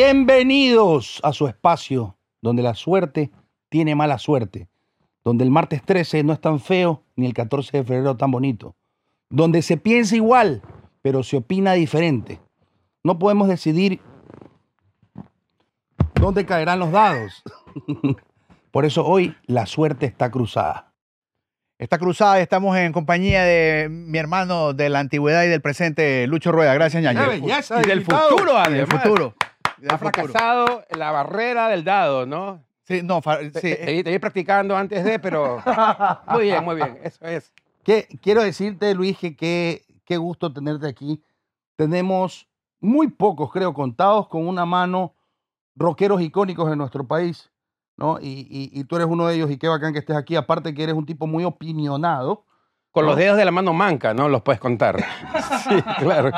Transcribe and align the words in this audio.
Bienvenidos 0.00 1.18
a 1.24 1.32
su 1.32 1.48
espacio 1.48 2.16
donde 2.40 2.62
la 2.62 2.74
suerte 2.74 3.32
tiene 3.68 3.96
mala 3.96 4.18
suerte, 4.18 4.68
donde 5.24 5.42
el 5.42 5.50
martes 5.50 5.82
13 5.82 6.22
no 6.22 6.32
es 6.32 6.40
tan 6.40 6.60
feo 6.60 7.02
ni 7.16 7.26
el 7.26 7.34
14 7.34 7.78
de 7.78 7.82
febrero 7.82 8.16
tan 8.16 8.30
bonito, 8.30 8.76
donde 9.28 9.60
se 9.60 9.76
piensa 9.76 10.14
igual, 10.14 10.62
pero 11.02 11.24
se 11.24 11.38
opina 11.38 11.72
diferente. 11.72 12.40
No 13.02 13.18
podemos 13.18 13.48
decidir 13.48 14.00
dónde 16.14 16.46
caerán 16.46 16.78
los 16.78 16.92
dados. 16.92 17.42
Por 18.70 18.84
eso 18.84 19.04
hoy 19.04 19.34
la 19.46 19.66
suerte 19.66 20.06
está 20.06 20.30
cruzada. 20.30 20.92
Está 21.76 21.98
cruzada, 21.98 22.38
estamos 22.38 22.76
en 22.76 22.92
compañía 22.92 23.42
de 23.42 23.88
mi 23.90 24.18
hermano 24.18 24.74
de 24.74 24.90
la 24.90 25.00
antigüedad 25.00 25.42
y 25.42 25.48
del 25.48 25.60
presente, 25.60 26.28
Lucho 26.28 26.52
Rueda. 26.52 26.72
Gracias, 26.74 27.02
ñaño. 27.02 27.20
¡Qué 27.20 27.40
belleza 27.40 27.80
Y 27.80 27.82
de 27.82 27.88
del 27.88 28.04
futuro, 28.04 28.54
Del 28.54 28.84
además. 28.84 29.02
futuro. 29.02 29.34
Ha 29.88 29.98
fracasado 29.98 30.84
la 30.90 31.10
barrera 31.12 31.68
del 31.68 31.84
dado, 31.84 32.26
¿no? 32.26 32.62
Sí, 32.84 33.02
no, 33.02 33.20
Te, 33.20 33.50
sí, 33.52 33.60
te 33.60 34.02
te 34.04 34.10
vi 34.10 34.18
practicando 34.18 34.76
antes 34.76 35.04
de, 35.04 35.18
pero 35.18 35.62
muy 36.28 36.44
bien, 36.44 36.64
muy 36.64 36.74
bien. 36.76 36.98
Eso 37.02 37.24
es. 37.26 37.52
Que- 37.84 38.08
quiero 38.22 38.42
decirte, 38.42 38.94
Luis, 38.94 39.18
que 39.18 39.36
qué, 39.36 39.84
qué 40.04 40.16
gusto 40.16 40.52
tenerte 40.52 40.88
aquí. 40.88 41.22
Tenemos 41.76 42.48
muy 42.80 43.08
pocos, 43.08 43.50
creo, 43.52 43.74
contados 43.74 44.26
con 44.28 44.46
una 44.48 44.64
mano, 44.64 45.14
rockeros 45.76 46.20
icónicos 46.22 46.70
en 46.72 46.78
nuestro 46.78 47.06
país, 47.06 47.50
¿no? 47.96 48.18
Y, 48.20 48.46
y- 48.50 48.80
y 48.80 48.84
tú 48.84 48.96
eres 48.96 49.08
uno 49.08 49.26
de 49.26 49.34
ellos 49.36 49.50
y 49.50 49.58
qué 49.58 49.68
bacán 49.68 49.92
que 49.92 49.98
estés 50.00 50.16
aquí. 50.16 50.34
Aparte 50.36 50.74
que 50.74 50.82
eres 50.82 50.94
un 50.94 51.04
tipo 51.06 51.26
muy 51.26 51.44
opinionado. 51.44 52.44
Con 52.90 53.04
los 53.04 53.16
dedos 53.16 53.36
de 53.36 53.44
la 53.44 53.50
mano 53.50 53.74
manca, 53.74 54.14
¿no? 54.14 54.28
Los 54.30 54.40
puedes 54.42 54.60
contar. 54.60 55.04
Sí, 55.68 55.82
claro. 55.98 56.30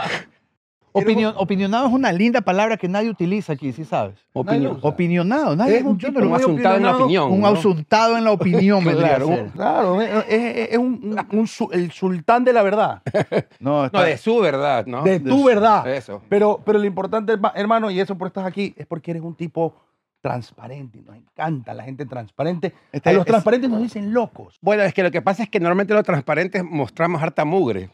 Opinion- 0.92 1.34
opinionado 1.36 1.86
es 1.86 1.92
una 1.92 2.10
linda 2.12 2.40
palabra 2.40 2.76
que 2.76 2.88
nadie 2.88 3.10
utiliza 3.10 3.52
aquí, 3.52 3.72
¿sí 3.72 3.84
sabes? 3.84 4.14
Opinión. 4.32 4.78
Opinionado, 4.82 5.54
nadie 5.54 5.78
Es 5.78 5.84
un 5.84 5.96
tipo 5.98 6.20
muy 6.20 6.32
asuntado 6.34 6.76
en 6.76 6.82
la 6.82 6.90
opinionado, 6.96 7.04
opinión. 7.04 7.32
un 7.32 7.40
¿no? 7.40 7.46
asuntado 7.46 8.16
en 8.18 8.24
la 8.24 8.32
opinión 8.32 8.84
vendría 8.84 9.16
Claro. 9.16 9.50
Claro, 9.54 10.00
es, 10.02 10.10
es- 10.28 10.68
es 10.72 10.78
un, 10.78 11.00
un- 11.32 11.38
un 11.38 11.72
el 11.72 11.92
sultán 11.92 12.44
de 12.44 12.52
la 12.52 12.62
verdad, 12.62 13.02
No, 13.60 13.88
de 13.88 14.16
su 14.18 14.38
verdad, 14.40 14.86
¿no? 14.86 15.02
de 15.04 15.20
tu 15.20 15.44
verdad. 15.44 15.86
Eso. 15.88 16.22
Pero, 16.28 16.60
pero 16.64 16.78
lo 16.78 16.84
importante, 16.86 17.32
herma- 17.38 17.52
hermano, 17.54 17.90
y 17.90 18.00
eso 18.00 18.16
por 18.18 18.26
estás 18.28 18.44
aquí, 18.46 18.74
es 18.76 18.86
porque 18.86 19.12
eres 19.12 19.22
un 19.22 19.34
tipo 19.34 19.74
transparente. 20.20 20.98
y 20.98 21.02
Nos 21.02 21.16
encanta 21.16 21.72
la 21.72 21.82
gente 21.84 22.04
transparente. 22.04 22.74
Este 22.92 23.08
a 23.08 23.12
los 23.12 23.20
es- 23.20 23.26
transparentes 23.26 23.70
nos 23.70 23.80
dicen 23.80 24.12
locos. 24.12 24.58
Bueno, 24.60 24.82
es 24.82 24.92
que 24.92 25.02
lo 25.02 25.10
que 25.10 25.22
pasa 25.22 25.42
es 25.44 25.48
que 25.48 25.60
normalmente 25.60 25.94
los 25.94 26.04
transparentes 26.04 26.62
mostramos 26.64 27.22
harta 27.22 27.44
mugre. 27.44 27.90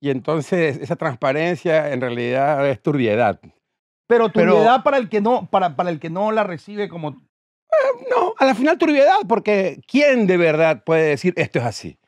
Y 0.00 0.10
entonces 0.10 0.78
esa 0.78 0.96
transparencia 0.96 1.92
en 1.92 2.00
realidad 2.00 2.66
es 2.68 2.80
turbiedad. 2.80 3.40
Pero 4.06 4.28
tu 4.28 4.40
Pero- 4.40 4.64
para 4.84 4.96
el 4.96 5.08
que 5.08 5.20
no, 5.20 5.46
para, 5.50 5.76
para 5.76 5.90
el 5.90 5.98
que 5.98 6.10
no 6.10 6.32
la 6.32 6.44
recibe 6.44 6.88
como 6.88 7.10
No, 8.10 8.34
a 8.38 8.44
la 8.46 8.54
final 8.54 8.78
turbiedad, 8.78 9.16
porque 9.28 9.80
¿quién 9.86 10.26
de 10.26 10.36
verdad 10.36 10.82
puede 10.84 11.08
decir 11.10 11.34
esto 11.36 11.58
es 11.58 11.64
así? 11.64 11.98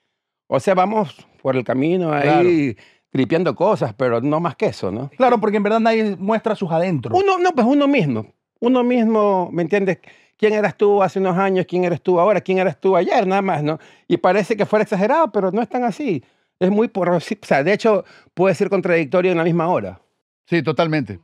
O 0.48 0.58
sea, 0.58 0.74
vamos 0.74 1.14
por 1.42 1.56
el 1.56 1.64
camino 1.64 2.12
ahí 2.12 2.76
tripeando 3.10 3.54
cosas, 3.54 3.92
pero 3.94 4.20
no 4.20 4.40
más 4.40 4.56
que 4.56 4.66
eso, 4.66 4.90
¿no? 4.90 5.10
Claro, 5.10 5.38
porque 5.40 5.56
en 5.58 5.62
verdad 5.62 5.80
nadie 5.80 6.16
muestra 6.16 6.54
sus 6.54 6.70
adentros. 6.70 7.18
Uno, 7.20 7.38
no, 7.38 7.52
pues 7.52 7.66
uno 7.66 7.86
mismo. 7.88 8.26
Uno 8.60 8.82
mismo, 8.84 9.48
¿me 9.52 9.62
entiendes? 9.62 9.98
¿Quién 10.36 10.54
eras 10.54 10.76
tú 10.76 11.02
hace 11.02 11.18
unos 11.18 11.36
años? 11.36 11.66
¿Quién 11.68 11.84
eres 11.84 12.00
tú 12.00 12.18
ahora? 12.18 12.40
¿Quién 12.40 12.58
eras 12.58 12.80
tú 12.80 12.96
ayer? 12.96 13.26
Nada 13.26 13.42
más, 13.42 13.62
¿no? 13.62 13.78
Y 14.08 14.16
parece 14.16 14.56
que 14.56 14.64
fuera 14.64 14.82
exagerado, 14.84 15.30
pero 15.32 15.50
no 15.52 15.60
es 15.60 15.68
tan 15.68 15.84
así. 15.84 16.22
Es 16.60 16.70
muy 16.70 16.88
por... 16.88 17.08
O 17.08 17.18
sea, 17.20 17.64
de 17.64 17.72
hecho, 17.72 18.04
puede 18.34 18.54
ser 18.54 18.68
contradictorio 18.70 19.32
en 19.32 19.38
la 19.38 19.44
misma 19.44 19.68
hora. 19.68 20.00
Sí, 20.46 20.62
totalmente. 20.62 21.18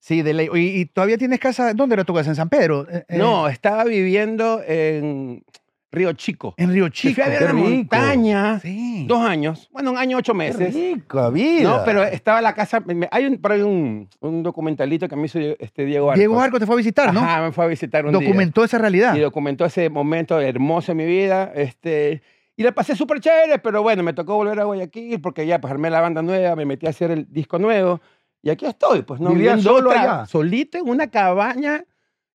Sí, 0.00 0.22
de 0.22 0.32
ley. 0.34 0.48
Y, 0.54 0.80
y 0.80 0.86
todavía 0.86 1.18
tienes 1.18 1.38
casa, 1.40 1.72
¿dónde 1.74 1.94
era 1.94 2.04
tu 2.04 2.14
casa? 2.14 2.30
¿En 2.30 2.36
San 2.36 2.48
Pedro? 2.48 2.86
Eh, 2.90 3.04
eh, 3.08 3.18
No, 3.18 3.48
estaba 3.48 3.84
viviendo 3.84 4.62
en 4.66 5.44
Río 5.90 6.12
Chico. 6.12 6.54
En 6.56 6.72
Río 6.72 6.88
Chico. 6.90 7.14
fui 7.16 7.24
a 7.24 7.28
ver 7.28 7.38
qué 7.38 7.44
la 7.46 7.52
rico. 7.52 7.64
montaña. 7.68 8.60
Sí. 8.60 9.04
Dos 9.08 9.20
años. 9.20 9.68
Bueno, 9.72 9.90
un 9.90 9.98
año, 9.98 10.16
ocho 10.18 10.32
Qué 10.32 10.38
meses. 10.38 10.74
rica 10.74 11.28
vida. 11.30 11.62
No, 11.68 11.84
pero 11.84 12.04
estaba 12.04 12.40
la 12.40 12.54
casa. 12.54 12.82
Hay 13.10 13.26
un, 13.26 13.38
por 13.38 13.52
ahí 13.52 13.62
un, 13.62 14.08
un 14.20 14.42
documentalito 14.42 15.08
que 15.08 15.16
me 15.16 15.26
hizo 15.26 15.38
este 15.40 15.84
Diego 15.84 16.08
Arcos. 16.10 16.18
Diego 16.20 16.40
Arco 16.40 16.58
te 16.60 16.66
fue 16.66 16.76
a 16.76 16.78
visitar, 16.78 17.12
¿no? 17.12 17.20
Ajá, 17.20 17.42
me 17.42 17.52
fue 17.52 17.64
a 17.64 17.68
visitar 17.68 18.06
un 18.06 18.12
día. 18.12 18.20
Documentó 18.20 18.62
esa 18.64 18.78
realidad. 18.78 19.14
y 19.16 19.20
documentó 19.20 19.64
ese 19.64 19.90
momento 19.90 20.40
hermoso 20.40 20.92
en 20.92 20.98
mi 20.98 21.06
vida. 21.06 21.50
Este, 21.54 22.22
y 22.56 22.62
la 22.62 22.72
pasé 22.72 22.96
súper 22.96 23.20
chévere, 23.20 23.58
pero 23.58 23.82
bueno, 23.82 24.02
me 24.02 24.12
tocó 24.12 24.36
volver 24.36 24.58
a 24.60 24.64
Guayaquil 24.64 25.20
porque 25.20 25.46
ya 25.46 25.60
pues 25.60 25.70
armé 25.72 25.90
la 25.90 26.00
banda 26.00 26.22
nueva, 26.22 26.56
me 26.56 26.64
metí 26.64 26.86
a 26.86 26.90
hacer 26.90 27.10
el 27.10 27.30
disco 27.30 27.58
nuevo 27.58 28.00
y 28.42 28.50
aquí 28.50 28.64
estoy, 28.66 29.02
pues 29.02 29.20
no 29.20 29.30
¿Vivías 29.30 29.56
viviendo 29.56 29.70
solo 29.78 29.90
otra- 29.90 30.02
allá? 30.02 30.26
solito 30.26 30.78
en 30.78 30.88
una 30.88 31.08
cabaña 31.10 31.84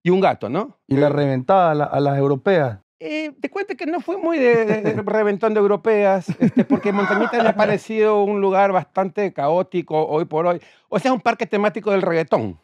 y 0.04 0.10
un 0.10 0.20
gato, 0.20 0.50
¿no? 0.50 0.78
Y 0.88 0.96
la 0.98 1.10
reventada 1.10 1.72
a, 1.72 1.76
la- 1.76 1.86
a 1.86 2.00
las 2.00 2.18
europeas. 2.18 2.80
Eh, 3.04 3.32
te 3.42 3.50
cuento 3.50 3.76
que 3.76 3.88
no 3.88 4.00
fue 4.00 4.18
muy 4.18 4.38
de, 4.38 4.64
de- 4.66 4.82
de 4.82 5.02
reventón 5.02 5.54
de 5.56 5.60
europeas, 5.60 6.28
este, 6.40 6.64
porque 6.66 6.92
Montañita 6.92 7.42
me 7.42 7.50
ha 7.50 7.56
parecido 7.56 8.24
un 8.24 8.42
lugar 8.42 8.72
bastante 8.72 9.34
caótico 9.34 10.06
hoy 10.06 10.26
por 10.26 10.46
hoy. 10.46 10.62
O 10.88 11.00
sea, 11.00 11.12
un 11.12 11.20
parque 11.22 11.48
temático 11.48 11.90
del 11.92 12.04
reggaetón. 12.04 12.60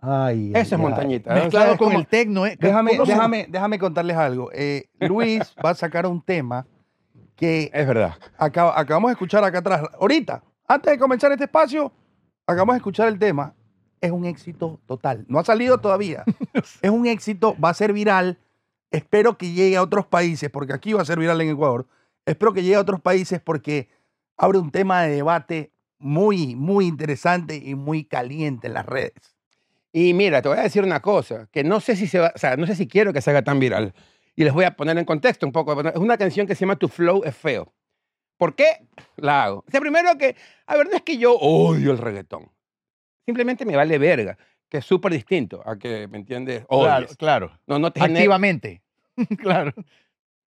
Ay, 0.00 0.52
Eso 0.54 0.58
ay, 0.58 0.62
es. 0.62 0.78
Montañita. 0.78 1.34
¿no? 1.34 1.40
Mezclado 1.42 1.66
O 1.66 1.68
sea, 1.70 1.76
con 1.78 1.88
como- 1.88 1.98
el 1.98 2.06
tecno, 2.06 2.46
¿eh? 2.46 2.56
Déjame, 2.60 2.92
¿Cómo 2.92 3.06
se- 3.06 3.12
déjame, 3.12 3.46
déjame 3.48 3.78
contarles 3.80 4.16
algo. 4.16 4.50
Eh, 4.54 4.84
Luis 5.00 5.40
va 5.64 5.70
a 5.70 5.74
sacar 5.74 6.06
un 6.06 6.22
tema 6.22 6.66
que 7.40 7.70
Es 7.72 7.86
verdad. 7.86 8.14
acaba- 8.38 8.78
acabamos 8.78 9.08
de 9.08 9.12
escuchar 9.14 9.42
acá 9.42 9.58
atrás. 9.58 9.82
Ahorita, 9.98 10.42
antes 10.68 10.92
de 10.92 10.98
comenzar 10.98 11.32
este 11.32 11.44
espacio, 11.44 11.90
acabamos 12.46 12.74
de 12.74 12.78
escuchar 12.78 13.08
el 13.08 13.18
tema. 13.18 13.54
Es 14.00 14.10
un 14.12 14.24
éxito 14.24 14.78
total. 14.86 15.24
No 15.28 15.38
ha 15.38 15.44
salido 15.44 15.78
todavía. 15.78 16.22
es 16.82 16.90
un 16.90 17.06
éxito, 17.06 17.56
va 17.62 17.70
a 17.70 17.74
ser 17.74 17.92
viral. 17.92 18.38
Espero 18.90 19.36
que 19.38 19.52
llegue 19.52 19.76
a 19.76 19.82
otros 19.82 20.06
países, 20.06 20.50
porque 20.50 20.72
aquí 20.72 20.92
va 20.92 21.02
a 21.02 21.04
ser 21.04 21.18
viral 21.18 21.40
en 21.40 21.50
Ecuador. 21.50 21.86
Espero 22.26 22.52
que 22.52 22.62
llegue 22.62 22.74
a 22.76 22.80
otros 22.80 23.00
países 23.00 23.40
porque 23.40 23.88
abre 24.36 24.58
un 24.58 24.70
tema 24.70 25.02
de 25.02 25.10
debate 25.16 25.72
muy, 25.98 26.54
muy 26.56 26.86
interesante 26.86 27.56
y 27.56 27.74
muy 27.74 28.04
caliente 28.04 28.66
en 28.68 28.74
las 28.74 28.86
redes. 28.86 29.12
Y 29.92 30.14
mira, 30.14 30.40
te 30.40 30.48
voy 30.48 30.58
a 30.58 30.62
decir 30.62 30.82
una 30.84 31.00
cosa, 31.00 31.48
que 31.52 31.64
no 31.64 31.80
sé 31.80 31.96
si 31.96 32.06
se 32.06 32.18
va, 32.20 32.32
o 32.34 32.38
sea, 32.38 32.56
no 32.56 32.66
sé 32.66 32.74
si 32.76 32.86
quiero 32.86 33.12
que 33.12 33.20
se 33.20 33.30
haga 33.30 33.42
tan 33.42 33.58
viral. 33.60 33.92
Y 34.40 34.44
les 34.44 34.54
voy 34.54 34.64
a 34.64 34.70
poner 34.70 34.96
en 34.96 35.04
contexto 35.04 35.44
un 35.44 35.52
poco. 35.52 35.78
Es 35.86 35.96
una 35.96 36.16
canción 36.16 36.46
que 36.46 36.54
se 36.54 36.60
llama 36.60 36.76
Tu 36.76 36.88
Flow 36.88 37.20
es 37.26 37.36
feo. 37.36 37.74
¿Por 38.38 38.54
qué 38.54 38.86
la 39.16 39.44
hago? 39.44 39.64
O 39.68 39.70
sea, 39.70 39.82
primero 39.82 40.16
que, 40.16 40.34
a 40.66 40.78
ver, 40.78 40.88
no 40.88 40.96
es 40.96 41.02
que 41.02 41.18
yo 41.18 41.34
odio 41.34 41.92
el 41.92 41.98
reggaetón. 41.98 42.50
Simplemente 43.26 43.66
me 43.66 43.76
vale 43.76 43.98
verga, 43.98 44.38
que 44.70 44.78
es 44.78 44.84
súper 44.86 45.12
distinto 45.12 45.62
a 45.66 45.78
que, 45.78 46.08
¿me 46.08 46.16
entiendes? 46.16 46.64
Claro, 46.70 47.04
Odies. 47.04 47.18
claro. 47.18 47.52
No, 47.66 47.78
no 47.78 47.92
te 47.92 48.02
Activamente. 48.02 48.80
claro. 49.38 49.74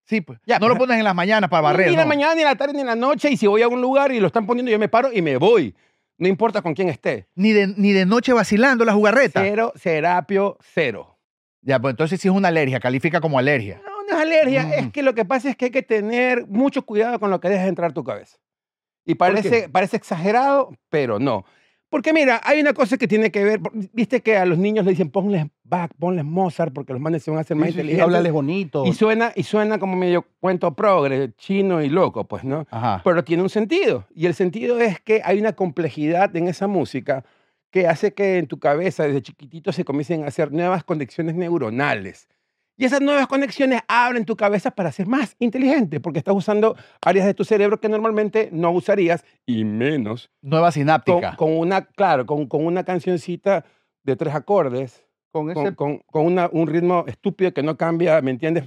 Sí, 0.06 0.22
pues. 0.22 0.40
Ya, 0.48 0.58
no 0.58 0.70
lo 0.70 0.76
pones 0.76 0.98
en 0.98 1.04
las 1.04 1.14
mañanas 1.14 1.48
para 1.48 1.62
barrer. 1.62 1.86
Ni 1.86 1.94
en 1.94 2.00
la 2.00 2.08
mañana, 2.08 2.34
ni 2.34 2.42
en 2.42 2.48
la 2.48 2.56
tarde, 2.56 2.74
ni 2.74 2.80
en 2.82 2.88
la 2.88 2.96
noche. 2.96 3.30
Y 3.30 3.38
si 3.38 3.46
voy 3.46 3.62
a 3.62 3.68
un 3.68 3.80
lugar 3.80 4.12
y 4.12 4.20
lo 4.20 4.26
están 4.26 4.48
poniendo, 4.48 4.72
yo 4.72 4.80
me 4.80 4.90
paro 4.90 5.14
y 5.14 5.22
me 5.22 5.38
voy. 5.38 5.76
No 6.18 6.28
importa 6.28 6.64
con 6.64 6.74
quién 6.74 6.90
esté. 6.90 7.28
Ni 7.36 7.52
de, 7.52 7.68
ni 7.68 7.92
de 7.92 8.08
noche 8.08 8.34
vacilando 8.34 8.86
la 8.86 8.94
jugarreta. 8.94 9.40
Cero, 9.44 9.72
serapio, 9.76 10.58
cero. 10.74 11.14
Ya, 11.66 11.80
pues 11.80 11.94
entonces 11.94 12.20
sí 12.20 12.28
es 12.28 12.34
una 12.34 12.50
alergia, 12.50 12.80
califica 12.80 13.22
como 13.22 13.40
alergia. 13.40 13.82
Alergia. 14.24 14.66
Mm. 14.66 14.74
Es 14.74 14.92
que 14.92 15.04
lo 15.04 15.14
que 15.14 15.26
pasa 15.26 15.50
es 15.50 15.56
que 15.56 15.66
hay 15.66 15.72
que 15.72 15.84
tener 15.84 16.48
mucho 16.48 16.82
cuidado 16.86 17.20
con 17.20 17.30
lo 17.30 17.40
que 17.40 17.50
dejas 17.50 17.68
entrar 17.68 17.92
a 17.92 17.94
tu 17.94 18.04
cabeza. 18.04 18.38
Y 19.06 19.16
parece, 19.16 19.70
parece 19.70 19.98
exagerado, 19.98 20.72
pero 20.90 21.20
no. 21.20 21.46
Porque 21.90 22.12
mira, 22.12 22.42
hay 22.44 22.60
una 22.60 22.74
cosa 22.74 22.98
que 22.98 23.08
tiene 23.08 23.30
que 23.32 23.44
ver. 23.44 23.60
Viste 23.92 24.22
que 24.22 24.36
a 24.36 24.46
los 24.46 24.58
niños 24.58 24.84
le 24.84 24.92
dicen 24.92 25.12
ponles 25.12 25.46
Bach, 25.64 25.92
ponles 26.00 26.26
Mozart, 26.26 26.74
porque 26.74 26.92
los 26.94 27.02
manes 27.02 27.22
se 27.22 27.30
van 27.30 27.38
a 27.38 27.42
hacer 27.42 27.56
más 27.56 27.68
Sí, 27.68 27.74
sí, 27.74 27.76
sí, 27.76 27.82
inteligentes. 27.82 28.04
háblales 28.04 28.32
bonito. 28.32 28.86
y, 28.88 28.94
suena, 28.94 29.32
y 29.36 29.44
suena 29.44 29.78
como 29.78 29.96
medio 29.96 30.26
cuento 30.40 30.74
progre, 30.74 31.34
chino 31.38 31.84
y 31.84 31.90
loco, 31.90 32.24
pues, 32.28 32.44
¿no? 32.44 32.66
Ajá. 32.72 33.02
pero 33.04 33.24
tiene 33.24 33.44
un 33.44 33.50
sentido. 33.50 34.06
Y 34.16 34.26
el 34.26 34.34
sentido 34.34 34.80
es 34.80 35.00
que 35.02 35.22
hay 35.24 35.40
una 35.40 35.54
complejidad 35.54 36.36
en 36.36 36.48
esa 36.48 36.66
música 36.68 37.24
que 37.70 37.88
hace 37.88 38.14
que 38.14 38.38
en 38.40 38.48
tu 38.48 38.58
cabeza 38.60 39.04
desde 39.04 39.22
chiquitito 39.22 39.72
se 39.72 39.84
comiencen 39.86 40.24
a 40.24 40.28
hacer 40.28 40.52
nuevas 40.52 40.84
conexiones 40.84 41.36
neuronales. 41.36 42.28
Y 42.76 42.86
esas 42.86 43.02
nuevas 43.02 43.28
conexiones 43.28 43.82
abren 43.88 44.26
tu 44.26 44.36
cabeza 44.36 44.72
para 44.72 44.92
ser 44.92 45.06
más 45.08 45.36
inteligente, 45.40 46.00
porque 46.00 46.20
estás 46.20 46.36
usando 46.36 46.76
áreas 47.02 47.26
de 47.28 47.34
tu 47.36 47.44
cerebro 47.44 47.80
que 47.80 47.88
normalmente 47.88 48.50
no 48.52 48.72
usarías, 48.72 49.24
y 49.46 49.64
menos 49.64 50.32
Nueva 50.42 50.68
con, 50.68 50.72
sináptica. 50.74 51.36
con 51.36 51.56
una, 51.56 51.86
claro, 51.86 52.26
con, 52.26 52.48
con 52.48 52.66
una 52.66 52.84
cancioncita 52.84 53.64
de 54.04 54.16
tres 54.16 54.34
acordes, 54.34 55.06
con 55.32 55.52
ese 55.52 55.76
con, 55.76 55.76
con- 55.76 55.98
con 56.12 56.26
una- 56.26 56.50
un 56.52 56.68
ritmo 56.68 57.06
estúpido 57.08 57.54
que 57.54 57.62
no 57.64 57.78
cambia, 57.78 58.20
¿me 58.22 58.32
entiendes? 58.32 58.66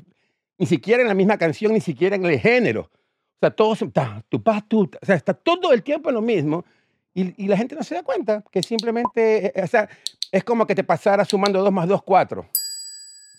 Ni 0.58 0.66
siquiera 0.66 1.02
en 1.02 1.08
la 1.08 1.14
misma 1.14 1.36
canción, 1.36 1.72
ni 1.72 1.80
siquiera 1.80 2.14
en 2.16 2.24
el 2.26 2.38
género. 2.38 2.82
O 2.82 3.38
sea, 3.40 3.50
todo 3.50 3.74
se- 3.74 3.88
ta, 3.88 4.22
tu, 4.28 4.40
pa, 4.42 4.60
tu, 4.66 4.86
ta. 4.86 4.98
o 5.02 5.04
sea, 5.06 5.16
está 5.16 5.34
todo 5.34 5.72
el 5.72 5.82
tiempo 5.82 6.08
en 6.10 6.14
lo 6.14 6.22
mismo 6.22 6.64
y, 7.12 7.44
y 7.44 7.48
la 7.48 7.56
gente 7.56 7.74
no 7.74 7.82
se 7.82 7.96
da 7.96 8.02
cuenta 8.04 8.44
que 8.52 8.62
simplemente, 8.62 9.46
eh, 9.58 9.62
o 9.62 9.66
sea, 9.66 9.88
es 10.30 10.44
como 10.44 10.64
que 10.66 10.74
te 10.76 10.84
pasara 10.84 11.24
sumando 11.24 11.60
2 11.60 11.72
más 11.72 11.88
2, 11.88 12.02
4. 12.04 12.46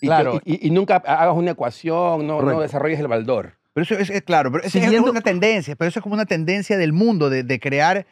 que- 0.00 0.06
Claro. 0.06 0.40
y, 0.44 0.54
y- 0.54 0.68
y 0.68 0.70
nunca 0.70 0.96
hagas 0.96 1.34
una 1.36 1.52
ecuación, 1.52 2.26
no, 2.26 2.40
no 2.42 2.60
desarrolles 2.60 2.98
el 3.00 3.08
baldor. 3.08 3.54
Pero 3.74 3.82
eso 3.84 3.94
es, 3.94 4.10
es 4.10 4.22
claro, 4.22 4.50
pero 4.50 4.64
eso 4.64 4.78
es 4.78 5.00
una 5.00 5.20
tendencia, 5.20 5.76
pero 5.76 5.88
eso 5.88 6.00
es 6.00 6.02
como 6.02 6.14
una 6.14 6.26
tendencia 6.26 6.76
del 6.76 6.92
mundo 6.92 7.30
de, 7.30 7.42
de 7.44 7.60
crear 7.60 8.06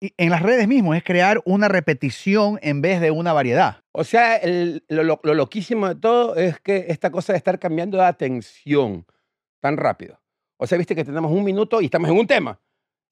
Y 0.00 0.12
en 0.18 0.28
las 0.30 0.42
redes 0.42 0.66
mismo 0.68 0.92
es 0.94 1.02
crear 1.04 1.40
una 1.46 1.68
repetición 1.68 2.58
en 2.62 2.82
vez 2.82 3.00
de 3.00 3.10
una 3.12 3.32
variedad. 3.32 3.78
O 3.92 4.02
sea, 4.04 4.36
el- 4.36 4.84
lo, 4.88 5.02
lo- 5.04 5.20
lo 5.22 5.34
loquísimo 5.34 5.88
de 5.88 5.94
todo 5.94 6.34
es 6.36 6.58
que 6.60 6.86
esta 6.88 7.10
cosa 7.10 7.32
de 7.32 7.38
estar 7.38 7.58
cambiando 7.58 7.96
de 7.98 8.04
atención 8.04 9.06
tan 9.60 9.76
rápido. 9.76 10.20
O 10.58 10.66
sea, 10.66 10.78
viste 10.78 10.94
que 10.94 11.04
tenemos 11.04 11.30
un 11.32 11.42
minuto 11.44 11.80
y 11.80 11.86
estamos 11.86 12.10
en 12.10 12.18
un 12.18 12.26
tema. 12.26 12.58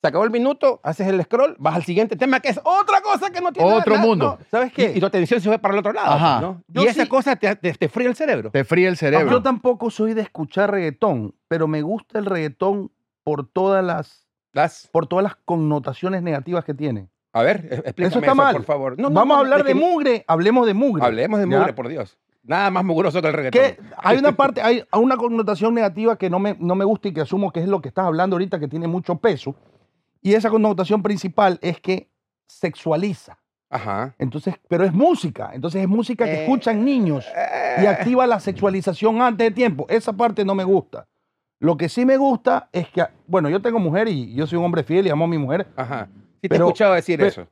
Se 0.02 0.08
acabó 0.08 0.24
el 0.24 0.30
minuto, 0.32 0.80
haces 0.82 1.06
el 1.06 1.22
scroll, 1.22 1.54
vas 1.60 1.76
al 1.76 1.84
siguiente 1.84 2.16
tema 2.16 2.40
que 2.40 2.48
es 2.48 2.58
otra 2.64 3.00
cosa 3.02 3.30
que 3.30 3.40
no 3.40 3.52
tiene 3.52 3.68
nada- 3.68 3.80
Otro 3.80 3.94
nada- 3.94 4.06
mundo. 4.06 4.36
no. 4.40 4.46
¿Sabes 4.50 4.70
Y, 4.72 4.74
qué? 4.74 4.92
y 4.96 4.98
tu 5.00 5.06
atención 5.06 5.40
se 5.40 5.48
fue 5.48 5.60
para 5.60 5.74
el 5.74 5.78
otro 5.78 5.92
lado. 5.92 6.10
Ajá. 6.12 6.56
Y 6.74 6.84
esa 6.86 7.04
sí- 7.04 7.08
cosa 7.08 7.36
te, 7.36 7.54
te, 7.54 7.72
te 7.74 7.88
fría 7.88 8.08
el 8.08 8.16
cerebro. 8.16 8.50
Te 8.50 8.64
fría 8.64 8.88
el 8.88 8.96
cerebro. 8.96 9.30
Yo 9.30 9.42
tampoco 9.42 9.90
soy 9.90 10.14
de 10.14 10.22
escuchar 10.22 10.72
reggaetón, 10.72 11.36
pero 11.46 11.68
me 11.68 11.82
gusta 11.82 12.18
el 12.18 12.26
reggaetón 12.26 12.90
por 13.22 13.46
todas 13.48 13.84
las, 13.84 14.26
Las- 14.52 14.88
por 14.90 15.06
todas 15.06 15.22
las 15.22 15.36
connotaciones 15.44 16.20
negativas 16.22 16.64
que 16.64 16.74
tiene. 16.74 17.08
a 17.32 17.42
ver, 17.42 17.68
e- 17.70 17.74
explícame 17.76 18.08
Eso 18.08 18.18
está 18.18 18.34
mal. 18.34 18.56
por 18.56 18.64
favor. 18.64 18.98
No, 18.98 19.08
no, 19.08 19.14
Vamos 19.14 19.28
no, 19.28 19.38
a 19.38 19.38
hablar 19.38 19.62
de 19.64 19.72
que- 19.72 19.78
mugre, 19.78 20.24
hablemos 20.26 20.66
de 20.66 20.74
mugre. 20.74 21.04
Hablemos 21.04 21.38
de 21.40 21.48
¿ya? 21.48 21.58
mugre, 21.58 21.72
por 21.74 21.86
Dios. 21.88 22.18
Nada 22.42 22.70
más 22.72 22.84
mugroso 22.84 23.22
que 23.22 23.28
el 23.28 23.34
reggaetón. 23.34 23.62
Que 23.62 23.78
hay 23.98 24.18
una 24.18 24.32
parte, 24.36 24.60
hay 24.62 24.82
una 24.92 25.16
connotación 25.16 25.72
negativa 25.74 26.18
que 26.18 26.28
no 26.28 26.40
me, 26.40 26.56
no 26.58 26.74
me 26.74 26.84
gusta 26.84 27.06
y 27.06 27.14
que 27.14 27.20
asumo 27.20 27.52
que 27.52 27.60
es 27.60 27.68
lo 27.68 27.80
que 27.80 27.88
estás 27.88 28.04
hablando 28.04 28.34
ahorita, 28.34 28.58
que 28.58 28.66
tiene 28.66 28.88
mucho 28.88 29.14
peso. 29.14 29.54
Y 30.22 30.34
esa 30.34 30.48
connotación 30.50 31.02
principal 31.02 31.58
es 31.62 31.80
que 31.80 32.08
sexualiza. 32.46 33.38
Ajá. 33.70 34.14
Entonces, 34.18 34.54
pero 34.68 34.84
es 34.84 34.92
música. 34.92 35.50
Entonces 35.54 35.82
es 35.82 35.88
música 35.88 36.24
que 36.26 36.32
Eh, 36.34 36.42
escuchan 36.44 36.84
niños 36.84 37.26
y 37.82 37.86
activa 37.86 38.26
la 38.26 38.38
sexualización 38.38 39.20
antes 39.22 39.46
de 39.48 39.50
tiempo. 39.50 39.86
Esa 39.88 40.12
parte 40.12 40.44
no 40.44 40.54
me 40.54 40.64
gusta. 40.64 41.06
Lo 41.58 41.76
que 41.76 41.88
sí 41.88 42.04
me 42.04 42.16
gusta 42.16 42.68
es 42.72 42.88
que, 42.88 43.06
bueno, 43.26 43.48
yo 43.48 43.62
tengo 43.62 43.78
mujer 43.78 44.08
y 44.08 44.34
yo 44.34 44.46
soy 44.46 44.58
un 44.58 44.64
hombre 44.64 44.82
fiel 44.82 45.06
y 45.06 45.10
amo 45.10 45.24
a 45.24 45.28
mi 45.28 45.38
mujer. 45.38 45.66
Ajá. 45.76 46.08
Sí 46.34 46.42
te 46.42 46.48
Pero- 46.50 46.66
he 46.66 46.68
escuchado 46.68 46.94
decir 46.94 47.22
eso. 47.22 47.46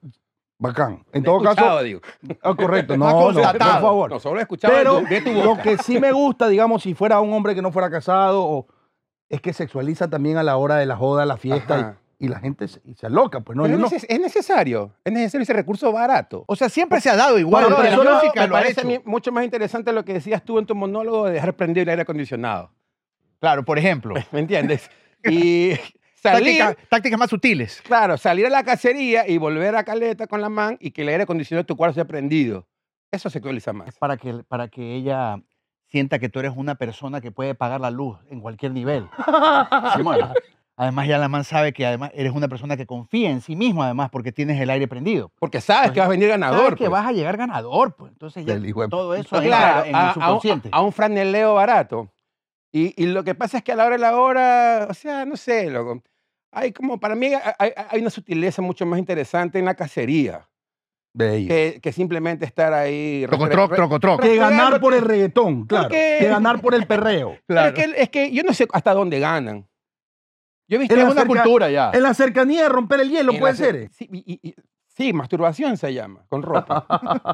Bacán. 0.58 1.02
En 1.12 1.22
Te 1.22 1.30
todo 1.30 1.40
caso, 1.42 1.82
digo. 1.82 2.00
ah, 2.42 2.54
correcto. 2.54 2.94
No, 2.98 3.32
no, 3.32 3.40
por 3.40 3.58
favor. 3.58 4.10
No, 4.10 4.20
solo 4.20 4.40
he 4.40 4.42
escuchado 4.42 4.74
Pero 4.74 5.00
de 5.00 5.22
tu- 5.22 5.32
lo 5.42 5.56
que 5.56 5.78
sí 5.78 5.98
me 5.98 6.12
gusta, 6.12 6.48
digamos, 6.48 6.82
si 6.82 6.92
fuera 6.94 7.18
un 7.20 7.32
hombre 7.32 7.54
que 7.54 7.62
no 7.62 7.72
fuera 7.72 7.88
casado, 7.88 8.44
o, 8.44 8.66
es 9.30 9.40
que 9.40 9.54
sexualiza 9.54 10.08
también 10.10 10.36
a 10.36 10.42
la 10.42 10.58
hora 10.58 10.76
de 10.76 10.84
la 10.84 10.96
joda, 10.96 11.24
la 11.24 11.38
fiesta. 11.38 11.96
Y, 12.20 12.28
la 12.28 12.38
gente 12.38 12.68
se, 12.68 12.80
y 12.84 12.94
se 12.94 13.06
aloca. 13.06 13.40
Pues 13.40 13.56
no, 13.56 13.64
Pero 13.64 13.74
yo 13.76 13.80
no- 13.80 13.86
es, 13.88 13.92
neces- 13.92 14.06
es 14.08 14.20
necesario. 14.20 14.94
Es 15.04 15.12
necesario 15.12 15.42
ese 15.42 15.52
recurso 15.54 15.90
barato. 15.90 16.44
O 16.46 16.54
sea, 16.54 16.68
siempre 16.68 17.00
se 17.00 17.10
ha 17.10 17.16
dado 17.16 17.38
igual. 17.38 17.64
Bueno, 17.64 17.76
¿no? 17.78 17.82
pero 17.82 18.04
la 18.04 18.10
no- 18.10 18.16
música 18.16 18.42
me 18.42 18.48
lo 18.48 18.56
ha 18.56 18.60
parece 18.60 18.82
a 18.82 18.84
mí 18.84 19.00
mucho 19.04 19.32
más 19.32 19.42
interesante 19.44 19.92
lo 19.92 20.04
que 20.04 20.12
decías 20.12 20.44
tú 20.44 20.58
en 20.58 20.66
tu 20.66 20.74
monólogo 20.76 21.26
de 21.26 21.32
dejar 21.32 21.54
prendido 21.56 21.82
el 21.82 21.88
aire 21.88 22.02
acondicionado. 22.02 22.70
Claro, 23.40 23.64
por 23.64 23.78
ejemplo. 23.78 24.14
¿Me 24.32 24.40
entiendes? 24.40 24.88
Y 25.24 25.72
salir, 26.14 26.58
Táctica- 26.58 26.76
tácticas 26.88 27.18
más 27.18 27.28
sutiles. 27.30 27.82
claro, 27.82 28.16
salir 28.16 28.46
a 28.46 28.50
la 28.50 28.62
cacería 28.64 29.28
y 29.28 29.36
volver 29.38 29.74
a 29.76 29.84
caleta 29.84 30.26
con 30.26 30.40
la 30.40 30.48
man 30.48 30.76
y 30.80 30.92
que 30.92 31.02
el 31.02 31.08
aire 31.08 31.24
acondicionado 31.24 31.64
de 31.64 31.66
tu 31.66 31.76
cuarto 31.76 31.94
sea 31.94 32.06
prendido. 32.06 32.66
Eso 33.10 33.28
sexualiza 33.28 33.72
más. 33.74 33.96
Para 33.98 34.16
que, 34.16 34.32
para 34.48 34.68
que 34.68 34.94
ella 34.94 35.42
sienta 35.88 36.18
que 36.18 36.28
tú 36.28 36.38
eres 36.38 36.52
una 36.54 36.76
persona 36.76 37.20
que 37.20 37.32
puede 37.32 37.54
pagar 37.54 37.80
la 37.80 37.90
luz 37.90 38.18
en 38.30 38.40
cualquier 38.40 38.72
nivel. 38.72 39.08
Simón. 39.96 40.18
Además, 40.80 41.06
ya 41.08 41.18
la 41.18 41.28
man 41.28 41.44
sabe 41.44 41.74
que 41.74 41.84
además 41.84 42.10
eres 42.14 42.32
una 42.32 42.48
persona 42.48 42.74
que 42.74 42.86
confía 42.86 43.30
en 43.30 43.42
sí 43.42 43.54
mismo, 43.54 43.82
además, 43.82 44.08
porque 44.10 44.32
tienes 44.32 44.58
el 44.58 44.70
aire 44.70 44.88
prendido. 44.88 45.30
Porque 45.38 45.60
sabes 45.60 45.90
que 45.90 46.00
vas 46.00 46.06
a 46.06 46.10
venir 46.10 46.28
Sabes 46.30 46.40
ganador. 46.40 46.70
que 46.70 46.84
pues. 46.84 46.90
vas 46.90 47.06
a 47.06 47.12
llegar 47.12 47.36
ganador, 47.36 47.94
pues. 47.96 48.12
Entonces 48.12 48.46
ya 48.46 48.58
todo 48.88 49.14
eso 49.14 49.36
entra 49.36 49.40
Claro, 49.42 49.84
en 49.86 49.94
a, 49.94 49.98
el 49.98 50.04
a 50.04 50.08
un, 50.08 50.14
subconsciente. 50.14 50.68
a 50.72 50.80
un 50.80 50.92
franeleo 50.92 51.52
barato. 51.54 52.08
Y, 52.72 52.94
y 53.02 53.06
lo 53.08 53.24
que 53.24 53.34
pasa 53.34 53.58
es 53.58 53.62
que 53.64 53.72
a 53.72 53.76
la 53.76 53.84
hora 53.84 53.96
de 53.96 54.00
la 54.00 54.16
hora, 54.16 54.86
o 54.88 54.94
sea, 54.94 55.26
no 55.26 55.36
sé, 55.36 55.68
loco. 55.70 56.02
Hay 56.52 56.72
como, 56.72 56.98
para 56.98 57.14
mí, 57.14 57.26
hay, 57.58 57.72
hay- 57.90 58.00
una 58.00 58.08
sutileza 58.10 58.62
mucho 58.62 58.86
más 58.86 58.98
interesante 58.98 59.58
en 59.58 59.66
la 59.66 59.74
cacería 59.74 60.48
que, 61.16 61.80
que 61.82 61.92
simplemente 61.92 62.44
estar 62.46 62.72
ahí. 62.72 63.24
Trocotroc, 63.28 63.70
restre- 63.72 63.76
trocotroc. 63.76 64.22
Que 64.22 64.36
ganar 64.36 64.80
por 64.80 64.94
el 64.94 65.02
reggaetón, 65.02 65.66
claro. 65.66 65.88
Porque- 65.88 66.16
Que 66.20 66.28
ganar 66.28 66.60
por 66.62 66.74
el 66.74 66.86
perreo. 66.86 67.36
Pero 67.46 67.60
es, 67.66 67.72
que, 67.74 67.84
es 68.02 68.08
que 68.08 68.30
yo 68.32 68.42
no 68.44 68.54
sé 68.54 68.66
hasta 68.72 68.94
dónde 68.94 69.18
ganan. 69.20 69.66
Yo 70.70 70.76
he 70.76 70.78
visto 70.78 70.94
En 70.94 71.02
una 71.02 71.10
cerca- 71.14 71.26
cultura 71.26 71.68
ya. 71.70 71.90
En 71.92 72.02
la 72.02 72.14
cercanía 72.14 72.62
de 72.62 72.68
romper 72.70 73.00
el 73.00 73.10
hielo, 73.10 73.32
en 73.32 73.40
puede 73.40 73.54
ser. 73.56 73.76
¿eh? 73.76 73.88
Sí, 73.92 74.08
y- 74.10 74.32
y- 74.34 74.48
y- 74.50 74.54
sí, 74.86 75.12
masturbación 75.12 75.76
se 75.76 75.92
llama, 75.92 76.24
con 76.28 76.42
ropa. 76.42 76.86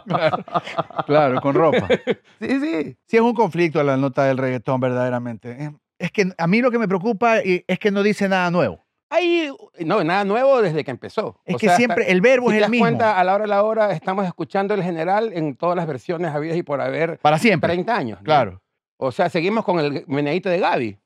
Claro, 1.07 1.41
con 1.41 1.55
ropa. 1.55 1.87
Sí, 2.41 2.61
sí. 2.61 2.97
Sí, 3.07 3.17
es 3.17 3.23
un 3.23 3.35
conflicto 3.35 3.83
la 3.83 3.97
nota 3.97 4.25
del 4.25 4.39
reggaetón, 4.39 4.81
verdaderamente. 4.81 5.71
Es 5.99 6.11
que 6.13 6.31
a 6.37 6.47
mí 6.47 6.61
lo 6.61 6.71
que 6.71 6.79
me 6.79 6.89
preocupa 6.89 7.39
es 7.41 7.79
que 7.79 7.91
no 7.91 8.03
dice 8.03 8.29
nada 8.29 8.51
nuevo. 8.51 8.85
Hay, 9.09 9.51
no, 9.85 10.03
nada 10.03 10.25
nuevo 10.25 10.61
desde 10.61 10.83
que 10.83 10.91
empezó. 10.91 11.41
Es 11.45 11.55
O 11.55 11.59
que 11.59 11.69
sea, 11.69 11.77
siempre 11.77 12.03
hasta- 12.05 12.13
el 12.13 12.21
verbo 12.21 12.49
si 12.51 12.55
es 12.55 12.55
te 12.55 12.57
el 12.57 12.63
das 12.63 12.71
mismo. 12.71 12.85
cuenta, 12.85 13.19
a 13.21 13.25
la 13.25 13.35
hora 13.35 13.43
de 13.45 13.49
la 13.49 13.63
hora 13.63 13.93
estamos 13.93 14.27
escuchando 14.27 14.75
el 14.75 14.83
general 14.83 15.31
en 15.33 15.55
todas 15.57 15.77
las 15.77 15.87
versiones 15.87 16.35
habidas 16.35 16.57
y 16.57 16.63
por 16.65 16.81
haber 16.81 17.19
Para 17.21 17.39
siempre. 17.39 17.69
30 17.69 17.97
años. 17.97 18.19
¿no? 18.19 18.25
Claro. 18.25 18.63
O 18.99 19.13
sea, 19.13 19.29
seguimos 19.29 19.65
con 19.65 19.79
el 19.79 20.05
meneíto 20.09 20.49
de 20.49 20.59
Gaby. 20.59 20.99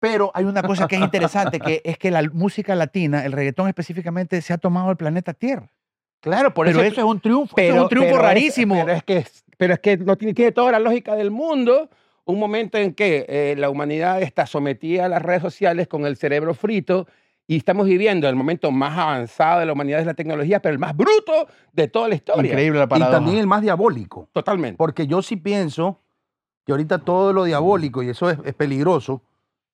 Pero 0.00 0.30
hay 0.34 0.44
una 0.44 0.62
cosa 0.62 0.86
que 0.86 0.96
es 0.96 1.02
interesante, 1.02 1.58
que 1.58 1.80
es 1.84 1.98
que 1.98 2.10
la 2.10 2.22
música 2.32 2.74
latina, 2.74 3.24
el 3.24 3.32
reggaetón 3.32 3.68
específicamente, 3.68 4.40
se 4.42 4.52
ha 4.52 4.58
tomado 4.58 4.90
el 4.90 4.96
planeta 4.96 5.34
Tierra. 5.34 5.70
Claro, 6.20 6.52
por 6.54 6.66
Pero 6.66 6.80
eso. 6.80 6.92
eso 6.92 7.00
es 7.00 7.06
un 7.06 7.20
triunfo, 7.20 7.56
eso 7.56 7.74
es 7.76 7.80
un 7.82 7.88
triunfo 7.88 8.10
pero 8.10 8.20
es- 8.22 8.26
rarísimo. 8.28 8.74
pero 8.84 8.92
es 8.92 9.02
que, 9.04 9.26
pero 9.56 9.74
es 9.74 9.80
que 9.80 9.96
no 9.98 10.16
tiene, 10.16 10.34
tiene 10.34 10.52
toda 10.52 10.72
la 10.72 10.78
lógica 10.80 11.14
del 11.14 11.30
mundo. 11.30 11.88
Un 12.24 12.38
momento 12.38 12.76
en 12.76 12.92
que 12.92 13.24
eh, 13.28 13.54
la 13.56 13.70
humanidad 13.70 14.20
está 14.20 14.44
sometida 14.46 15.06
a 15.06 15.08
las 15.08 15.22
redes 15.22 15.40
sociales 15.42 15.88
con 15.88 16.04
el 16.04 16.16
cerebro 16.16 16.52
frito 16.54 17.06
y 17.46 17.56
estamos 17.56 17.86
viviendo 17.86 18.28
el 18.28 18.36
momento 18.36 18.70
más 18.70 18.98
avanzado 18.98 19.60
de 19.60 19.66
la 19.66 19.72
humanidad 19.72 20.00
es 20.00 20.06
la 20.06 20.12
tecnología, 20.12 20.60
pero 20.60 20.74
el 20.74 20.78
más 20.78 20.94
bruto 20.94 21.48
de 21.72 21.88
toda 21.88 22.08
la 22.08 22.16
historia. 22.16 22.50
Increíble 22.52 22.78
la 22.80 22.84
Y 22.84 22.88
paradoja. 22.88 23.12
también 23.12 23.38
el 23.38 23.46
más 23.46 23.62
diabólico. 23.62 24.28
Totalmente. 24.32 24.76
Porque 24.76 25.06
yo 25.06 25.22
sí 25.22 25.36
pienso 25.36 26.00
que 26.66 26.72
ahorita 26.72 26.98
todo 26.98 27.32
lo 27.32 27.44
diabólico, 27.44 28.02
y 28.02 28.10
eso 28.10 28.28
es, 28.28 28.38
es 28.44 28.52
peligroso, 28.52 29.22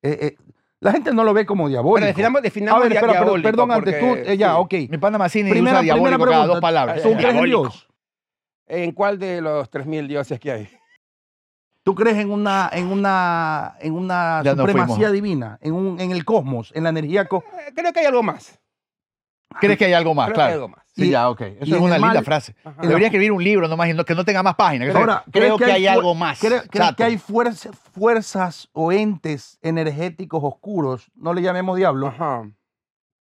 eh, 0.05 0.19
eh, 0.21 0.37
la 0.81 0.93
gente 0.93 1.13
no 1.15 1.25
lo 1.25 1.33
ve 1.35 1.47
como 1.47 1.69
diabólico. 1.69 1.91
Bueno, 1.93 2.07
definamos, 2.07 2.43
definamos 2.43 2.81
a 2.81 2.83
ver, 2.83 2.91
dia- 2.93 2.99
espera, 3.01 3.13
pero- 3.15 3.25
diabólico, 3.25 3.49
perdón, 3.51 3.71
antes 3.73 3.99
tú, 4.01 4.07
eh, 4.31 4.37
ya, 4.37 4.51
sí. 4.51 4.57
ok. 4.59 4.75
Mi 4.91 4.99
pana 4.99 5.19
Mazzini 5.19 5.51
Primera- 5.51 5.77
usa 5.79 5.83
diabólico 5.83 6.17
primera 6.19 6.31
cada 6.31 6.43
pregunta. 6.43 6.55
dos 6.55 6.61
palabras. 6.61 7.03
¿Tú 7.03 7.13
crees 7.17 7.35
en. 7.35 7.45
Dios? 7.45 7.89
¿En 8.67 8.93
cuál 8.93 9.19
de 9.19 9.41
los 9.41 9.71
3.000 9.71 10.07
dioses 10.09 10.39
que 10.41 10.51
hay? 10.53 10.69
¿Tú 11.83 11.95
crees 11.95 12.17
en 12.17 12.31
una, 12.31 12.71
en 12.73 12.87
una, 12.87 13.77
en 13.81 13.93
una 13.95 14.41
Ya 14.43 14.55
supremacía 14.57 15.11
divina, 15.11 15.59
en, 15.61 15.75
un, 15.75 16.01
en 16.01 16.13
el 16.13 16.25
cosmos, 16.25 16.73
en 16.75 16.85
la 16.85 16.89
energía? 16.91 17.27
co- 17.27 17.45
Eh, 17.67 17.73
Creo 17.75 17.93
que 17.93 18.01
hay 18.01 18.07
algo 18.07 18.23
más. 18.23 18.59
¿Crees 19.61 19.79
que 19.79 19.85
hay 19.85 19.93
algo 19.93 20.15
más? 20.15 20.27
Creo 20.29 20.37
que 20.37 20.41
hay 20.43 20.47
Claro. 20.49 20.65
algo 20.65 20.69
más. 20.77 20.84
Sí, 20.97 21.07
Y- 21.07 21.11
ya, 21.11 21.29
ok. 21.29 21.41
Eso 21.41 21.75
es 21.77 21.81
una 21.83 21.99
linda 21.99 22.15
mal- 22.15 22.25
frase. 22.25 22.55
Ajá. 22.63 22.83
Debería 22.83 23.09
escribir 23.09 23.33
un 23.33 23.43
libro 23.43 23.67
nomás 23.67 23.89
y 23.89 23.95
no- 23.95 24.05
que 24.05 24.15
no 24.15 24.25
tenga 24.25 24.43
más 24.45 24.55
páginas. 24.55 24.95
Ahora, 24.95 25.25
creo 25.33 25.57
que 25.59 25.65
hay 25.73 25.87
algo 25.89 26.15
más. 26.15 26.39
¿Crees, 26.39 26.63
crees 26.71 26.87
Chato. 26.87 26.97
que 26.97 27.05
hay 27.05 27.19
fuerza- 27.19 27.73
fuerzas 27.73 28.69
o 28.73 28.93
entes 28.93 29.59
energéticos 29.63 30.41
oscuros, 30.45 31.11
no 31.17 31.35
le 31.35 31.43
llamemos 31.43 31.77
diablo, 31.77 32.07
Ajá. 32.09 32.49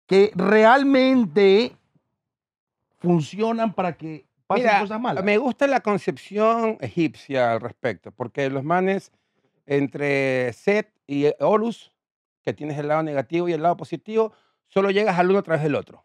que 0.06 0.32
realmente 0.34 1.76
funcionan 2.98 3.72
para 3.74 3.96
que 3.96 4.26
pasen 4.46 4.64
Mira, 4.64 4.80
cosas 4.80 5.00
malas? 5.00 5.24
me 5.24 5.36
gusta 5.38 5.66
la 5.66 5.80
concepción 5.80 6.78
egipcia 6.80 7.52
al 7.52 7.60
respecto, 7.60 8.10
porque 8.12 8.48
los 8.50 8.64
manes 8.64 9.12
entre 9.66 10.52
Set 10.54 10.90
y 11.06 11.26
Horus, 11.40 11.92
que 12.42 12.54
tienes 12.54 12.78
el 12.78 12.88
lado 12.88 13.02
negativo 13.02 13.48
y 13.48 13.52
el 13.52 13.62
lado 13.62 13.76
positivo, 13.76 14.32
solo 14.68 14.90
llegas 14.90 15.18
al 15.18 15.28
uno 15.30 15.40
a 15.40 15.42
través 15.42 15.62
del 15.62 15.74
otro. 15.74 16.04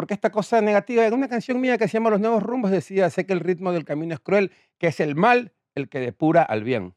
Porque 0.00 0.14
esta 0.14 0.30
cosa 0.30 0.62
negativa, 0.62 1.04
en 1.04 1.12
una 1.12 1.28
canción 1.28 1.60
mía 1.60 1.76
que 1.76 1.86
se 1.86 1.98
llama 1.98 2.08
Los 2.08 2.20
Nuevos 2.22 2.42
Rumbos, 2.42 2.70
decía, 2.70 3.10
sé 3.10 3.26
que 3.26 3.34
el 3.34 3.40
ritmo 3.40 3.70
del 3.70 3.84
camino 3.84 4.14
es 4.14 4.20
cruel, 4.20 4.50
que 4.78 4.86
es 4.86 4.98
el 4.98 5.14
mal 5.14 5.52
el 5.74 5.90
que 5.90 6.00
depura 6.00 6.40
al 6.42 6.64
bien. 6.64 6.94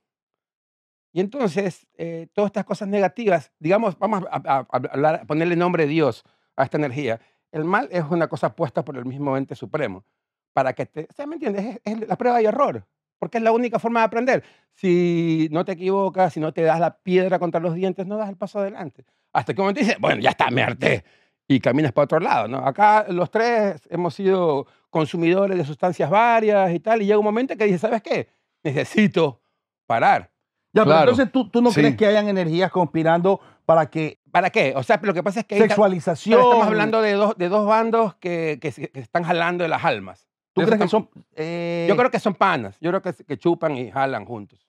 Y 1.11 1.19
entonces, 1.19 1.85
eh, 1.97 2.27
todas 2.31 2.47
estas 2.47 2.63
cosas 2.63 2.87
negativas, 2.87 3.51
digamos, 3.59 3.99
vamos 3.99 4.23
a, 4.31 4.37
a- 4.37 4.59
a 4.59 4.65
hablar- 4.93 5.27
ponerle 5.27 5.57
nombre 5.57 5.85
Dios 5.85 6.23
a 6.55 6.63
esta 6.63 6.77
energía. 6.77 7.19
El 7.51 7.65
mal 7.65 7.89
es 7.91 8.05
una 8.09 8.29
cosa 8.29 8.55
puesta 8.55 8.85
por 8.85 8.95
el 8.95 9.03
mismo 9.03 9.35
ente 9.35 9.53
supremo 9.55 10.05
para 10.53 10.71
que 10.71 10.85
te... 10.85 11.01
O 11.09 11.13
sea, 11.13 11.27
¿me 11.27 11.35
entiendes? 11.35 11.81
Es, 11.83 11.99
es 12.01 12.07
la 12.07 12.15
prueba 12.15 12.41
y 12.41 12.45
error, 12.45 12.87
porque 13.19 13.39
es 13.39 13.43
la 13.43 13.51
única 13.51 13.79
forma 13.79 13.99
de 13.99 14.05
aprender. 14.05 14.43
Si 14.75 15.49
no 15.51 15.65
te 15.65 15.73
equivocas, 15.73 16.31
si 16.31 16.39
no 16.39 16.53
te 16.53 16.61
das 16.61 16.79
la 16.79 16.99
piedra 16.99 17.37
contra 17.37 17.59
los 17.59 17.73
dientes, 17.75 18.07
no 18.07 18.15
das 18.15 18.29
el 18.29 18.37
paso 18.37 18.59
adelante. 18.59 19.03
Hasta 19.33 19.53
que 19.53 19.59
un 19.59 19.65
momento 19.65 19.81
dices, 19.81 19.97
bueno, 19.99 20.21
ya 20.21 20.29
está, 20.29 20.49
me 20.51 20.63
harté, 20.63 21.03
y 21.47 21.59
caminas 21.59 21.91
para 21.91 22.05
otro 22.05 22.19
lado, 22.19 22.47
¿no? 22.47 22.59
Acá 22.59 23.05
los 23.09 23.29
tres 23.29 23.81
hemos 23.89 24.13
sido 24.15 24.65
consumidores 24.89 25.57
de 25.57 25.65
sustancias 25.65 26.09
varias 26.09 26.71
y 26.73 26.79
tal, 26.79 27.01
y 27.01 27.05
llega 27.05 27.17
un 27.19 27.25
momento 27.25 27.55
que 27.57 27.65
dices, 27.65 27.81
¿sabes 27.81 28.01
qué? 28.01 28.29
Necesito 28.63 29.41
parar. 29.85 30.31
Ya, 30.75 30.81
pero 30.83 30.85
Claro. 30.85 31.11
entonces 31.11 31.31
tú, 31.31 31.49
tú 31.49 31.61
no 31.61 31.69
Sí. 31.71 31.81
crees 31.81 31.95
que 31.97 32.07
hayan 32.07 32.27
energías 32.27 32.71
conspirando 32.71 33.39
para 33.65 33.89
que 33.89 34.19
¿Para 34.31 34.49
qué? 34.49 34.73
O 34.75 34.81
sea, 34.81 34.99
lo 35.03 35.13
que 35.13 35.21
pasa 35.21 35.41
es 35.41 35.45
que... 35.45 35.53
está- 35.53 35.67
sexualización... 35.67 36.39
pero 36.39 36.49
estamos 36.53 36.65
hablando 36.67 37.03
de 37.03 37.11
dos, 37.13 37.37
de 37.37 37.49
dos 37.49 37.67
bandos 37.67 38.15
que, 38.15 38.57
que 38.59 38.71
se- 38.71 38.87
que 38.89 38.99
están 38.99 39.21
jalando 39.23 39.61
de 39.63 39.67
las 39.67 39.85
almas. 39.85 40.27
¿Tú 40.53 40.63
crees 40.63 40.81
que 40.81 40.87
son...? 40.87 41.07
eh, 41.35 41.85
Yo 41.87 41.95
creo 41.95 42.09
que 42.09 42.19
son 42.19 42.33
panas. 42.33 42.75
Yo 42.81 42.89
creo 42.89 43.03
que, 43.03 43.13
que 43.23 43.37
chupan 43.37 43.77
y 43.77 43.91
jalan 43.91 44.25
juntos. 44.25 44.67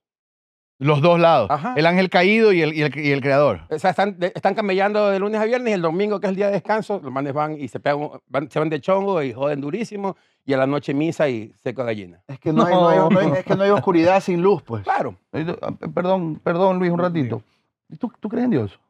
Los 0.78 1.00
dos 1.00 1.20
lados. 1.20 1.48
Ajá. 1.50 1.74
El 1.76 1.86
ángel 1.86 2.10
caído 2.10 2.52
y 2.52 2.60
el, 2.62 2.74
y 2.74 2.82
el, 2.82 2.98
y 2.98 3.12
el 3.12 3.20
creador. 3.20 3.60
O 3.70 3.78
sea, 3.78 3.90
están, 3.90 4.18
de- 4.18 4.32
están 4.34 4.54
camellando 4.54 5.08
de 5.08 5.18
lunes 5.20 5.40
a 5.40 5.44
viernes 5.44 5.70
y 5.70 5.74
el 5.74 5.82
domingo, 5.82 6.18
que 6.20 6.26
es 6.26 6.30
el 6.30 6.36
día 6.36 6.46
de 6.46 6.52
descanso, 6.54 7.00
los 7.02 7.12
manes 7.12 7.32
van 7.32 7.58
y 7.58 7.68
se 7.68 7.78
pegan, 7.80 8.08
van- 8.28 8.50
se 8.50 8.58
van 8.58 8.68
de 8.68 8.80
chongo 8.80 9.22
y 9.22 9.32
joden 9.32 9.60
durísimo 9.60 10.16
y 10.44 10.52
a 10.52 10.56
la 10.58 10.66
noche 10.66 10.92
misa 10.92 11.28
y 11.28 11.52
seco 11.62 11.84
gallina. 11.84 12.20
Es 12.26 12.38
que 12.40 12.52
no, 12.52 12.64
hay, 12.66 12.74
no 12.74 12.88
hay- 12.88 12.98
no 13.08 13.18
hay- 13.20 13.38
es 13.38 13.44
que 13.44 13.54
no 13.54 13.62
hay 13.62 13.70
oscuridad 13.70 14.20
sin 14.20 14.42
luz, 14.42 14.62
pues. 14.62 14.82
Claro. 14.82 15.16
Eh, 15.32 15.46
Perdón, 15.94 16.40
perdón, 16.42 16.78
Luis, 16.80 16.90
un 16.90 16.98
ratito. 16.98 17.42
¿Y 17.88 17.96
¿Tú, 17.96 18.12
¿Tú 18.18 18.28
crees 18.28 18.44
en 18.46 18.50
Dios? 18.50 18.80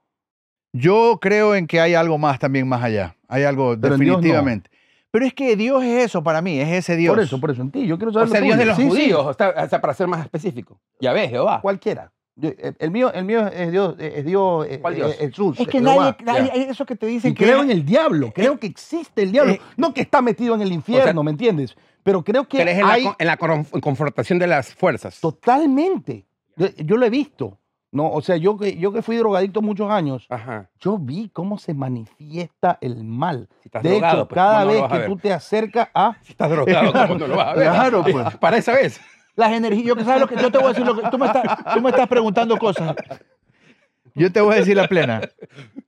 Yo 0.73 1.19
creo 1.21 1.55
en 1.55 1.67
que 1.67 1.81
hay 1.81 1.95
algo 1.95 2.19
más 2.19 2.39
también 2.39 2.67
más 2.67 2.83
allá. 2.83 3.15
Hay 3.29 3.45
algo 3.45 3.77
Pero 3.81 3.97
definitivamente. 3.97 4.71
Pero 5.15 5.27
es 5.27 5.33
que 5.33 5.55
Dios 5.55 5.85
es 5.85 6.07
eso 6.07 6.25
para 6.25 6.43
mí, 6.43 6.59
es 6.59 6.69
ese 6.73 6.97
Dios. 6.97 7.15
Por 7.15 7.23
eso, 7.23 7.39
por 7.41 7.53
eso, 7.53 7.63
en 7.63 7.71
ti. 7.71 7.87
Yo 7.87 7.97
quiero 7.99 8.13
saber 8.13 8.27
O 8.27 8.31
sea, 8.33 8.41
Dios 8.41 8.59
de 8.59 8.65
los 8.65 8.77
Sí, 8.77 8.83
sí, 8.83 8.89
judíos, 8.89 9.25
o 9.25 9.33
sea, 9.33 9.55
o 9.65 9.69
sea, 9.69 9.81
para 9.81 9.95
ser 9.95 10.09
más 10.09 10.25
específico. 10.25 10.81
Ya 10.99 11.13
ves, 11.13 11.31
Jehová. 11.31 11.61
Cualquiera. 11.63 12.11
Yo- 12.35 12.51
el, 12.81 12.91
mío, 12.91 13.13
el 13.13 13.25
mío 13.25 13.47
es 13.47 13.71
Dios, 13.71 13.95
es 14.01 14.25
Dios, 14.25 14.67
eh, 14.69 14.81
¿Cuál 14.81 14.97
Dios? 14.97 15.13
eh, 15.13 15.29
Jesús. 15.29 15.61
Es 15.61 15.69
que 15.69 15.81
nadie, 15.81 16.17
nadie- 16.25 16.69
eso 16.69 16.85
que 16.85 16.97
te 16.97 17.07
dicen 17.07 17.31
Y 17.31 17.35
que 17.37 17.45
creo 17.45 17.59
es- 17.59 17.63
en 17.67 17.71
el 17.71 17.85
diablo, 17.87 18.33
creo 18.35 18.59
que 18.59 18.67
existe 18.67 19.23
el 19.23 19.31
diablo. 19.31 19.53
eh, 19.53 19.61
no 19.77 19.95
que 19.95 20.01
está 20.01 20.21
metido 20.21 20.53
en 20.57 20.63
el 20.63 20.73
infierno, 20.73 21.23
¿me 21.23 21.31
entiendes? 21.31 21.77
Pero 22.03 22.25
creo 22.25 22.49
que 22.49 22.59
Crees 22.61 22.79
en, 22.79 22.85
hay 22.85 23.05
la, 23.05 23.17
en 23.17 23.27
la 23.29 23.37
con- 23.37 23.63
confrontación 23.81 24.41
de 24.41 24.49
las 24.49 24.75
fuerzas. 24.75 25.21
totalmente. 25.21 26.27
Yo, 26.57 26.67
yo 26.77 26.97
lo 26.97 27.07
he 27.07 27.11
visto. 27.11 27.57
No, 27.95 28.11
o 28.11 28.21
sea, 28.23 28.37
yo 28.37 28.57
que, 28.59 28.77
yo 28.77 28.93
que 28.93 29.03
fui 29.03 29.17
drogadicto 29.17 29.63
muchos 29.63 29.89
años, 29.89 30.27
Ajá. 30.29 30.69
yo 30.81 30.99
vi 30.99 31.29
cómo 31.29 31.59
se 31.59 31.75
manifiesta 31.75 32.77
el 32.81 33.05
mal. 33.05 33.49
Si 33.63 33.69
estás 33.69 33.85
De 33.85 33.91
drogado, 33.91 34.17
hecho, 34.17 34.29
pues, 34.29 34.35
cada 34.35 34.53
¿cómo 34.65 34.65
no 34.65 34.81
lo 34.81 34.89
vez 34.89 35.01
que 35.01 35.07
tú 35.07 35.17
te 35.17 35.33
acercas 35.33 35.89
a... 35.95 36.17
Si 36.23 36.33
estás 36.33 36.51
drogado, 36.51 36.93
¿cómo 36.93 37.15
no 37.15 37.27
lo 37.29 37.37
vas 37.37 37.47
a 37.47 37.55
ver? 37.55 37.71
Claro, 37.71 38.03
pues. 38.03 38.37
Para 38.41 38.57
esa 38.57 38.73
vez. 38.73 39.01
las 39.37 39.53
energías, 39.53 39.87
yo 39.87 39.95
que 39.95 40.03
sabes 40.05 40.21
lo 40.21 40.27
que 40.27 40.35
yo 40.37 40.51
te 40.51 40.59
voy 40.59 40.67
a 40.67 40.69
decir, 40.71 40.85
lo 40.85 40.97
que 41.01 41.09
tú 41.09 41.19
me 41.19 41.27
estás, 41.27 41.45
tú 41.73 41.81
me 41.81 41.91
estás 41.91 42.09
preguntando 42.09 42.57
cosas. 42.59 42.97
Yo 44.17 44.33
te 44.33 44.41
voy 44.41 44.55
a 44.55 44.57
decir 44.59 44.77
la 44.77 44.89
plena. 44.89 45.21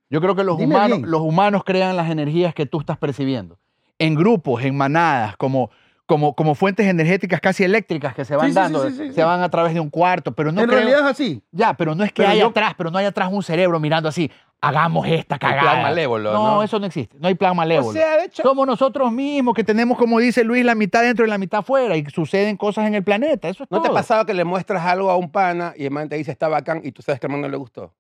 Yo 0.08 0.20
creo 0.20 0.36
que 0.36 0.44
los 0.44 0.58
Dime 0.58 0.76
humanos, 0.76 0.98
bien. 0.98 1.10
los 1.10 1.20
humanos 1.22 1.64
crean 1.64 1.96
las 1.96 2.08
energías 2.08 2.54
que 2.54 2.66
tú 2.66 2.78
estás 2.78 2.98
percibiendo. 2.98 3.58
En 3.98 4.14
grupos, 4.14 4.62
en 4.62 4.76
manadas, 4.76 5.36
como, 5.36 5.70
como, 6.06 6.34
como 6.34 6.54
fuentes 6.54 6.86
energéticas 6.86 7.40
casi 7.40 7.64
eléctricas 7.64 8.14
que 8.14 8.24
se 8.24 8.36
van 8.36 8.46
Sí, 8.46 8.52
sí, 8.52 8.54
sí, 8.54 8.60
dando, 8.62 8.82
sí, 8.88 8.96
sí, 8.96 9.06
se 9.08 9.12
sí. 9.14 9.20
van 9.22 9.42
a 9.42 9.48
través 9.48 9.74
de 9.74 9.80
un 9.80 9.90
cuarto, 9.90 10.32
pero 10.32 10.52
no 10.52 10.60
en 10.60 10.68
creo- 10.68 10.78
realidad 10.78 11.00
es 11.00 11.06
así. 11.06 11.42
Ya, 11.50 11.74
pero 11.74 11.94
no 11.94 12.04
es 12.04 12.12
que 12.12 12.22
Pero 12.22 12.30
hay 12.30 12.38
yo- 12.40 12.46
atrás, 12.48 12.74
pero 12.78 12.90
no 12.90 12.98
hay 12.98 13.06
atrás 13.06 13.28
un 13.32 13.42
cerebro 13.42 13.80
mirando 13.80 14.08
así, 14.08 14.30
hagamos 14.60 15.06
esta 15.08 15.36
plan 15.38 15.56
cagada. 15.56 15.82
malévolo, 15.82 16.32
no, 16.32 16.54
¿no? 16.56 16.62
eso 16.62 16.78
no 16.78 16.86
existe. 16.86 17.16
No 17.18 17.28
hay 17.28 17.34
plan 17.34 17.54
malévolo. 17.56 17.88
O 17.90 17.92
sea, 17.92 18.16
de 18.18 18.24
hecho, 18.26 18.42
Somos 18.42 18.66
nosotros 18.66 19.10
mismos 19.12 19.54
que 19.54 19.64
tenemos, 19.64 19.98
como 19.98 20.18
dice 20.20 20.44
Luis, 20.44 20.64
la 20.64 20.74
mitad 20.76 21.02
dentro 21.02 21.26
y 21.26 21.28
la 21.28 21.38
mitad 21.38 21.62
fuera 21.62 21.96
y 21.96 22.04
suceden 22.06 22.56
cosas 22.56 22.86
en 22.86 22.94
el 22.94 23.02
planeta. 23.04 23.48
Eso 23.48 23.64
es 23.64 23.70
¿no 23.70 23.82
te 23.82 23.88
ha 23.88 23.92
pasado 23.92 24.24
que 24.26 24.32
le 24.34 24.44
muestras 24.44 24.84
algo 24.86 25.10
a 25.10 25.16
un 25.16 25.30
pana 25.30 25.74
y 25.76 25.84
el 25.84 25.90
man 25.90 26.08
te 26.08 26.16
dice 26.16 26.30
está 26.30 26.48
bacán 26.48 26.80
y 26.84 26.92
tú 26.92 27.02
sabes 27.02 27.18
que 27.20 27.26
al 27.26 27.32
man 27.32 27.40
no 27.42 27.48
le 27.48 27.56
gustó? 27.56 27.92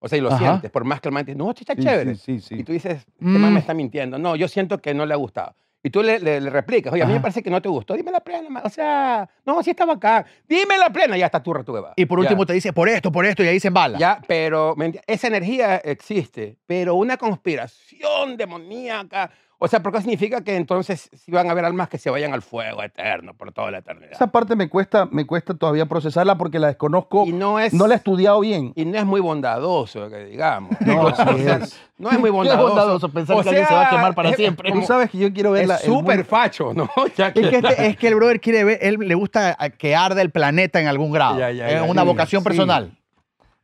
O 0.00 0.08
sea, 0.08 0.18
y 0.18 0.20
lo 0.20 0.28
Ajá. 0.28 0.38
sientes, 0.38 0.70
por 0.70 0.84
más 0.84 1.00
que 1.00 1.08
el 1.08 1.14
man 1.14 1.24
te 1.24 1.32
dice, 1.32 1.38
no, 1.38 1.50
esto 1.50 1.60
está 1.62 1.74
Sí, 1.74 1.82
chévere. 1.82 2.14
sí, 2.16 2.40
sí, 2.40 2.40
sí. 2.40 2.54
Y 2.60 2.64
tú 2.64 2.72
dices, 2.72 2.96
este 2.96 3.14
Mm. 3.20 3.38
man 3.38 3.52
me 3.54 3.60
está 3.60 3.72
mintiendo. 3.74 4.18
No, 4.18 4.34
yo 4.36 4.48
siento 4.48 4.78
que 4.78 4.92
no 4.94 5.06
le 5.06 5.14
ha 5.14 5.16
gustado. 5.16 5.54
Y 5.86 5.90
tú 5.90 6.02
le, 6.02 6.18
le- 6.18 6.40
le 6.40 6.48
replicas, 6.48 6.90
oye, 6.94 7.02
a 7.02 7.06
mí 7.06 7.12
me 7.12 7.20
parece 7.20 7.42
que 7.42 7.50
no 7.50 7.60
te 7.60 7.68
gustó. 7.68 7.92
Dime 7.92 8.10
la 8.10 8.20
plena. 8.20 8.62
O 8.64 8.70
sea, 8.70 9.28
no, 9.44 9.62
sí 9.62 9.68
está 9.70 9.84
bacán. 9.84 10.24
Dime 10.48 10.78
la 10.78 10.88
plena, 10.88 11.14
ya 11.18 11.26
está 11.26 11.42
tu 11.42 11.52
retueba. 11.52 11.92
Y 11.94 12.06
por 12.06 12.18
último 12.20 12.46
te 12.46 12.54
dice, 12.54 12.72
por 12.72 12.88
esto, 12.88 13.12
por 13.12 13.26
esto, 13.26 13.44
y 13.44 13.48
ahí 13.48 13.60
se 13.60 13.68
embala. 13.68 13.98
Ya, 13.98 14.18
pero 14.26 14.74
¿me 14.76 14.86
enti- 14.90 15.00
esa 15.06 15.26
energía 15.26 15.76
existe, 15.76 16.56
pero 16.66 16.94
una 16.94 17.18
conspiración 17.18 18.36
demoníaca. 18.38 19.30
O 19.64 19.68
sea, 19.68 19.82
porque 19.82 20.00
significa 20.00 20.42
que 20.42 20.56
entonces 20.56 21.08
sí 21.14 21.32
van 21.32 21.48
a 21.48 21.52
haber 21.52 21.64
almas 21.64 21.88
que 21.88 21.96
se 21.96 22.10
vayan 22.10 22.34
al 22.34 22.42
fuego 22.42 22.82
eterno 22.82 23.32
por 23.32 23.50
toda 23.52 23.70
la 23.70 23.78
eternidad. 23.78 24.12
Esa 24.12 24.26
parte 24.26 24.56
me 24.56 24.68
cuesta, 24.68 25.06
me 25.10 25.26
cuesta 25.26 25.54
todavía 25.54 25.86
procesarla 25.86 26.36
porque 26.36 26.58
la 26.58 26.66
desconozco, 26.66 27.24
y 27.26 27.32
no 27.32 27.58
es, 27.58 27.72
no 27.72 27.86
la 27.86 27.94
he 27.94 27.96
estudiado 27.96 28.40
bien. 28.40 28.72
y 28.76 28.84
no 28.84 28.98
es 28.98 29.06
muy 29.06 29.20
bondadoso, 29.22 30.08
que 30.10 30.24
digamos. 30.26 30.76
No, 30.84 31.02
O 31.06 31.14
sea, 31.14 31.26
sí 31.34 31.42
es. 31.46 31.80
no 31.98 32.10
es 32.10 32.18
muy 32.18 32.28
Qué 32.30 32.36
bondadoso. 32.36 32.68
bondadoso 32.68 33.08
pensar 33.08 33.36
O 33.36 33.42
que 33.42 33.48
alguien 33.48 33.66
se 33.66 33.74
va 33.74 33.86
a 33.86 33.90
quemar 33.90 34.14
para 34.14 34.30
es- 34.30 34.36
siempre. 34.36 34.70
Tú 34.70 34.82
sabes 34.82 35.10
que 35.10 35.18
yo 35.18 35.32
quiero 35.32 35.52
ver 35.52 35.66
la... 35.66 35.76
es 35.76 35.84
el 35.84 35.90
mundo- 35.90 36.10
súper 36.12 36.24
facho, 36.26 36.74
¿no? 36.74 36.90
Ya 37.16 37.28
Es 37.28 37.32
que, 37.32 37.56
este- 37.56 37.86
es 37.86 37.96
que 37.96 38.08
el 38.08 38.16
brother 38.16 38.40
quiere 38.40 38.64
ver, 38.64 38.78
él 38.82 38.96
le 39.00 39.14
gusta 39.14 39.56
a- 39.58 39.70
que 39.70 39.96
arda 39.96 40.20
el 40.20 40.30
planeta 40.30 40.78
en 40.80 40.88
algún 40.88 41.10
grado. 41.10 41.38
Ya, 41.38 41.50
ya, 41.50 41.68
es 41.70 41.88
una 41.88 42.02
sí, 42.02 42.06
vocación 42.08 42.42
sí. 42.42 42.44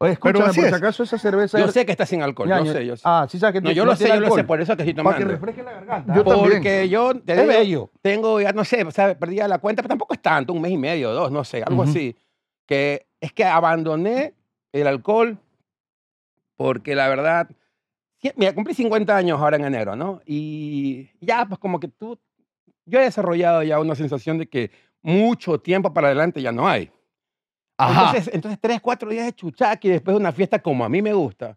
Oye, 0.02 0.16
Pero 0.22 0.30
escúchame, 0.38 0.50
así 0.50 0.60
por 0.60 0.68
si 0.68 0.74
es. 0.74 0.80
acaso 0.80 1.02
esa 1.02 1.18
cerveza... 1.18 1.58
Yo 1.58 1.66
es- 1.66 1.72
sé 1.72 1.84
que 1.84 1.92
está 1.92 2.06
sin 2.06 2.22
alcohol, 2.22 2.48
Ñaño. 2.48 2.64
yo 2.64 2.72
sé, 2.72 2.86
yo 2.86 2.96
sé. 2.96 3.02
Ah, 3.04 3.26
sí 3.28 3.38
sabes 3.38 3.54
que 3.54 3.60
no, 3.60 3.70
yo 3.70 3.84
lo 3.84 3.94
sé, 3.94 4.04
tiene 4.06 4.18
yo 4.20 4.28
lo 4.28 4.34
sé, 4.34 4.44
por 4.44 4.58
eso 4.58 4.74
que 4.74 4.82
estoy 4.82 4.94
Para 5.04 5.16
que 5.18 5.24
tomando. 5.24 5.34
refresque 5.38 5.62
la 5.62 5.72
garganta. 5.72 6.14
Yo 6.14 6.24
también. 6.24 6.52
Porque 6.54 6.88
yo 6.88 7.14
te 7.20 7.32
Es 7.34 7.38
digo, 7.42 7.48
bello. 7.52 7.90
tengo 8.00 8.40
ya, 8.40 8.52
no 8.52 8.64
sé, 8.64 8.82
o 8.82 8.90
sea, 8.90 9.18
perdí 9.18 9.36
ya 9.36 9.46
la 9.46 9.58
cuenta, 9.58 9.82
pero 9.82 9.90
tampoco 9.90 10.14
es 10.14 10.22
tanto, 10.22 10.54
un 10.54 10.62
mes 10.62 10.72
y 10.72 10.78
medio, 10.78 11.12
dos, 11.12 11.30
no 11.30 11.44
sé, 11.44 11.62
algo 11.62 11.82
Ujú. 11.82 11.90
así. 11.90 12.16
Que 12.66 13.08
es 13.20 13.32
que 13.34 13.44
abandoné 13.44 14.32
el 14.72 14.86
alcohol 14.86 15.36
porque 16.56 16.94
la 16.94 17.08
verdad, 17.08 17.48
sí, 18.22 18.30
mira, 18.36 18.54
cumplí 18.54 18.72
50 18.74 19.14
años 19.14 19.38
ahora 19.38 19.56
en 19.56 19.64
enero, 19.66 19.96
¿no? 19.96 20.20
Y 20.24 21.10
ya, 21.20 21.44
pues 21.46 21.58
como 21.58 21.78
que 21.78 21.88
tú, 21.88 22.18
yo 22.86 23.00
he 23.00 23.04
desarrollado 23.04 23.62
ya 23.62 23.78
una 23.78 23.94
sensación 23.94 24.38
de 24.38 24.46
que 24.48 24.70
mucho 25.02 25.58
tiempo 25.60 25.92
para 25.92 26.08
adelante 26.08 26.40
ya 26.40 26.52
no 26.52 26.66
hay. 26.68 26.90
Ajá. 27.84 28.00
Entonces, 28.06 28.34
entonces, 28.34 28.58
tres, 28.60 28.80
cuatro 28.80 29.08
días 29.10 29.26
de 29.26 29.32
chuchaqui 29.32 29.88
después 29.88 30.14
de 30.14 30.20
una 30.20 30.32
fiesta 30.32 30.58
como 30.60 30.84
a 30.84 30.88
mí 30.88 31.00
me 31.02 31.12
gusta, 31.12 31.56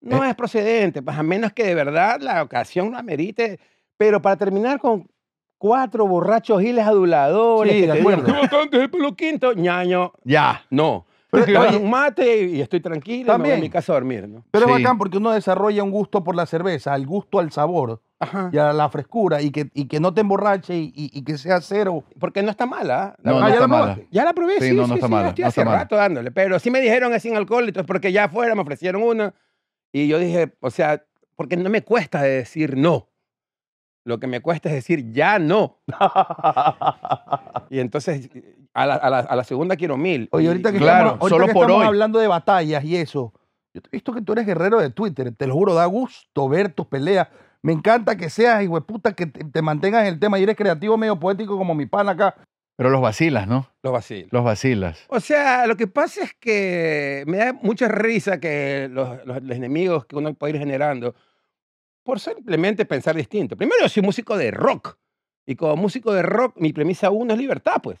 no 0.00 0.24
es 0.24 0.34
procedente, 0.34 1.00
pues 1.02 1.16
a 1.16 1.22
menos 1.22 1.52
que 1.52 1.64
de 1.64 1.74
verdad 1.74 2.20
la 2.20 2.42
ocasión 2.42 2.90
lo 2.90 2.98
amerite. 2.98 3.60
Pero 3.96 4.20
para 4.20 4.36
terminar 4.36 4.80
con 4.80 5.06
cuatro 5.58 6.06
borrachos 6.08 6.60
giles 6.60 6.84
aduladores, 6.84 7.72
Sí, 7.74 7.80
que 7.82 7.86
de 7.86 7.92
digan, 7.92 8.00
acuerdo. 8.14 8.24
"Qué 8.26 8.32
bacán 8.32 8.68
que 8.68 8.76
es 8.78 8.82
el 8.82 8.90
pelo 8.90 9.14
quinto, 9.14 9.52
ñaño, 9.52 10.12
ya. 10.24 10.64
no. 10.70 11.06
Pero, 11.30 11.46
Me 11.46 11.52
doy 11.54 11.66
oye, 11.68 11.76
un 11.78 11.88
mate 11.88 12.42
y 12.44 12.60
estoy 12.60 12.80
tranquilo 12.80 13.20
y 13.20 13.24
me 13.24 13.24
voy 13.24 13.30
a 13.30 13.36
También. 13.38 13.60
mi 13.60 13.70
casa 13.70 13.92
a 13.92 13.94
dormir, 13.94 14.28
¿no? 14.28 14.44
pero 14.50 14.66
es 14.66 14.76
Sí. 14.76 14.82
bacán 14.82 14.98
porque 14.98 15.16
uno 15.16 15.30
desarrolla 15.30 15.82
un 15.82 15.90
gusto 15.90 16.22
por 16.22 16.34
la 16.36 16.44
cerveza, 16.44 16.94
el 16.94 17.06
gusto 17.06 17.38
al 17.38 17.50
sabor 17.52 18.02
Ajá. 18.22 18.50
y 18.52 18.58
a 18.58 18.72
la 18.72 18.88
frescura 18.88 19.40
y 19.42 19.50
que, 19.50 19.70
y 19.74 19.86
que 19.86 20.00
no 20.00 20.14
te 20.14 20.20
emborrache 20.22 20.74
y, 20.76 20.92
y- 20.94 21.10
y 21.18 21.22
que 21.24 21.36
sea 21.38 21.60
cero. 21.60 22.04
Porque 22.20 22.42
no 22.42 22.50
está 22.50 22.66
mala. 22.66 23.14
La 23.22 23.32
No, 23.32 23.38
Ah, 23.38 23.48
ya 23.48 23.54
está 23.54 23.60
la 23.62 23.66
mala. 23.66 23.98
Ya 24.10 24.24
la 24.24 24.32
probé, 24.32 24.60
Sí, 24.60 24.68
sí, 24.70 24.74
no, 24.76 24.84
sí, 24.84 24.88
no 24.90 24.94
está 24.96 25.06
sí, 25.06 25.12
mala, 25.12 25.28
estoy 25.28 25.42
no 25.42 25.48
hace 25.48 25.60
está 25.60 25.70
mala. 25.70 25.82
rato 25.82 25.96
dándole. 25.96 26.30
Pero 26.30 26.58
sí 26.58 26.70
me 26.70 26.80
dijeron 26.80 27.12
es 27.14 27.22
sin 27.22 27.36
alcohol, 27.36 27.64
entonces 27.66 27.86
porque 27.86 28.12
ya 28.12 28.24
afuera 28.24 28.54
me 28.54 28.62
ofrecieron 28.62 29.02
una 29.02 29.34
y 29.92 30.08
yo 30.08 30.18
dije, 30.18 30.54
o 30.60 30.70
sea, 30.70 31.04
porque 31.36 31.56
no 31.56 31.68
me 31.70 31.82
cuesta 31.82 32.22
decir 32.22 32.76
no. 32.76 33.08
Lo 34.04 34.18
que 34.18 34.26
me 34.26 34.40
cuesta 34.40 34.68
es 34.68 34.74
decir 34.74 35.12
ya 35.12 35.38
no. 35.38 35.78
Y 37.70 37.78
entonces 37.80 38.28
a 38.74 38.86
la, 38.86 38.94
a 38.94 39.10
la- 39.10 39.18
a 39.20 39.36
la 39.36 39.44
segunda 39.44 39.76
quiero 39.76 39.96
mil. 39.96 40.28
Oye, 40.32 40.48
ahorita 40.48 40.72
que 40.72 40.78
Claro, 40.78 41.06
estamos, 41.14 41.20
ahorita 41.22 41.34
solo 41.36 41.46
que 41.46 41.52
por 41.54 41.62
estamos 41.64 41.80
hoy. 41.82 41.86
hablando 41.86 42.18
de 42.18 42.26
batallas 42.28 42.84
y 42.84 42.96
eso, 42.96 43.32
yo 43.74 43.80
te 43.80 43.88
he 43.88 43.92
visto 43.96 44.12
que 44.12 44.22
tú 44.22 44.32
eres 44.32 44.46
guerrero 44.46 44.80
de 44.80 44.90
Twitter, 44.90 45.32
te 45.34 45.46
lo 45.46 45.54
juro, 45.54 45.74
da 45.74 45.86
gusto 45.86 46.48
ver 46.48 46.72
tus 46.72 46.86
peleas. 46.86 47.28
Me 47.62 47.72
encanta 47.72 48.16
que 48.16 48.28
seas, 48.28 48.62
hijo 48.62 48.74
de 48.74 48.80
puta, 48.80 49.12
que 49.14 49.26
te, 49.26 49.44
te 49.44 49.62
mantengas 49.62 50.02
en 50.02 50.08
el 50.14 50.18
tema 50.20 50.38
y 50.38 50.42
eres 50.42 50.56
creativo, 50.56 50.96
medio 50.96 51.18
poético 51.18 51.56
como 51.56 51.74
mi 51.74 51.86
pan 51.86 52.08
acá. 52.08 52.34
Pero 52.76 52.90
los 52.90 53.00
vacilas, 53.00 53.46
¿no? 53.46 53.68
Los 53.82 53.92
vacilos. 53.92 54.32
Los 54.32 54.42
vacilas. 54.44 55.04
O 55.08 55.20
sea, 55.20 55.66
lo 55.66 55.76
que 55.76 55.86
pasa 55.86 56.24
es 56.24 56.34
que 56.34 57.22
me 57.26 57.36
da 57.36 57.52
mucha 57.52 57.86
risa 57.86 58.40
que 58.40 58.88
los, 58.90 59.24
los- 59.26 59.42
los 59.42 59.56
enemigos 59.56 60.06
que 60.06 60.16
uno 60.16 60.34
puede 60.34 60.54
ir 60.54 60.58
generando 60.58 61.14
por 62.02 62.18
simplemente 62.18 62.84
pensar 62.84 63.14
distinto. 63.14 63.56
Primero, 63.56 63.82
yo 63.82 63.88
soy 63.88 64.02
músico 64.02 64.36
de 64.36 64.50
rock. 64.50 64.96
Y 65.46 65.54
como 65.54 65.76
músico 65.76 66.12
de 66.12 66.22
rock, 66.22 66.56
mi 66.56 66.72
premisa 66.72 67.10
uno 67.10 67.34
es 67.34 67.38
libertad, 67.38 67.76
pues. 67.82 67.98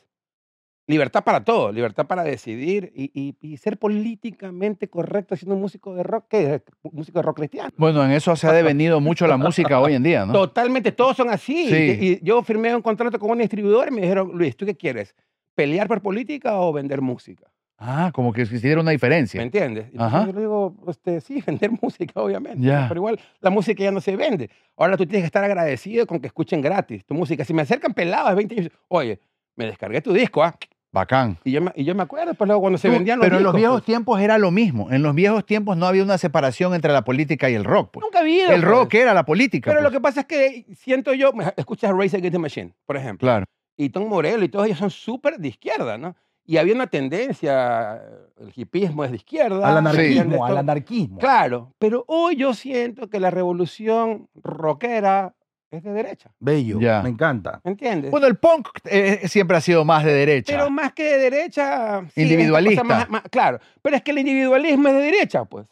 Libertad 0.88 1.22
para 1.22 1.44
todo, 1.44 1.70
libertad 1.70 2.06
para 2.06 2.24
decidir 2.24 2.92
y, 2.94 3.10
y- 3.14 3.36
y 3.40 3.56
ser 3.56 3.78
políticamente 3.78 4.88
correcto 4.88 5.36
siendo 5.36 5.54
un 5.54 5.60
músico 5.60 5.94
de 5.94 6.02
rock, 6.02 6.24
¿qué 6.28 6.54
es? 6.54 6.62
Músico 6.92 7.20
de 7.20 7.22
rock 7.22 7.36
cristiano. 7.36 7.70
Bueno, 7.76 8.04
en 8.04 8.10
eso 8.10 8.34
se 8.34 8.48
ha 8.48 8.52
devenido 8.52 9.00
mucho 9.00 9.26
la 9.28 9.36
música 9.36 9.78
hoy 9.78 9.94
en 9.94 10.02
día, 10.02 10.26
¿no? 10.26 10.32
Totalmente, 10.32 10.90
todos 10.92 11.16
son 11.16 11.30
así. 11.30 11.68
Sí. 11.68 11.74
Y, 12.00 12.06
y 12.14 12.20
yo 12.22 12.42
firmé 12.42 12.74
un 12.74 12.82
contrato 12.82 13.18
con 13.18 13.30
un 13.30 13.38
distribuidor 13.38 13.88
y 13.88 13.90
me 13.92 14.00
dijeron, 14.02 14.32
Luis, 14.34 14.56
¿tú 14.56 14.66
qué 14.66 14.74
quieres? 14.76 15.14
¿Pelear 15.54 15.86
por 15.86 16.02
política 16.02 16.56
o 16.60 16.72
vender 16.72 17.00
música? 17.00 17.46
Ah, 17.78 18.10
como 18.14 18.32
que 18.32 18.42
existiera 18.42 18.80
una 18.80 18.90
¿Me 18.90 18.92
diferencia. 18.92 19.40
entiendes? 19.42 19.86
Y 19.92 19.96
Ajá. 20.00 20.26
yo 20.26 20.32
digo, 20.38 20.76
este, 20.88 21.20
sí, 21.20 21.42
vender 21.46 21.70
música, 21.80 22.20
obviamente. 22.20 22.60
Ya. 22.66 22.86
Pero 22.88 22.98
igual 23.00 23.20
la 23.40 23.50
música 23.50 23.82
ya 23.82 23.90
no 23.92 24.00
se 24.00 24.16
vende. 24.16 24.50
Ahora 24.76 24.96
tú 24.96 25.04
tienes 25.06 25.22
que 25.22 25.26
estar 25.26 25.44
agradecido 25.44 26.06
con 26.06 26.20
que 26.20 26.26
escuchen 26.26 26.60
gratis 26.60 27.04
tu 27.04 27.14
música. 27.14 27.44
Si 27.44 27.54
me 27.54 27.62
acercan 27.62 27.94
peladas 27.94 28.34
20 28.34 28.54
años, 28.60 28.72
oye, 28.88 29.20
me 29.56 29.66
descargué 29.66 30.00
tu 30.00 30.12
disco, 30.12 30.42
¿ah? 30.42 30.56
Bacán. 30.92 31.38
Y 31.42 31.52
yo 31.52 31.62
me, 31.62 31.72
y 31.74 31.84
yo 31.84 31.94
me 31.94 32.02
acuerdo, 32.02 32.34
pues 32.34 32.46
luego 32.46 32.60
cuando 32.60 32.78
se 32.78 32.88
Tú, 32.88 32.94
vendían 32.94 33.18
los 33.18 33.24
pero 33.24 33.38
en 33.38 33.42
los 33.44 33.54
viejos 33.54 33.76
pues, 33.76 33.86
tiempos 33.86 34.20
era 34.20 34.36
lo 34.36 34.50
mismo. 34.50 34.90
En 34.90 35.02
los 35.02 35.14
viejos 35.14 35.46
tiempos 35.46 35.76
no 35.78 35.86
había 35.86 36.02
una 36.02 36.18
separación 36.18 36.74
entre 36.74 36.92
la 36.92 37.02
política 37.02 37.48
y 37.48 37.54
el 37.54 37.64
rock. 37.64 37.92
pues. 37.92 38.04
Nunca 38.04 38.18
ha 38.18 38.20
habido. 38.20 38.50
El 38.50 38.60
pues. 38.60 38.70
rock 38.70 38.94
era 38.94 39.14
la 39.14 39.24
política. 39.24 39.70
Pero 39.70 39.80
lo 39.80 39.88
pues. 39.88 39.96
que 39.96 40.02
pasa 40.02 40.20
es 40.20 40.26
que 40.26 40.66
siento 40.74 41.14
yo, 41.14 41.32
escuchas 41.56 41.92
Race 41.92 42.14
Against 42.14 42.32
the 42.32 42.38
Machine, 42.38 42.74
por 42.84 42.98
ejemplo. 42.98 43.26
Claro. 43.26 43.46
y 43.78 43.88
Tom 43.88 44.06
Morello 44.06 44.44
y 44.44 44.48
todos 44.50 44.66
ellos 44.66 44.78
son 44.78 44.90
súper 44.90 45.38
de 45.38 45.48
izquierda, 45.48 45.96
¿no? 45.96 46.14
Y 46.44 46.58
había 46.58 46.74
una 46.74 46.88
tendencia, 46.88 48.02
el 48.38 48.52
hipismo 48.54 49.04
es 49.04 49.12
de 49.12 49.16
izquierda. 49.16 49.66
Al 49.66 49.78
anarquismo, 49.78 50.44
al 50.44 50.58
anarquismo. 50.58 51.18
Claro, 51.18 51.72
pero 51.78 52.04
hoy 52.08 52.36
yo 52.36 52.52
siento 52.52 53.08
que 53.08 53.20
la 53.20 53.30
revolución 53.30 54.28
rockera 54.34 55.34
es 55.72 55.82
de 55.82 55.90
derecha. 55.92 56.30
Bello. 56.38 56.78
Ya. 56.80 57.02
Me 57.02 57.08
encanta. 57.08 57.60
¿Me 57.64 57.72
entiendes? 57.72 58.10
Bueno, 58.10 58.26
el 58.26 58.36
punk 58.36 58.68
eh, 58.84 59.26
siempre 59.28 59.56
ha 59.56 59.60
sido 59.60 59.84
más 59.84 60.04
de 60.04 60.12
derecha. 60.12 60.52
pero 60.52 60.70
más 60.70 60.92
que 60.92 61.02
de 61.04 61.18
derecha. 61.30 62.02
sí, 62.14 62.22
Individualista. 62.22 62.82
cosa 62.82 62.94
más- 62.94 63.08
más- 63.10 63.22
claro, 63.30 63.58
pero 63.82 63.96
es 63.96 64.02
que 64.02 64.10
el 64.12 64.18
individualismo 64.18 64.88
es 64.88 64.94
de 64.94 65.00
derecha, 65.00 65.44
pues. 65.44 65.66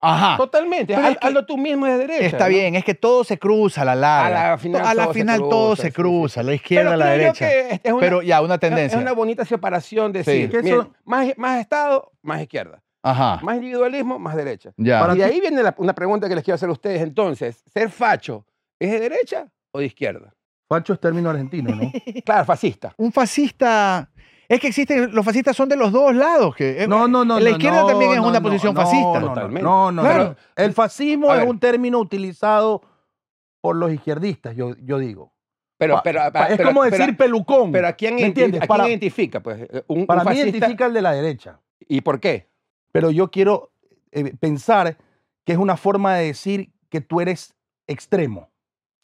Ajá. 0.00 0.36
Totalmente. 0.36 0.94
Pero 0.94 1.06
Haz- 1.08 1.12
es 1.14 1.18
que- 1.18 1.26
hazlo 1.26 1.44
tú 1.44 1.56
mismo 1.58 1.84
es 1.86 1.94
de 1.98 2.06
derecha. 2.06 2.26
Está 2.26 2.44
¿no? 2.44 2.50
bien, 2.50 2.76
es 2.76 2.84
que 2.84 2.94
todo 2.94 3.24
se 3.24 3.36
cruza 3.36 3.82
a 3.82 3.84
la 3.84 3.96
larga. 3.96 4.46
A 4.46 4.50
la 4.52 4.58
final 4.58 4.82
a 4.86 4.94
la 4.94 5.02
todo 5.04 5.12
se 5.12 5.18
final 5.20 5.38
todo 5.40 5.48
cruza, 5.50 5.76
se 5.76 5.82
sí, 5.82 5.88
sí, 5.88 5.92
cruza, 5.94 6.40
sí. 6.40 6.46
la 6.46 6.54
izquierda, 6.54 6.90
Pero 6.90 6.96
la 6.98 7.04
creo 7.06 7.16
yo 7.16 7.22
derecha. 7.22 7.48
que 7.48 7.74
es- 7.74 7.80
es 7.82 7.92
una- 7.92 8.00
Pero 8.00 8.22
ya, 8.22 8.40
una 8.42 8.54
Es 8.54 8.60
tendencia. 8.60 8.98
una 9.00 9.12
bonita 9.12 9.44
separación 9.44 10.12
de 10.12 10.22
Sí. 10.22 10.30
decir, 10.30 10.50
Que 10.50 10.62
miren, 10.62 10.88
más, 11.04 11.26
más 11.36 11.60
Estado, 11.60 12.12
más 12.22 12.40
izquierda. 12.42 12.80
Ajá. 13.02 13.40
Más 13.42 13.56
individualismo, 13.56 14.18
más 14.20 14.36
derecha. 14.36 14.70
Ya. 14.76 15.00
Para 15.00 15.14
y 15.14 15.18
de 15.18 15.24
ti- 15.26 15.32
ahí 15.32 15.40
viene 15.40 15.62
la- 15.64 15.74
una 15.78 15.94
pregunta 15.94 16.28
que 16.28 16.34
les 16.36 16.44
quiero 16.44 16.54
hacer 16.56 16.68
a 16.68 16.72
ustedes. 16.72 17.00
Entonces, 17.02 17.62
¿ser 17.72 17.90
facho 17.90 18.44
es 18.78 18.90
de 18.90 19.00
derecha 19.00 19.48
o 19.72 19.78
de 19.80 19.86
izquierda? 19.86 20.34
Facho 20.68 20.92
es 20.92 21.00
término 21.00 21.30
argentino, 21.30 21.74
¿no? 21.74 21.90
Claro, 22.24 22.44
fascista. 22.44 22.94
Un 22.98 23.12
fascista. 23.12 24.10
Es 24.48 24.60
que 24.60 24.68
existen, 24.68 25.14
los 25.14 25.24
fascistas 25.24 25.54
son 25.56 25.68
de 25.68 25.76
los 25.76 25.92
dos 25.92 26.14
lados. 26.14 26.54
Que, 26.56 26.82
eh, 26.82 26.88
No, 26.88 27.06
no, 27.08 27.24
no. 27.24 27.38
La 27.40 27.50
izquierda 27.50 27.82
no, 27.82 27.86
también 27.86 28.12
es 28.12 28.16
no, 28.18 28.28
una 28.28 28.40
no, 28.40 28.42
posición 28.48 28.74
no, 28.74 28.80
fascista. 28.80 29.20
No, 29.20 29.20
no, 29.20 29.28
Totalmente. 29.28 29.62
no, 29.62 29.92
no, 29.92 30.02
Claro. 30.02 30.36
El 30.56 30.72
fascismo 30.72 31.34
es 31.34 31.46
un 31.46 31.58
término 31.58 31.98
utilizado 31.98 32.82
por 33.60 33.76
los 33.76 33.92
izquierdistas, 33.92 34.54
yo, 34.56 34.74
yo 34.82 34.98
digo. 34.98 35.32
Pero, 35.78 36.00
pero, 36.02 36.20
pa- 36.32 36.46
es 36.48 36.56
pero- 36.56 36.68
como 36.70 36.82
pero- 36.82 36.96
decir 36.96 37.16
pelucón. 37.16 37.72
Pero 37.72 37.88
¿a 37.88 37.92
quién, 37.92 38.14
¿Me 38.16 38.24
entiendes? 38.26 38.58
a 38.62 38.66
quién 38.66 38.68
Para- 38.68 38.88
identifica? 38.88 39.40
Pues, 39.40 39.60
Eh, 39.62 39.84
un, 39.88 40.00
un 40.00 40.06
Para 40.06 40.24
mí 40.24 40.36
identifica 40.38 40.86
el 40.86 40.94
de 40.94 41.02
la 41.02 41.12
derecha. 41.12 41.60
¿Y 41.86 42.00
por 42.00 42.18
qué? 42.18 42.48
Pero 42.92 43.10
yo 43.10 43.30
quiero 43.30 43.70
eh, 44.12 44.34
pensar 44.40 44.96
que 45.44 45.52
es 45.52 45.58
una 45.58 45.76
forma 45.76 46.14
de 46.16 46.26
decir 46.26 46.72
que 46.88 47.00
tú 47.00 47.20
eres 47.20 47.54
extremo. 47.86 48.50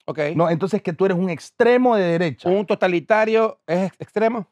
Ok. 0.06 0.18
¿no? 0.34 0.50
Entonces 0.50 0.82
que 0.82 0.92
tú 0.92 1.06
eres 1.06 1.16
un 1.16 1.30
extremo 1.30 1.96
de 1.96 2.04
derecha. 2.04 2.48
¿Un 2.48 2.66
totalitario 2.66 3.58
es 3.66 3.86
ex- 3.88 4.00
extremo? 4.00 4.46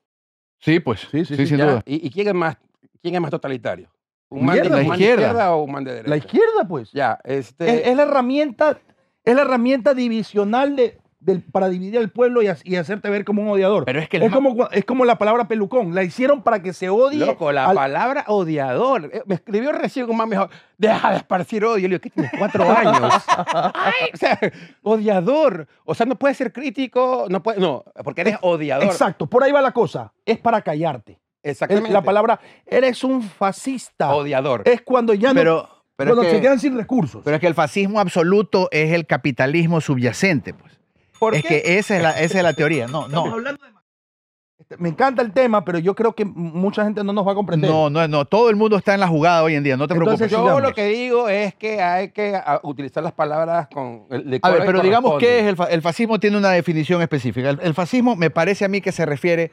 Sí, 0.58 0.80
pues. 0.80 1.00
Sí, 1.10 1.24
sí, 1.24 1.36
sí, 1.36 1.46
sin 1.46 1.58
Ya. 1.58 1.66
duda. 1.66 1.82
¿Y, 1.86 2.06
y 2.06 2.10
quién, 2.10 2.28
es 2.28 2.34
más, 2.34 2.56
quién 3.02 3.14
es 3.14 3.20
más 3.20 3.30
totalitario? 3.30 3.90
¿Un 4.30 4.46
man, 4.46 4.56
de, 4.56 4.68
la 4.70 4.82
izquierda. 4.82 4.94
izquierda 4.94 5.54
o 5.54 5.64
un 5.64 5.72
man 5.72 5.84
de 5.84 5.90
derecha? 5.92 6.08
La 6.10 6.16
izquierda, 6.16 6.68
pues. 6.68 6.90
Ya, 6.92 7.18
este... 7.24 7.68
Es, 7.82 7.86
es 7.88 7.96
la 7.96 8.04
herramienta, 8.04 8.80
es 9.24 9.34
la 9.34 9.42
herramienta 9.42 9.92
divisional 9.92 10.74
de, 10.74 10.98
del- 11.24 11.42
para 11.42 11.68
dividir 11.68 11.98
al 11.98 12.10
pueblo 12.10 12.42
y, 12.42 12.48
ha- 12.48 12.56
y 12.64 12.76
hacerte 12.76 13.08
ver 13.08 13.24
como 13.24 13.42
un 13.42 13.48
odiador. 13.48 13.84
Pero 13.84 14.00
es 14.00 14.08
que 14.08 14.16
es, 14.18 14.32
como, 14.32 14.68
es 14.70 14.84
como 14.84 15.04
la 15.04 15.16
palabra 15.18 15.46
pelucón. 15.48 15.94
La 15.94 16.02
hicieron 16.02 16.42
para 16.42 16.60
que 16.62 16.72
se 16.72 16.88
odie. 16.90 17.24
Loco, 17.24 17.52
la 17.52 17.66
al- 17.66 17.76
palabra 17.76 18.24
odiador. 18.28 19.10
Eh, 19.12 19.22
Me 19.26 19.36
escribió 19.36 19.72
recién 19.72 20.10
un 20.10 20.28
mejor. 20.28 20.50
Deja 20.78 21.10
de 21.12 21.16
esparcir 21.18 21.64
odio. 21.64 21.82
Le 21.88 21.98
digo, 21.98 22.00
¿qué 22.00 22.10
tienes? 22.10 22.32
Cuatro 22.36 22.64
años. 22.70 23.12
Ay, 23.74 23.92
o 24.14 24.16
sea, 24.16 24.38
odiador. 24.82 25.66
O 25.84 25.94
sea, 25.94 26.06
no 26.06 26.16
puedes 26.16 26.36
ser 26.36 26.52
crítico. 26.52 27.26
No, 27.28 27.42
puede, 27.42 27.60
no 27.60 27.84
porque 28.04 28.22
eres 28.22 28.36
odiador. 28.42 28.84
Exacto, 28.86 29.26
por 29.26 29.42
ahí 29.44 29.52
va 29.52 29.60
la 29.62 29.72
cosa. 29.72 30.12
Es 30.24 30.38
para 30.38 30.60
callarte. 30.62 31.18
Exactamente. 31.44 31.90
la 31.92 32.02
palabra, 32.02 32.38
eres 32.66 33.02
un 33.02 33.22
fascista. 33.22 34.14
odiador. 34.14 34.62
Es 34.64 34.80
cuando 34.82 35.12
ya 35.12 35.30
no, 35.30 35.34
Pero, 35.40 35.68
pero, 35.96 36.10
cuando 36.10 36.22
es 36.22 36.28
se 36.30 36.36
que, 36.36 36.42
quedan 36.42 36.60
sin 36.60 36.76
recursos. 36.76 37.22
pero 37.24 37.34
es 37.36 37.40
que 37.40 37.48
el 37.48 37.54
fascismo 37.54 37.98
absoluto 37.98 38.68
es 38.70 38.92
el 38.92 39.06
capitalismo 39.06 39.80
subyacente. 39.80 40.54
Pues. 40.54 40.71
¿Por 41.22 41.36
Es 41.36 41.42
qué? 41.42 41.62
que 41.62 41.78
esa 41.78 41.96
es 41.96 42.02
la, 42.02 42.10
esa 42.20 42.38
es 42.38 42.42
la 42.44 42.52
teoría. 42.52 42.86
No, 42.88 43.06
Estamos 43.06 43.28
no. 43.28 43.34
hablando 43.34 43.64
de- 43.64 43.70
Este, 44.58 44.76
Me 44.76 44.88
encanta 44.88 45.22
el 45.22 45.32
tema, 45.32 45.64
pero 45.64 45.78
yo 45.78 45.94
creo 45.94 46.12
que 46.14 46.24
mucha 46.24 46.82
gente 46.84 47.02
no 47.04 47.12
nos 47.12 47.26
va 47.26 47.32
a 47.32 47.34
comprender. 47.34 47.70
No, 47.70 47.90
no, 47.90 48.06
no. 48.08 48.24
Todo 48.24 48.48
el 48.50 48.56
mundo 48.56 48.76
está 48.76 48.94
en 48.94 49.00
la 49.00 49.08
jugada 49.08 49.42
hoy 49.42 49.54
en 49.54 49.62
día. 49.64 49.76
No 49.76 49.86
te 49.88 49.94
Entonces, 49.94 50.28
preocupes. 50.28 50.52
Yo 50.54 50.60
lo 50.60 50.72
que 50.74 50.86
digo 50.86 51.28
es 51.28 51.54
que 51.54 51.80
hay 51.82 52.10
que 52.10 52.34
a, 52.36 52.60
utilizar 52.64 53.02
las 53.02 53.12
palabras 53.12 53.68
con 53.72 54.06
el 54.10 54.38
A 54.42 54.50
ver, 54.50 54.62
pero 54.66 54.80
digamos 54.80 55.18
que 55.18 55.40
es 55.40 55.46
el, 55.46 55.56
fa- 55.56 55.66
el 55.66 55.80
fascismo 55.82 56.18
tiene 56.20 56.36
una 56.38 56.50
definición 56.50 57.02
específica. 57.02 57.50
El, 57.50 57.60
el 57.62 57.74
fascismo 57.74 58.14
me 58.16 58.30
parece 58.30 58.64
a 58.64 58.68
mí 58.68 58.80
que 58.80 58.92
se 58.92 59.04
refiere 59.06 59.50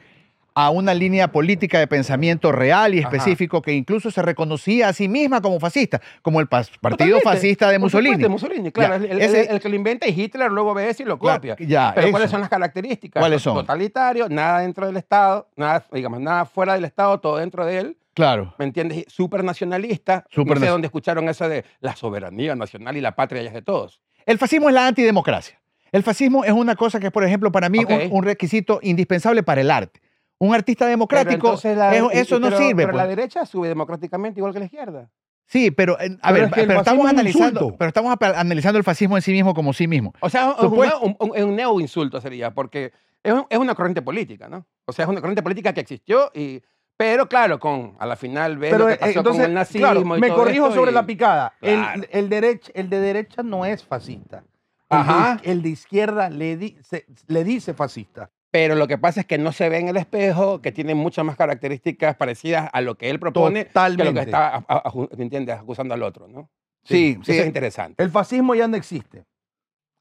a 0.54 0.70
una 0.70 0.94
línea 0.94 1.28
política 1.32 1.78
de 1.78 1.86
pensamiento 1.86 2.52
real 2.52 2.94
y 2.94 3.00
Ajá. 3.00 3.08
específico 3.08 3.62
que 3.62 3.72
incluso 3.72 4.10
se 4.10 4.20
reconocía 4.22 4.88
a 4.88 4.92
sí 4.92 5.08
misma 5.08 5.40
como 5.40 5.60
fascista, 5.60 6.00
como 6.22 6.40
el 6.40 6.48
Partido 6.48 6.70
Totalmente. 6.82 7.20
Fascista 7.22 7.68
de 7.70 7.78
Mussolini. 7.78 8.14
supuesto, 8.14 8.30
Mussolini, 8.30 8.72
claro. 8.72 8.98
Ya, 8.98 9.04
el, 9.04 9.12
el- 9.12 9.20
ese- 9.22 9.50
el- 9.52 9.60
que 9.60 9.68
lo 9.68 9.76
inventa 9.76 10.06
es 10.06 10.16
Hitler, 10.18 10.50
luego 10.50 10.74
ve 10.74 10.88
eso 10.90 11.02
y 11.02 11.06
lo 11.06 11.18
copia. 11.18 11.56
ya, 11.60 11.92
Pero 11.94 12.06
eso. 12.08 12.10
¿cuáles 12.12 12.30
son 12.30 12.40
las 12.40 12.50
características? 12.50 13.20
¿Cuáles 13.20 13.42
son? 13.42 13.54
Totalitario, 13.54 14.28
nada 14.28 14.60
dentro 14.60 14.86
del 14.86 14.96
Estado, 14.96 15.48
nada, 15.56 15.84
digamos, 15.92 16.20
nada 16.20 16.44
fuera 16.44 16.74
del 16.74 16.84
Estado, 16.84 17.18
todo 17.20 17.36
dentro 17.38 17.64
de 17.64 17.78
él. 17.78 17.96
Claro. 18.14 18.54
¿Me 18.58 18.64
entiendes? 18.64 19.04
Súper 19.08 19.44
nacionalista. 19.44 20.24
Súper 20.30 20.58
no 20.58 20.64
sé 20.66 20.70
dónde 20.70 20.86
escucharon 20.86 21.28
eso 21.28 21.48
de 21.48 21.64
la 21.80 21.94
soberanía 21.94 22.54
nacional 22.56 22.96
y 22.96 23.00
la 23.00 23.14
patria 23.14 23.40
ya 23.42 23.48
es 23.48 23.54
de 23.54 23.62
todos. 23.62 24.02
El 24.26 24.36
fascismo 24.36 24.68
es 24.68 24.74
la 24.74 24.86
antidemocracia. 24.88 25.60
El 25.92 26.02
fascismo 26.02 26.44
es 26.44 26.52
una 26.52 26.76
cosa 26.76 27.00
que, 27.00 27.10
por 27.10 27.24
ejemplo, 27.24 27.50
para 27.50 27.68
mí 27.68 27.78
Ok. 27.84 27.90
un, 27.90 28.18
un 28.18 28.24
requisito 28.24 28.78
indispensable 28.82 29.42
para 29.42 29.60
el 29.60 29.70
arte. 29.70 30.00
Un 30.40 30.54
artista 30.54 30.86
democrático, 30.86 31.58
la- 31.62 31.94
eso, 31.94 32.10
eso 32.10 32.40
no 32.40 32.50
sirve. 32.56 32.86
Pero 32.86 32.96
la 32.96 33.04
pues. 33.04 33.16
derecha 33.16 33.44
sube 33.46 33.68
democráticamente 33.68 34.40
igual 34.40 34.52
que 34.52 34.58
la 34.58 34.64
izquierda. 34.64 35.10
Sí, 35.46 35.70
pero, 35.70 35.94
a 35.94 35.98
Pero 35.98 36.18
ver, 36.32 36.42
es 36.44 36.52
que 36.52 36.60
el 36.62 36.66
pero 36.68 36.78
estamos 36.80 37.06
analizando, 37.10 37.60
insulto. 37.60 37.76
pero 37.76 37.88
estamos 37.88 38.16
analizando 38.20 38.78
el 38.78 38.84
fascismo 38.84 39.16
en 39.16 39.22
sí 39.22 39.32
mismo 39.32 39.52
como 39.52 39.72
sí 39.72 39.86
mismo. 39.86 40.14
O 40.20 40.30
sea, 40.30 40.54
es 40.58 40.64
un, 40.64 40.78
un, 40.78 41.16
un- 41.18 41.42
un 41.44 41.56
neo-insulto 41.56 42.20
sería, 42.20 42.52
porque 42.54 42.92
es, 43.22 43.32
un- 43.32 43.46
es 43.50 43.58
una 43.58 43.74
corriente 43.74 44.00
política, 44.00 44.48
¿no? 44.48 44.64
O 44.86 44.92
sea, 44.92 45.04
es 45.04 45.08
una 45.10 45.20
corriente 45.20 45.42
política 45.42 45.72
que 45.72 45.80
existió 45.80 46.30
y... 46.34 46.62
Pero 46.96 47.28
claro, 47.30 47.58
con 47.58 47.94
a 47.98 48.04
la 48.04 48.14
final 48.14 48.58
ves 48.58 48.70
Pero 48.72 48.84
lo 48.84 48.88
que 48.88 48.94
eh, 48.94 48.98
pasó 48.98 49.18
entonces, 49.20 49.40
con 49.42 49.50
el 49.50 49.54
nazismo 49.54 49.86
claro, 49.86 50.00
y 50.16 50.20
me 50.20 50.28
todo 50.28 50.36
corrijo 50.38 50.66
esto 50.66 50.76
sobre 50.78 50.90
y- 50.90 50.94
la 50.94 51.06
picada. 51.06 51.54
Claro. 51.58 52.02
El, 52.02 52.08
el, 52.12 52.30
derech- 52.30 52.70
el 52.74 52.90
de 52.90 53.00
derecha 53.00 53.42
no 53.42 53.64
es 53.64 53.82
fascista. 53.82 54.44
El, 54.90 54.98
Ajá. 54.98 55.40
de, 55.42 55.50
el 55.50 55.62
de 55.62 55.68
izquierda 55.70 56.28
le, 56.28 56.56
di- 56.58 56.76
se- 56.82 57.06
le 57.26 57.42
dice 57.42 57.72
fascista. 57.72 58.28
Pero 58.52 58.74
lo 58.74 58.88
que 58.88 58.98
pasa 58.98 59.20
es 59.20 59.26
que 59.26 59.38
no 59.38 59.52
se 59.52 59.68
ve 59.68 59.78
en 59.78 59.88
el 59.88 59.96
espejo, 59.96 60.60
que 60.60 60.72
tiene 60.72 60.94
muchas 60.96 61.24
más 61.24 61.36
características 61.36 62.16
parecidas 62.16 62.68
a 62.72 62.80
lo 62.80 62.96
que 62.96 63.08
él 63.10 63.20
propone 63.20 63.60
que 63.60 63.64
lo 63.66 63.72
Totalmente. 63.72 64.14
que 64.14 64.20
está, 64.26 64.48
a- 64.48 64.64
a- 64.68 64.82
aju- 64.84 65.08
¿me 65.16 65.22
entiendes? 65.24 65.56
acusando 65.56 65.94
al 65.94 66.02
otro, 66.02 66.26
¿no? 66.26 66.50
Sí, 66.82 67.18
Eso 67.22 67.32
es 67.32 67.46
interesante. 67.46 68.02
El 68.02 68.10
fascismo 68.10 68.54
ya 68.54 68.66
no 68.66 68.76
existe. 68.76 69.24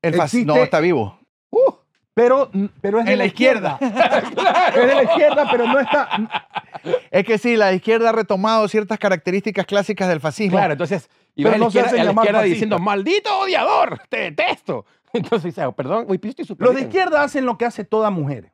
El 0.01 0.15
fas- 0.15 0.33
existe- 0.33 0.45
no, 0.47 0.55
está 0.57 0.79
vivo. 0.79 1.19
Uh, 1.51 1.73
Pero, 2.13 2.49
pero 2.81 2.99
es 2.99 3.05
de 3.05 3.11
En 3.13 3.17
la 3.19 3.25
izquierda. 3.25 3.77
es 3.81 4.87
de 4.87 4.95
la 4.95 5.03
izquierda, 5.03 5.47
pero 5.51 5.67
no 5.67 5.79
está. 5.79 6.09
Es 7.11 7.25
que 7.25 7.37
sí, 7.37 7.55
la 7.55 7.71
izquierda 7.73 8.09
ha 8.09 8.13
retomado 8.13 8.67
ciertas 8.67 8.97
características 8.97 9.65
clásicas 9.65 10.09
del 10.09 10.19
fascismo. 10.19 10.57
claro, 10.57 10.73
entonces, 10.73 11.09
y 11.35 11.43
Pero 11.43 11.51
la 11.57 11.57
no 11.65 11.71
se 11.71 11.79
izquierda, 11.79 12.01
a 12.01 12.03
la 12.05 12.11
izquierda 12.11 12.41
diciendo, 12.41 12.79
maldito 12.79 13.39
odiador, 13.39 14.01
te 14.09 14.17
detesto. 14.31 14.85
Entonces 15.13 15.43
dice, 15.55 15.65
"Oh, 15.65 15.71
perdón, 15.73 16.05
uy, 16.07 16.17
pues 16.17 16.35
Los 16.37 16.57
de 16.57 16.65
bien". 16.75 16.87
izquierda 16.87 17.23
hacen 17.23 17.45
lo 17.45 17.57
que 17.57 17.65
hace 17.65 17.83
toda 17.83 18.09
mujer. 18.09 18.53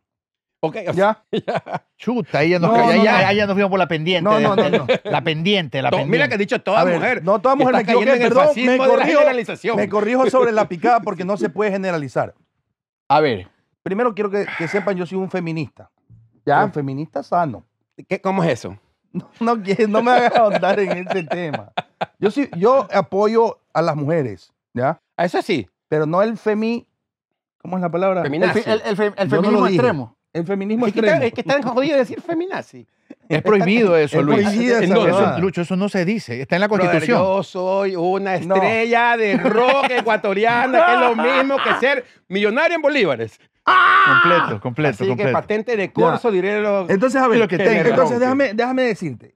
Ok, 0.61 0.77
o 0.87 0.93
sea, 0.93 1.23
¿Ya? 1.31 1.85
Chuta, 1.97 2.39
ahí 2.39 2.49
ya 2.51 2.59
nos, 2.59 2.71
No, 2.71 2.77
no, 2.93 3.03
ya- 3.03 3.31
ya 3.33 3.45
nos 3.45 3.53
fuimos 3.53 3.69
por 3.69 3.77
la 3.79 3.87
pendiente. 3.87 4.23
No, 4.29 4.39
no, 4.39 4.55
no, 4.55 4.69
no. 4.69 4.87
La 5.03 5.23
pendiente, 5.23 5.81
la 5.81 5.89
pendiente. 5.91 6.11
mira 6.11 6.27
que 6.27 6.33
has 6.35 6.39
dicho 6.39 6.59
toda 6.61 6.81
A 6.81 6.83
ver, 6.83 6.95
mujer. 6.95 7.23
no, 7.23 7.39
toda 7.39 7.55
mujer 7.55 7.75
me 7.75 7.81
equivoqué, 7.81 8.03
en 8.15 8.21
el 8.21 8.29
perdón, 8.29 8.47
me 8.55 8.77
corrijo, 8.77 9.19
generalización. 9.19 9.75
me 9.75 9.89
corrijo 9.89 10.29
sobre 10.29 10.51
la 10.51 10.67
picada 10.67 11.01
porque 11.01 11.23
no 11.23 11.37
se 11.37 11.49
puede 11.49 11.71
generalizar. 11.71 12.33
A 13.09 13.19
ver, 13.19 13.47
Primero 13.83 14.15
quiero 14.15 14.31
que, 14.31 14.47
que 14.57 14.67
sepan, 14.67 14.95
yo 14.97 15.05
soy 15.05 15.19
un 15.19 15.29
feminista. 15.29 15.91
¿Ya? 16.43 16.65
Un 16.65 16.73
feminista 16.73 17.21
sano. 17.21 17.63
¿Qué- 18.09 18.19
¿Cómo 18.19 18.43
es 18.43 18.49
eso? 18.53 18.75
No, 19.13 19.29
no, 19.39 19.61
quiero- 19.61 19.87
no 19.87 20.01
me 20.01 20.09
hagas 20.11 20.35
ahondar 20.35 20.79
en 20.79 21.07
ese 21.07 21.21
tema. 21.23 21.71
Yo, 22.17 22.31
sí, 22.31 22.49
yo 22.57 22.87
apoyo 22.91 23.59
a 23.73 23.83
las 23.83 23.95
mujeres, 23.95 24.51
¿ya? 24.73 24.99
A 25.15 25.25
eso 25.25 25.39
sí. 25.43 25.67
Pero 25.87 26.05
no 26.05 26.21
el 26.21 26.37
femi... 26.37 26.87
¿Cómo 27.59 27.77
es 27.77 27.81
la 27.81 27.89
palabra? 27.89 28.21
Feminazi. 28.21 28.61
el, 28.65 28.81
el 28.85 28.95
no 29.29 29.35
feminismo 29.41 29.67
extremo. 29.67 30.17
El 30.33 30.45
feminismo 30.45 30.85
Es 30.85 30.93
que, 30.93 30.99
extremo. 30.99 31.15
está, 31.15 31.25
es 31.27 31.33
que 31.33 31.41
están 31.41 31.61
jodidos 31.63 31.93
de 31.93 31.99
decir 31.99 32.21
feminazi. 32.21 32.85
Es 33.29 33.41
prohibido 33.41 33.95
eso, 33.97 34.19
Es 34.19 34.25
Luis. 34.25 34.43
prohibida 34.43 34.83
esa 34.83 34.93
Eso-. 35.07 35.39
Lucho, 35.39 35.61
eso 35.61 35.75
no 35.75 35.89
se 35.89 36.05
dice. 36.05 36.41
Está 36.41 36.57
en 36.57 36.61
la 36.61 36.67
Brother, 36.67 36.85
Constitución. 36.91 37.19
yo 37.19 37.43
soy 37.43 37.95
una 37.95 38.37
No. 38.39 38.55
estrella 38.55 39.17
de 39.17 39.37
rock 39.37 39.89
ecuatoriana, 39.91 40.85
que 40.85 40.93
es 40.93 40.99
lo 40.99 41.15
mismo 41.15 41.57
que 41.63 41.73
ser 41.79 42.05
millonario 42.27 42.75
en 42.75 42.81
bolívares. 42.81 43.39
Completo, 43.63 44.61
completo, 44.61 45.03
Así 45.03 45.15
que 45.15 45.27
patente 45.29 45.75
de 45.75 45.91
curso, 45.91 46.29
diré 46.31 46.61
lo... 46.61 46.87
Entonces, 46.87 47.19
a 47.19 47.27
ver, 47.27 47.39
lo 47.39 47.47
que 47.47 47.57
me 47.57 47.79
entonces 47.79 48.19
déjame, 48.19 48.53
déjame 48.53 48.83
decirte. 48.83 49.33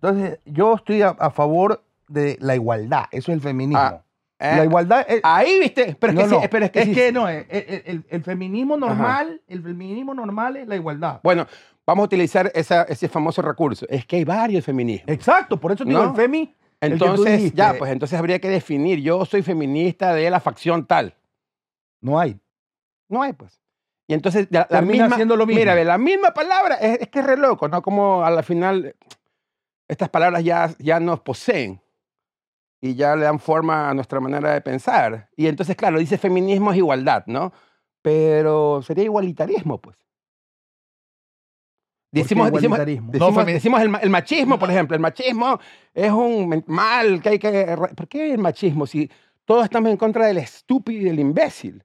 Entonces, 0.00 0.38
yo 0.44 0.74
estoy 0.76 1.02
a, 1.02 1.08
a 1.08 1.30
favor 1.30 1.82
de 2.06 2.36
la 2.40 2.54
igualdad. 2.54 3.06
Eso 3.10 3.32
es 3.32 3.36
el 3.36 3.40
feminismo. 3.40 3.80
Ah, 3.82 4.02
eh, 4.38 4.54
la 4.56 4.64
igualdad 4.64 5.06
es... 5.08 5.20
Ahí, 5.22 5.58
viste, 5.60 5.96
pero 5.98 6.12
es 6.12 6.30
no, 6.30 6.36
que, 6.36 6.42
sí, 6.42 6.48
pero 6.50 6.64
es 6.66 6.70
que, 6.70 6.84
sí- 6.84 7.12
no, 7.12 7.28
el, 7.28 7.46
el- 7.48 8.04
el- 8.08 8.22
feminismo 8.22 8.76
normal, 8.76 9.40
el 9.48 9.62
feminismo 9.62 10.14
normal 10.14 10.56
es 10.56 10.68
la 10.68 10.76
igualdad. 10.76 11.20
Bueno, 11.22 11.46
vamos 11.86 12.02
a 12.02 12.06
utilizar 12.06 12.50
esa- 12.54 12.82
ese 12.84 13.08
famoso 13.08 13.40
recurso. 13.42 13.86
Es 13.88 14.04
que 14.06 14.16
hay 14.16 14.24
varios 14.24 14.64
feminismos. 14.64 15.08
Exacto, 15.10 15.58
por 15.58 15.72
eso 15.72 15.84
te 15.84 15.90
digo, 15.90 16.02
No. 16.02 16.10
el 16.10 16.16
femi... 16.16 16.54
Entonces, 16.78 17.54
ya, 17.54 17.72
pues 17.78 17.90
entonces 17.90 18.18
habría 18.18 18.38
que 18.38 18.50
definir, 18.50 19.00
yo 19.00 19.24
soy 19.24 19.40
feminista 19.42 20.12
de 20.12 20.28
la 20.30 20.40
facción 20.40 20.86
tal. 20.86 21.14
No 22.02 22.20
hay. 22.20 22.38
No 23.08 23.22
hay, 23.22 23.32
pues. 23.32 23.62
Y 24.06 24.12
entonces, 24.12 24.46
la, 24.50 24.66
la 24.68 24.82
misma, 24.82 25.16
siendo 25.16 25.36
lo 25.36 25.46
mismo. 25.46 25.58
mira, 25.60 25.74
ve, 25.74 25.84
la 25.86 25.96
misma 25.96 26.32
palabra, 26.34 26.74
es, 26.76 27.00
es 27.00 27.08
que 27.08 27.20
es 27.20 27.24
re 27.26 27.38
loco, 27.38 27.66
¿no? 27.68 27.80
Como 27.80 28.22
a 28.22 28.30
la 28.30 28.42
final, 28.42 28.94
estas 29.88 30.10
palabras 30.10 30.44
ya, 30.44 30.70
ya 30.78 31.00
nos 31.00 31.20
poseen 31.20 31.80
y 32.86 32.94
ya 32.94 33.14
le 33.16 33.24
dan 33.24 33.38
forma 33.38 33.90
a 33.90 33.94
nuestra 33.94 34.20
manera 34.20 34.52
de 34.52 34.60
pensar. 34.60 35.28
Y 35.36 35.46
entonces, 35.46 35.76
claro, 35.76 35.98
dice 35.98 36.18
feminismo 36.18 36.70
es 36.72 36.78
igualdad, 36.78 37.24
¿no? 37.26 37.52
pero 38.02 38.82
sería 38.82 39.02
igualitarismo, 39.04 39.80
pues. 39.80 39.96
Decimos, 42.12 42.52
decimos, 42.52 42.78
igualitarismo? 42.78 43.12
decimos- 43.12 43.34
No, 43.34 43.42
femi- 43.42 43.52
decimos 43.52 43.82
el, 43.82 43.88
ma- 43.88 43.98
el 43.98 44.10
machismo, 44.10 44.58
por 44.58 44.70
ejemplo. 44.70 44.94
El 44.94 45.02
machismo 45.02 45.58
es 45.92 46.10
un 46.10 46.64
mal 46.66 47.20
que 47.20 47.28
hay 47.30 47.38
que... 47.38 47.76
¿Por 47.96 48.08
qué 48.08 48.32
el 48.32 48.38
machismo? 48.38 48.86
Si 48.86 49.10
todos 49.44 49.64
estamos 49.64 49.90
en 49.90 49.96
contra 49.96 50.26
del 50.26 50.38
estúpido 50.38 51.02
y 51.02 51.04
del 51.06 51.18
imbécil. 51.20 51.82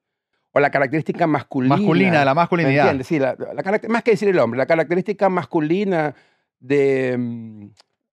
O 0.52 0.60
la 0.60 0.70
característica 0.70 1.26
masculina. 1.26 1.76
Masculina, 1.76 2.24
la 2.24 2.32
¿Me 2.34 2.40
masculinidad. 2.40 2.84
entiendes? 2.84 3.06
Sí, 3.08 3.18
la, 3.18 3.34
la 3.34 3.62
caracter- 3.62 3.88
más 3.90 4.02
que 4.02 4.12
decir 4.12 4.28
el 4.28 4.38
hombre, 4.38 4.58
la 4.58 4.66
característica 4.66 5.28
masculina 5.28 6.14
de 6.60 7.16
mm, 7.18 7.66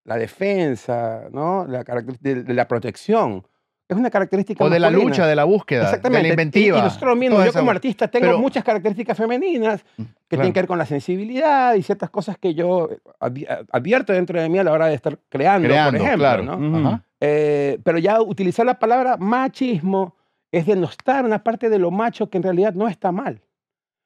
la 0.09 0.17
defensa, 0.17 1.25
¿no? 1.31 1.65
La 1.67 1.83
de, 2.19 2.43
de 2.43 2.53
la 2.53 2.67
protección. 2.67 3.45
Es 3.87 3.97
una 3.97 4.09
característica 4.09 4.63
O 4.63 4.69
de 4.69 4.79
la 4.79 4.89
lucha, 4.91 5.25
de 5.25 5.35
la 5.35 5.43
búsqueda, 5.45 5.83
Exactamente. 5.85 6.17
de 6.21 6.27
la 6.27 6.33
inventiva. 6.33 6.77
Y, 6.77 6.79
y 6.79 6.83
nosotros 6.83 7.17
mismos, 7.17 7.45
yo 7.45 7.53
como 7.53 7.71
artista 7.71 8.07
tengo 8.07 8.25
Pero- 8.27 8.39
muchas 8.39 8.63
características 8.63 9.17
femeninas 9.17 9.83
que 9.83 10.03
Claro. 10.03 10.13
tienen 10.29 10.53
que 10.53 10.59
ver 10.61 10.67
con 10.67 10.77
la 10.77 10.85
sensibilidad 10.85 11.73
y 11.75 11.81
ciertas 11.83 12.09
cosas 12.09 12.37
que 12.37 12.53
yo 12.53 12.89
advi- 13.19 13.47
advierto 13.71 14.13
dentro 14.13 14.39
de 14.41 14.47
mí 14.49 14.59
a 14.59 14.63
la 14.63 14.71
hora 14.73 14.87
de 14.87 14.93
estar 14.95 15.17
creando, 15.29 15.67
Creando, 15.67 15.91
por 15.99 16.05
ejemplo. 16.07 16.17
claro. 16.19 16.43
¿no? 16.43 16.57
Ujú. 16.77 16.87
Ajá. 16.87 17.03
Eh, 17.19 17.79
pero 17.83 17.97
ya 17.97 18.21
utilizar 18.21 18.65
la 18.65 18.77
palabra 18.79 19.17
machismo 19.17 20.15
es 20.51 20.65
denostar 20.67 21.25
una 21.25 21.43
parte 21.43 21.69
de 21.69 21.79
lo 21.79 21.89
macho 21.91 22.29
que 22.29 22.37
en 22.37 22.43
realidad 22.43 22.73
no 22.73 22.87
está 22.87 23.11
mal. 23.11 23.41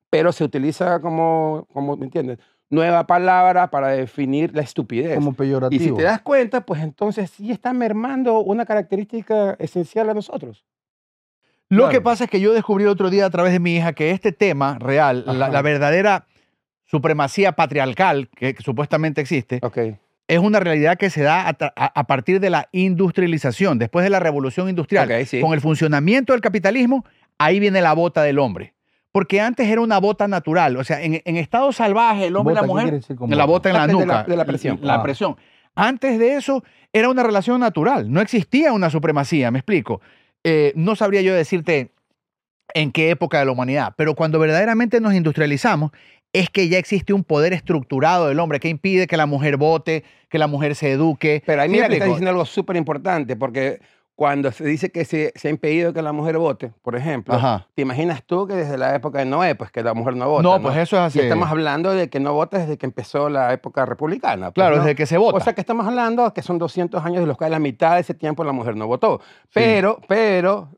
Pero 0.09 0.31
se 0.31 0.43
utiliza 0.43 0.99
como, 1.01 1.67
como 1.73 1.97
¿me 1.97 2.05
entiendes? 2.05 2.39
Nueva 2.69 3.05
palabra 3.05 3.69
para 3.69 3.89
definir 3.89 4.55
la 4.55 4.61
estupidez. 4.61 5.15
Como 5.15 5.31
y 5.31 5.33
peyorativo. 5.33 5.83
si 5.83 5.91
te 5.95 6.03
das 6.03 6.21
cuenta, 6.21 6.61
pues 6.65 6.81
entonces 6.81 7.29
sí 7.29 7.51
está 7.51 7.71
mermando 7.73 8.39
una 8.39 8.65
característica 8.65 9.55
esencial 9.59 10.09
a 10.09 10.13
nosotros. 10.13 10.65
Lo 11.69 11.83
Claro. 11.83 11.91
que 11.91 12.01
pasa 12.01 12.23
es 12.25 12.29
que 12.29 12.39
yo 12.39 12.53
descubrí 12.53 12.85
otro 12.85 13.09
día 13.09 13.25
a 13.25 13.29
través 13.29 13.51
de 13.53 13.59
mi 13.59 13.75
hija 13.75 13.93
que 13.93 14.11
este 14.11 14.31
tema 14.31 14.77
real, 14.79 15.23
la, 15.27 15.61
verdadera 15.61 16.25
supremacía 16.85 17.53
patriarcal 17.53 18.29
que, 18.29 18.53
que 18.53 18.61
supuestamente 18.63 19.21
existe, 19.21 19.59
es 20.27 20.39
una 20.39 20.59
realidad 20.59 20.97
que 20.97 21.09
se 21.09 21.21
da 21.23 21.47
a, 21.47 21.57
tra- 21.57 21.73
a- 21.75 21.99
a 21.99 22.03
partir 22.05 22.39
de 22.39 22.49
la 22.49 22.69
industrialización, 22.71 23.77
después 23.79 24.03
de 24.03 24.09
la 24.09 24.19
revolución 24.19 24.69
industrial. 24.69 25.25
Sí. 25.25 25.41
Con 25.41 25.53
el 25.53 25.61
funcionamiento 25.61 26.33
del 26.33 26.41
capitalismo, 26.41 27.05
ahí 27.37 27.59
viene 27.59 27.81
la 27.81 27.93
bota 27.93 28.21
del 28.23 28.39
hombre. 28.39 28.73
Porque 29.13 29.39
antes 29.39 29.67
era 29.69 29.79
una 29.79 29.99
bota 29.99 30.27
natural. 30.27 30.75
O 30.75 30.83
sea, 30.83 31.01
en, 31.01 31.21
en 31.23 31.37
estado 31.37 31.71
salvaje, 31.71 32.25
el 32.27 32.35
hombre 32.35 32.53
y 32.53 32.55
la 32.55 32.61
¿qué 32.61 32.67
mujer 32.67 32.99
la 33.29 33.45
bota 33.45 33.69
en 33.69 33.75
la 33.75 33.87
de 33.87 33.93
nuca. 33.93 34.05
la- 34.05 34.23
de 34.23 34.35
la 34.35 34.43
presión. 34.45 34.79
La 34.81 34.95
Ah. 34.95 35.03
presión. 35.03 35.37
Antes 35.75 36.19
de 36.19 36.35
eso 36.35 36.63
era 36.91 37.07
una 37.09 37.23
relación 37.23 37.59
natural. 37.61 38.11
No 38.11 38.19
existía 38.21 38.73
una 38.73 38.89
supremacía, 38.89 39.49
me 39.51 39.59
explico. 39.59 40.01
Eh, 40.43 40.73
no 40.75 40.95
sabría 40.95 41.21
yo 41.21 41.33
decirte 41.33 41.91
en 42.73 42.91
qué 42.91 43.11
época 43.11 43.39
de 43.39 43.45
la 43.45 43.51
humanidad, 43.51 43.93
pero 43.95 44.15
cuando 44.15 44.39
verdaderamente 44.39 44.99
nos 44.99 45.13
industrializamos 45.13 45.91
es 46.33 46.49
que 46.49 46.67
ya 46.67 46.79
existe 46.79 47.13
un 47.13 47.23
poder 47.23 47.53
estructurado 47.53 48.27
del 48.27 48.39
hombre 48.39 48.59
que 48.59 48.67
impide 48.67 49.05
que 49.05 49.15
la 49.17 49.27
mujer 49.27 49.57
vote, 49.57 50.03
que 50.29 50.39
la 50.39 50.47
mujer 50.47 50.73
se 50.75 50.91
eduque. 50.91 51.43
Pero 51.45 51.61
ahí 51.61 51.67
¿Sí 51.67 51.71
me 51.71 51.77
mira 51.77 51.87
que 51.87 51.93
estás 51.93 52.07
explico? 52.07 52.15
diciendo 52.15 52.29
algo 52.31 52.45
súper 52.45 52.75
importante, 52.77 53.35
porque 53.35 53.79
cuando 54.15 54.51
se 54.51 54.63
dice 54.63 54.91
que 54.91 55.05
se, 55.05 55.33
se 55.35 55.47
ha 55.47 55.51
impedido 55.51 55.91
que 55.91 56.01
la 56.03 56.11
mujer 56.11 56.37
vote, 56.37 56.71
por 56.83 56.95
ejemplo, 56.95 57.33
Ajá. 57.33 57.67
¿te 57.73 57.81
imaginas 57.81 58.23
tú 58.23 58.45
que 58.45 58.53
desde 58.53 58.77
la 58.77 58.93
época 58.95 59.19
de 59.19 59.25
Noé, 59.25 59.55
pues 59.55 59.71
que 59.71 59.81
la 59.81 59.93
mujer 59.95 60.15
no 60.15 60.29
vota? 60.29 60.43
No, 60.43 60.61
pues 60.61 60.77
eso 60.77 60.97
es 60.97 61.15
Y 61.15 61.19
así. 61.19 61.25
estamos 61.27 61.49
hablando 61.49 61.91
de 61.91 62.09
que 62.09 62.19
no 62.19 62.31
vota 62.33 62.59
desde 62.59 62.77
que 62.77 62.85
empezó 62.85 63.27
la 63.29 63.51
época 63.53 63.85
republicana. 63.87 64.51
pues, 64.51 64.53
Claro, 64.53 64.75
¿no? 64.77 64.83
desde 64.83 64.95
que 64.95 65.07
se 65.07 65.17
vota. 65.17 65.37
O 65.37 65.39
sea 65.41 65.53
que 65.53 65.61
estamos 65.61 65.87
hablando 65.87 66.31
que 66.33 66.43
son 66.43 66.59
200 66.59 67.03
años 67.03 67.21
de 67.21 67.25
los 67.27 67.37
cuales 67.37 67.51
la 67.53 67.59
mitad 67.59 67.95
de 67.95 68.01
ese 68.01 68.13
tiempo 68.13 68.43
la 68.43 68.51
mujer 68.51 68.75
no 68.75 68.85
votó. 68.85 69.19
Pero, 69.51 69.99
pero 70.07 70.69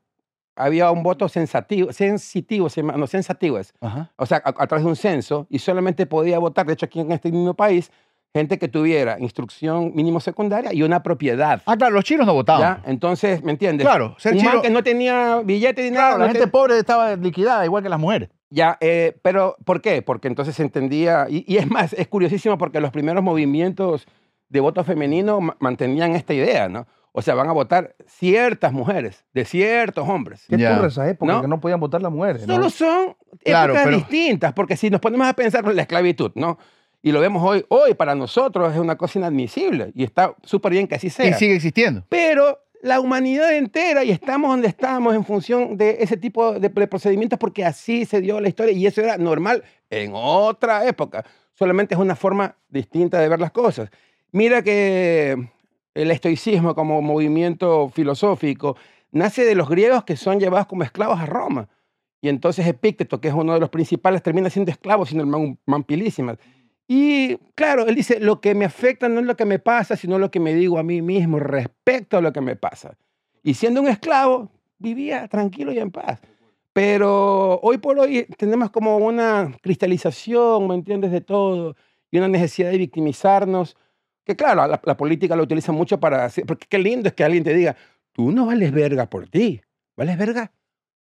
había 0.56 0.90
un 0.92 1.04
voto 1.04 1.28
sensativo, 1.28 1.92
sensitivo, 1.92 2.68
no, 2.96 3.08
sensativo 3.08 3.60
es. 3.60 3.74
Ajá. 3.82 4.12
O 4.16 4.26
sea, 4.26 4.38
a, 4.46 4.50
a 4.64 4.68
través 4.68 4.84
de 4.86 4.90
un 4.90 4.96
censo 4.96 5.46
y 5.50 5.60
solamente 5.60 6.06
podía 6.06 6.40
votar, 6.40 6.66
de 6.66 6.72
hecho 6.74 6.86
aquí 6.86 7.02
en 7.02 7.12
este 7.12 7.30
mismo 7.32 7.54
país, 7.54 7.92
gente 8.36 8.60
que 8.60 8.68
tuviera 8.68 9.18
instrucción 9.18 9.94
mínimo 9.96 10.20
secundaria 10.20 10.74
y 10.74 10.84
una 10.84 11.02
propiedad. 11.04 11.62
Ah, 11.66 11.78
claro, 11.78 11.96
los 11.96 12.04
chinos 12.04 12.28
no 12.28 12.34
votaban. 12.34 12.82
¿ya? 12.84 12.90
Entonces, 12.92 13.42
¿me 13.42 13.52
entiendes? 13.54 13.88
Claro, 13.88 14.14
ser 14.20 14.34
un 14.34 14.40
man 14.44 14.48
chino- 14.52 14.62
que 14.62 14.70
no 14.70 14.84
tenía 14.84 15.40
billete 15.42 15.84
ni 15.84 15.92
nada. 15.92 16.08
Claro, 16.10 16.18
la 16.20 16.26
no 16.28 16.32
gente 16.34 16.46
te- 16.46 16.52
pobre 16.52 16.78
estaba 16.78 17.16
liquidada, 17.16 17.64
igual 17.64 17.82
que 17.82 17.88
las 17.88 18.00
mujeres. 18.00 18.30
Ya, 18.50 18.78
eh, 18.82 19.18
pero 19.22 19.56
¿por 19.64 19.82
qué? 19.82 20.02
Porque 20.02 20.28
entonces 20.28 20.54
se 20.54 20.64
entendía, 20.64 21.28
y, 21.30 21.46
y 21.48 21.58
es 21.58 21.70
más, 21.72 21.94
es 21.94 22.08
curiosísimo 22.10 22.58
porque 22.58 22.82
los 22.82 22.92
primeros 22.92 23.24
movimientos 23.24 24.06
de 24.50 24.60
voto 24.60 24.84
femenino 24.84 25.40
ma- 25.40 25.56
mantenían 25.60 26.14
esta 26.16 26.34
idea, 26.34 26.68
¿no? 26.68 26.88
O 27.14 27.22
sea, 27.22 27.36
van 27.36 27.48
a 27.48 27.54
votar 27.54 27.96
ciertas 28.06 28.74
mujeres, 28.74 29.24
de 29.34 29.46
ciertos 29.46 30.10
hombres. 30.10 30.46
¿Qué 30.50 30.58
Ya. 30.58 30.74
ocurre 30.74 30.90
esa 30.90 31.10
época 31.10 31.32
¿No? 31.32 31.42
que 31.42 31.48
no 31.48 31.62
podían 31.62 31.80
votar 31.80 32.02
las 32.02 32.12
mujeres? 32.12 32.46
¿no? 32.46 32.54
Solo 32.56 32.70
son 32.70 33.16
Claro, 33.46 33.72
épocas 33.72 33.86
pero- 33.86 33.98
distintas, 33.98 34.52
porque 34.52 34.76
si 34.76 34.90
nos 34.90 35.00
ponemos 35.00 35.26
a 35.26 35.34
pensar 35.34 35.64
en 35.66 35.76
la 35.78 35.84
esclavitud, 35.84 36.32
¿no? 36.36 36.58
Y 37.06 37.12
lo 37.12 37.20
vemos 37.20 37.44
hoy, 37.44 37.64
hoy 37.70 37.94
para 37.94 38.16
nosotros 38.16 38.74
es 38.74 38.80
una 38.80 38.98
cosa 38.98 39.20
inadmisible 39.20 39.92
y 39.94 40.04
está 40.04 40.36
súper 40.42 40.72
bien 40.72 40.88
que 40.88 40.96
así 40.96 41.12
sea. 41.12 41.30
Y 41.30 41.34
sigue 41.34 41.54
existiendo. 41.54 42.04
Pero 42.10 42.58
la 42.82 43.00
humanidad 43.00 43.56
entera 43.56 44.04
y 44.04 44.10
estamos 44.10 44.50
donde 44.50 44.68
estamos 44.68 45.14
en 45.14 45.24
función 45.24 45.78
de 45.78 45.98
ese 46.00 46.18
tipo 46.18 46.60
de, 46.60 46.68
procedimientos 46.72 47.38
porque 47.38 47.64
así 47.64 48.06
se 48.06 48.22
dio 48.22 48.40
la 48.40 48.50
historia 48.50 48.74
y 48.74 48.88
eso 48.88 49.02
era 49.02 49.20
normal 49.20 49.64
en 49.92 50.14
otra 50.16 50.88
época. 50.88 51.24
Solamente 51.54 51.94
es 51.94 52.02
una 52.02 52.16
forma 52.16 52.58
distinta 52.70 53.20
de 53.20 53.30
ver 53.30 53.40
las 53.40 53.52
cosas. 53.52 53.92
Mira 54.32 54.64
que 54.64 55.38
el 55.94 56.10
estoicismo 56.10 56.74
como 56.74 57.04
movimiento 57.04 57.88
filosófico 57.90 58.78
nace 59.12 59.46
de 59.46 59.54
los 59.54 59.70
griegos 59.70 60.06
que 60.06 60.18
son 60.18 60.40
llevados 60.40 60.66
como 60.66 60.82
esclavos 60.82 61.20
a 61.20 61.28
Roma. 61.28 61.70
Y 62.20 62.30
entonces 62.30 62.66
Epícteto, 62.66 63.22
que 63.22 63.28
es 63.28 63.34
uno 63.36 63.54
de 63.54 63.60
los 63.60 63.70
principales, 63.70 64.24
termina 64.24 64.50
siendo 64.50 64.72
esclavo, 64.72 65.06
siendo 65.06 65.24
el 65.24 65.30
man, 65.30 65.60
man. 65.68 65.86
Y 66.88 67.38
claro, 67.56 67.88
él 67.88 67.96
dice, 67.96 68.20
lo 68.20 68.42
que 68.42 68.54
me 68.54 68.66
afecta 68.66 69.10
no 69.10 69.20
es 69.20 69.26
lo 69.26 69.36
que 69.36 69.46
me 69.46 69.60
pasa, 69.60 69.96
sino 69.96 70.20
lo 70.20 70.30
que 70.30 70.40
me 70.40 70.54
digo 70.54 70.78
a 70.78 70.84
mí 70.84 71.02
mismo 71.02 71.40
respecto 71.40 72.18
a 72.18 72.22
lo 72.22 72.32
que 72.32 72.42
me 72.42 72.56
pasa. 72.56 72.98
Y 73.42 73.56
siendo 73.56 73.82
un 73.82 73.88
esclavo, 73.88 74.52
vivía 74.78 75.28
tranquilo 75.28 75.72
y 75.72 75.80
en 75.80 75.92
paz. 75.92 76.22
Pero 76.74 77.60
hoy 77.62 77.78
por 77.78 77.98
hoy 78.00 78.28
tenemos 78.38 78.70
como 78.70 78.98
una 78.98 79.52
cristalización, 79.62 80.68
¿me 80.68 80.76
entiendes?, 80.76 81.12
de 81.12 81.22
todo 81.22 81.76
y 82.12 82.18
una 82.18 82.28
necesidad 82.28 82.72
de 82.72 82.78
victimizarnos, 82.78 83.76
que 84.24 84.36
claro, 84.36 84.68
la, 84.68 84.80
la 84.84 84.98
política 84.98 85.36
lo 85.36 85.44
utiliza 85.44 85.72
mucho 85.72 86.00
para 86.00 86.26
hacer, 86.26 86.46
porque 86.46 86.68
qué 86.70 86.80
lindo 86.80 87.08
es 87.08 87.14
que 87.14 87.24
alguien 87.24 87.44
te 87.44 87.54
diga, 87.54 87.76
tú 88.12 88.32
no 88.32 88.46
vales 88.46 88.72
verga 88.72 89.10
por 89.10 89.28
ti, 89.28 89.62
vales 89.96 90.18
verga 90.18 90.52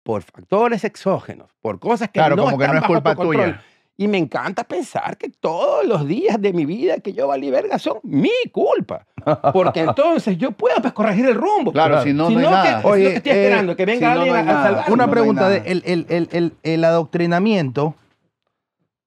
por 0.02 0.22
factores 0.22 0.85
exógenos, 0.85 1.50
por 1.61 1.79
cosas 1.79 2.09
que 2.09 2.20
Claro, 2.20 2.37
no 2.37 2.44
como 2.44 2.59
que 2.59 2.66
no 2.66 2.74
están 2.74 2.76
es 2.76 2.83
bajo 2.83 2.92
culpa 2.94 3.14
tu 3.16 3.22
tuya. 3.22 3.62
Y 3.98 4.09
me 4.09 4.18
encanta 4.18 4.62
pensar 4.64 5.16
que 5.16 5.30
todos 5.30 5.87
los 5.87 6.06
días 6.06 6.38
de 6.40 6.52
mi 6.52 6.66
vida 6.66 6.98
que 6.98 7.14
yo 7.14 7.28
valí 7.28 7.50
verga 7.50 7.78
son 7.78 7.98
mi 8.02 8.30
culpa. 8.52 9.06
Porque 9.54 9.80
entonces 9.88 10.37
yo 10.37 10.50
puedo 10.52 10.76
pues, 10.82 10.92
corregir 10.92 11.24
el 11.26 11.35
rumbo. 11.35 11.72
Claro, 11.72 12.02
si 12.02 12.12
no, 12.12 12.28
Si 12.28 12.35
no 12.35 12.40
hay 12.40 12.44
no, 12.44 12.50
nada. 12.50 12.80
Oye, 12.85 13.04
lo 13.04 13.11
que 13.11 13.16
estoy 13.16 13.32
eh, 13.32 13.42
esperando, 13.44 13.74
que 13.76 13.87
venga 13.87 14.12
si 14.12 14.18
no, 14.18 14.26
no 14.26 14.35
alguien 14.35 14.48
a- 14.50 14.68
a. 14.82 14.92
Una 14.92 15.11
pregunta, 15.11 15.48
de 15.48 15.59
el, 15.70 15.82
el- 15.87 16.06
el- 16.11 16.28
el- 16.32 16.52
el 16.62 16.85
adoctrinamiento, 16.85 17.94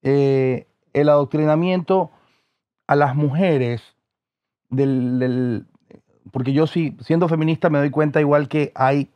eh, 0.02 0.66
el 0.94 1.10
adoctrinamiento 1.10 2.12
a 2.88 2.96
las 2.96 3.16
mujeres, 3.16 3.84
del, 4.70 5.20
del- 5.20 5.66
porque 6.32 6.54
yo 6.54 6.66
sí, 6.68 6.96
siendo 7.02 7.28
feminista 7.28 7.70
me 7.70 7.78
doy 7.80 7.92
cuenta 7.92 8.20
igual 8.20 8.48
que 8.48 8.72
hay 8.76 9.12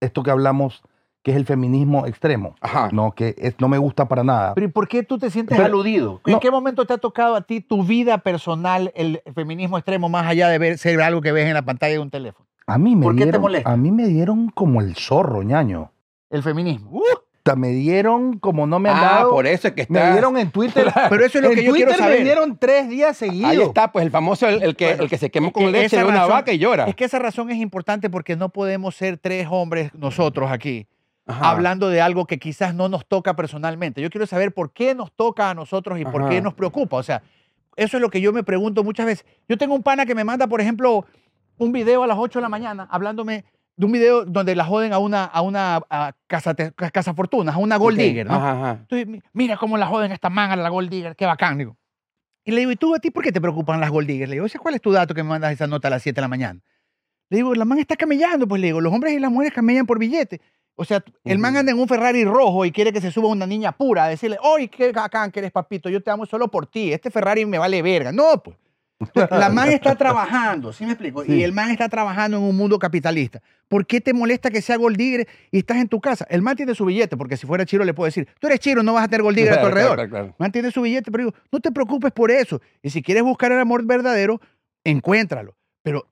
esto 0.00 0.22
que 0.22 0.30
hablamos, 0.30 0.82
que 1.26 1.32
es 1.32 1.36
el 1.38 1.44
feminismo 1.44 2.06
extremo, 2.06 2.54
Ajá. 2.60 2.88
no, 2.92 3.10
que 3.10 3.34
es- 3.36 3.56
no 3.58 3.66
me 3.66 3.78
gusta 3.78 4.06
para 4.06 4.22
nada. 4.22 4.54
Pero 4.54 4.68
¿y 4.68 4.70
por 4.70 4.86
qué 4.86 5.02
tú 5.02 5.18
te 5.18 5.28
sientes 5.28 5.56
Pero- 5.56 5.66
aludido? 5.66 6.20
¿En 6.24 6.34
no. 6.34 6.38
qué 6.38 6.52
momento 6.52 6.84
te 6.84 6.92
ha 6.94 6.98
tocado 6.98 7.34
a 7.34 7.40
ti 7.40 7.60
tu 7.60 7.82
vida 7.82 8.18
personal, 8.18 8.92
el 8.94 9.20
feminismo 9.34 9.76
extremo, 9.76 10.08
más 10.08 10.24
allá 10.28 10.48
de 10.48 10.58
ver, 10.58 10.78
ser 10.78 11.00
algo 11.02 11.20
que 11.22 11.32
ves 11.32 11.48
en 11.48 11.54
la 11.54 11.62
pantalla 11.62 11.94
de 11.94 11.98
un 11.98 12.10
teléfono? 12.12 12.46
A 12.68 12.78
mí 12.78 12.94
me 12.94 13.02
¿Por 13.06 13.14
qué 13.16 13.18
te 13.22 13.24
dieron, 13.24 13.42
molesta? 13.42 13.72
a 13.72 13.76
mí 13.76 13.90
me 13.90 14.06
dieron 14.06 14.50
como 14.50 14.80
el 14.80 14.94
zorro, 14.94 15.42
ñaño. 15.42 15.90
El 16.30 16.44
feminismo. 16.44 16.90
Puta, 16.92 17.56
Me 17.56 17.70
dieron 17.70 18.38
como 18.38 18.68
no 18.68 18.78
me 18.78 18.88
han 18.90 18.96
Ah, 18.98 19.00
dado. 19.16 19.30
por 19.30 19.48
eso 19.48 19.66
es 19.66 19.74
que 19.74 19.84
me 19.88 19.98
está. 19.98 20.12
dieron 20.12 20.36
en 20.38 20.52
Twitter. 20.52 20.86
Pero 21.10 21.24
eso 21.26 21.38
es 21.38 21.44
lo 21.44 21.50
en 21.50 21.56
que 21.56 21.64
yo 21.64 21.72
quiero 21.72 21.90
Twitter 21.90 22.04
saber. 22.04 22.18
me 22.18 22.24
dieron 22.24 22.56
tres 22.56 22.88
días 22.88 23.16
seguidos. 23.16 23.50
Ahí 23.50 23.60
está, 23.62 23.90
pues 23.90 24.04
el 24.04 24.12
famoso, 24.12 24.46
el, 24.48 24.62
el 24.62 24.76
que, 24.76 24.86
Bueno, 24.90 25.02
el 25.02 25.08
que 25.10 25.18
se 25.18 25.30
quemó 25.30 25.48
es 25.48 25.52
con 25.54 25.64
que 25.64 25.72
leche 25.72 25.96
de 25.96 26.04
una 26.04 26.14
razón- 26.20 26.30
vaca 26.30 26.52
y 26.52 26.58
llora. 26.58 26.84
Es 26.84 26.94
que 26.94 27.04
esa 27.04 27.18
razón 27.18 27.50
es 27.50 27.56
importante 27.58 28.10
porque 28.10 28.36
no 28.36 28.48
podemos 28.50 28.94
ser 28.94 29.18
tres 29.18 29.48
hombres 29.50 29.92
nosotros 29.94 30.52
aquí 30.52 30.86
Ajá. 31.28 31.50
hablando 31.50 31.88
de 31.88 32.00
algo 32.00 32.26
que 32.26 32.38
quizás 32.38 32.74
no 32.74 32.88
nos 32.88 33.06
toca 33.06 33.34
personalmente. 33.34 34.00
Yo 34.00 34.10
quiero 34.10 34.26
saber 34.26 34.52
por 34.54 34.72
qué 34.72 34.94
nos 34.94 35.12
toca 35.12 35.50
a 35.50 35.54
nosotros 35.54 35.98
y 35.98 36.04
por 36.04 36.28
qué 36.28 36.40
nos 36.40 36.54
preocupa. 36.54 36.96
O 36.98 37.02
sea, 37.02 37.22
eso 37.76 37.96
es 37.96 38.00
lo 38.00 38.10
que 38.10 38.20
yo 38.20 38.32
me 38.32 38.42
pregunto 38.44 38.84
muchas 38.84 39.06
veces. 39.06 39.26
Yo 39.48 39.58
tengo 39.58 39.74
un 39.74 39.82
pana 39.82 40.06
que 40.06 40.14
me 40.14 40.22
manda, 40.24 40.46
por 40.46 40.60
ejemplo, 40.60 41.04
un 41.58 41.72
video 41.72 42.02
a 42.02 42.06
las 42.06 42.16
8 42.18 42.38
de 42.38 42.42
la 42.42 42.48
mañana 42.48 42.86
hablándome 42.90 43.44
de 43.76 43.84
un 43.86 43.92
video 43.92 44.24
donde 44.24 44.54
la 44.54 44.64
joden 44.64 44.92
a 44.92 44.98
una, 44.98 45.24
a 45.24 45.42
una 45.42 45.82
a 45.90 46.12
casa, 46.26 46.54
casa 46.54 47.12
fortunas, 47.12 47.54
a 47.54 47.58
una 47.58 47.76
gold 47.76 47.98
digger, 48.08 48.26
¿no? 48.28 48.34
Ajá. 48.36 48.70
Entonces, 48.82 49.06
mi- 49.06 49.22
mira 49.32 49.56
cómo 49.56 49.76
la 49.76 49.86
joden 49.86 50.12
a 50.12 50.14
esta 50.14 50.30
man, 50.30 50.50
a 50.52 50.56
la 50.56 50.68
Gold 50.70 50.88
Digger, 50.88 51.14
qué 51.16 51.26
bacán, 51.26 51.58
digo. 51.58 51.76
Y 52.44 52.52
le 52.52 52.60
digo, 52.60 52.70
¿y 52.70 52.76
tú 52.76 52.94
a 52.94 53.00
ti 53.00 53.10
por 53.10 53.24
qué 53.24 53.32
te 53.32 53.40
preocupan 53.40 53.80
las 53.80 53.90
Gold 53.90 54.06
Diggers? 54.06 54.30
Le 54.30 54.36
digo, 54.36 54.46
"¿Ese 54.46 54.58
¿cuál 54.60 54.74
es 54.76 54.80
tu 54.80 54.92
dato 54.92 55.12
que 55.12 55.22
me 55.24 55.28
mandas 55.30 55.52
esa 55.52 55.66
nota 55.66 55.88
a 55.88 55.90
las 55.90 56.02
7 56.02 56.14
de 56.16 56.22
la 56.22 56.28
mañana? 56.28 56.60
Le 57.28 57.38
digo, 57.38 57.52
la 57.56 57.64
man 57.64 57.78
está 57.80 57.96
camellando, 57.96 58.46
pues 58.46 58.60
le 58.60 58.68
digo, 58.68 58.80
los 58.80 58.92
hombres 58.94 59.12
y 59.12 59.18
las 59.18 59.32
mujeres 59.32 59.52
camellan 59.52 59.84
por 59.84 59.98
billete. 59.98 60.40
O 60.76 60.84
sea, 60.84 61.02
el 61.24 61.38
man 61.38 61.56
anda 61.56 61.72
en 61.72 61.78
un 61.78 61.88
Ferrari 61.88 62.24
rojo 62.24 62.64
y 62.64 62.70
quiere 62.70 62.92
que 62.92 63.00
se 63.00 63.10
suba 63.10 63.28
una 63.28 63.46
niña 63.46 63.72
pura 63.72 64.04
a 64.04 64.08
decirle, 64.08 64.36
¡ay, 64.42 64.68
qué 64.68 64.92
bacán 64.92 65.30
que 65.32 65.40
eres 65.40 65.50
papito! 65.50 65.88
Yo 65.88 66.02
te 66.02 66.10
amo 66.10 66.26
solo 66.26 66.48
por 66.48 66.66
ti. 66.66 66.92
Este 66.92 67.10
Ferrari 67.10 67.46
me 67.46 67.58
vale 67.58 67.80
verga. 67.80 68.12
No, 68.12 68.42
pues. 68.42 68.56
Entonces, 68.98 69.38
La 69.38 69.50
man 69.50 69.70
está 69.70 69.94
trabajando, 69.96 70.72
¿sí 70.72 70.84
me 70.84 70.92
explico? 70.92 71.22
Sí. 71.24 71.32
Y 71.34 71.42
el 71.42 71.52
man 71.52 71.70
está 71.70 71.88
trabajando 71.88 72.38
en 72.38 72.42
un 72.42 72.56
mundo 72.56 72.78
capitalista. 72.78 73.42
¿Por 73.68 73.86
qué 73.86 74.00
te 74.00 74.12
molesta 74.14 74.50
que 74.50 74.62
sea 74.62 74.76
gold 74.76 74.96
digger 74.96 75.26
y 75.50 75.58
estás 75.58 75.78
en 75.78 75.88
tu 75.88 76.00
casa? 76.00 76.26
El 76.30 76.40
man 76.42 76.56
tiene 76.56 76.74
su 76.74 76.84
billete, 76.84 77.16
porque 77.16 77.36
si 77.36 77.46
fuera 77.46 77.64
chiro 77.66 77.84
le 77.84 77.92
puedo 77.94 78.06
decir, 78.06 78.28
tú 78.38 78.46
eres 78.46 78.60
chiro, 78.60 78.82
no 78.82 78.94
vas 78.94 79.04
a 79.04 79.08
tener 79.08 79.22
gold 79.22 79.36
digger 79.36 79.52
a 79.52 79.56
tu 79.56 79.60
claro, 79.60 79.68
alrededor. 79.68 79.96
claro, 79.96 80.10
claro. 80.10 80.34
Man 80.38 80.52
tiene 80.52 80.70
su 80.70 80.82
billete, 80.82 81.10
pero 81.10 81.24
digo, 81.24 81.36
no 81.52 81.60
te 81.60 81.72
preocupes 81.72 82.12
por 82.12 82.30
eso. 82.30 82.60
Y 82.82 82.90
si 82.90 83.02
quieres 83.02 83.22
buscar 83.22 83.52
el 83.52 83.58
amor 83.60 83.84
verdadero, 83.84 84.40
encuéntralo. 84.84 85.56
Pero 85.82 86.06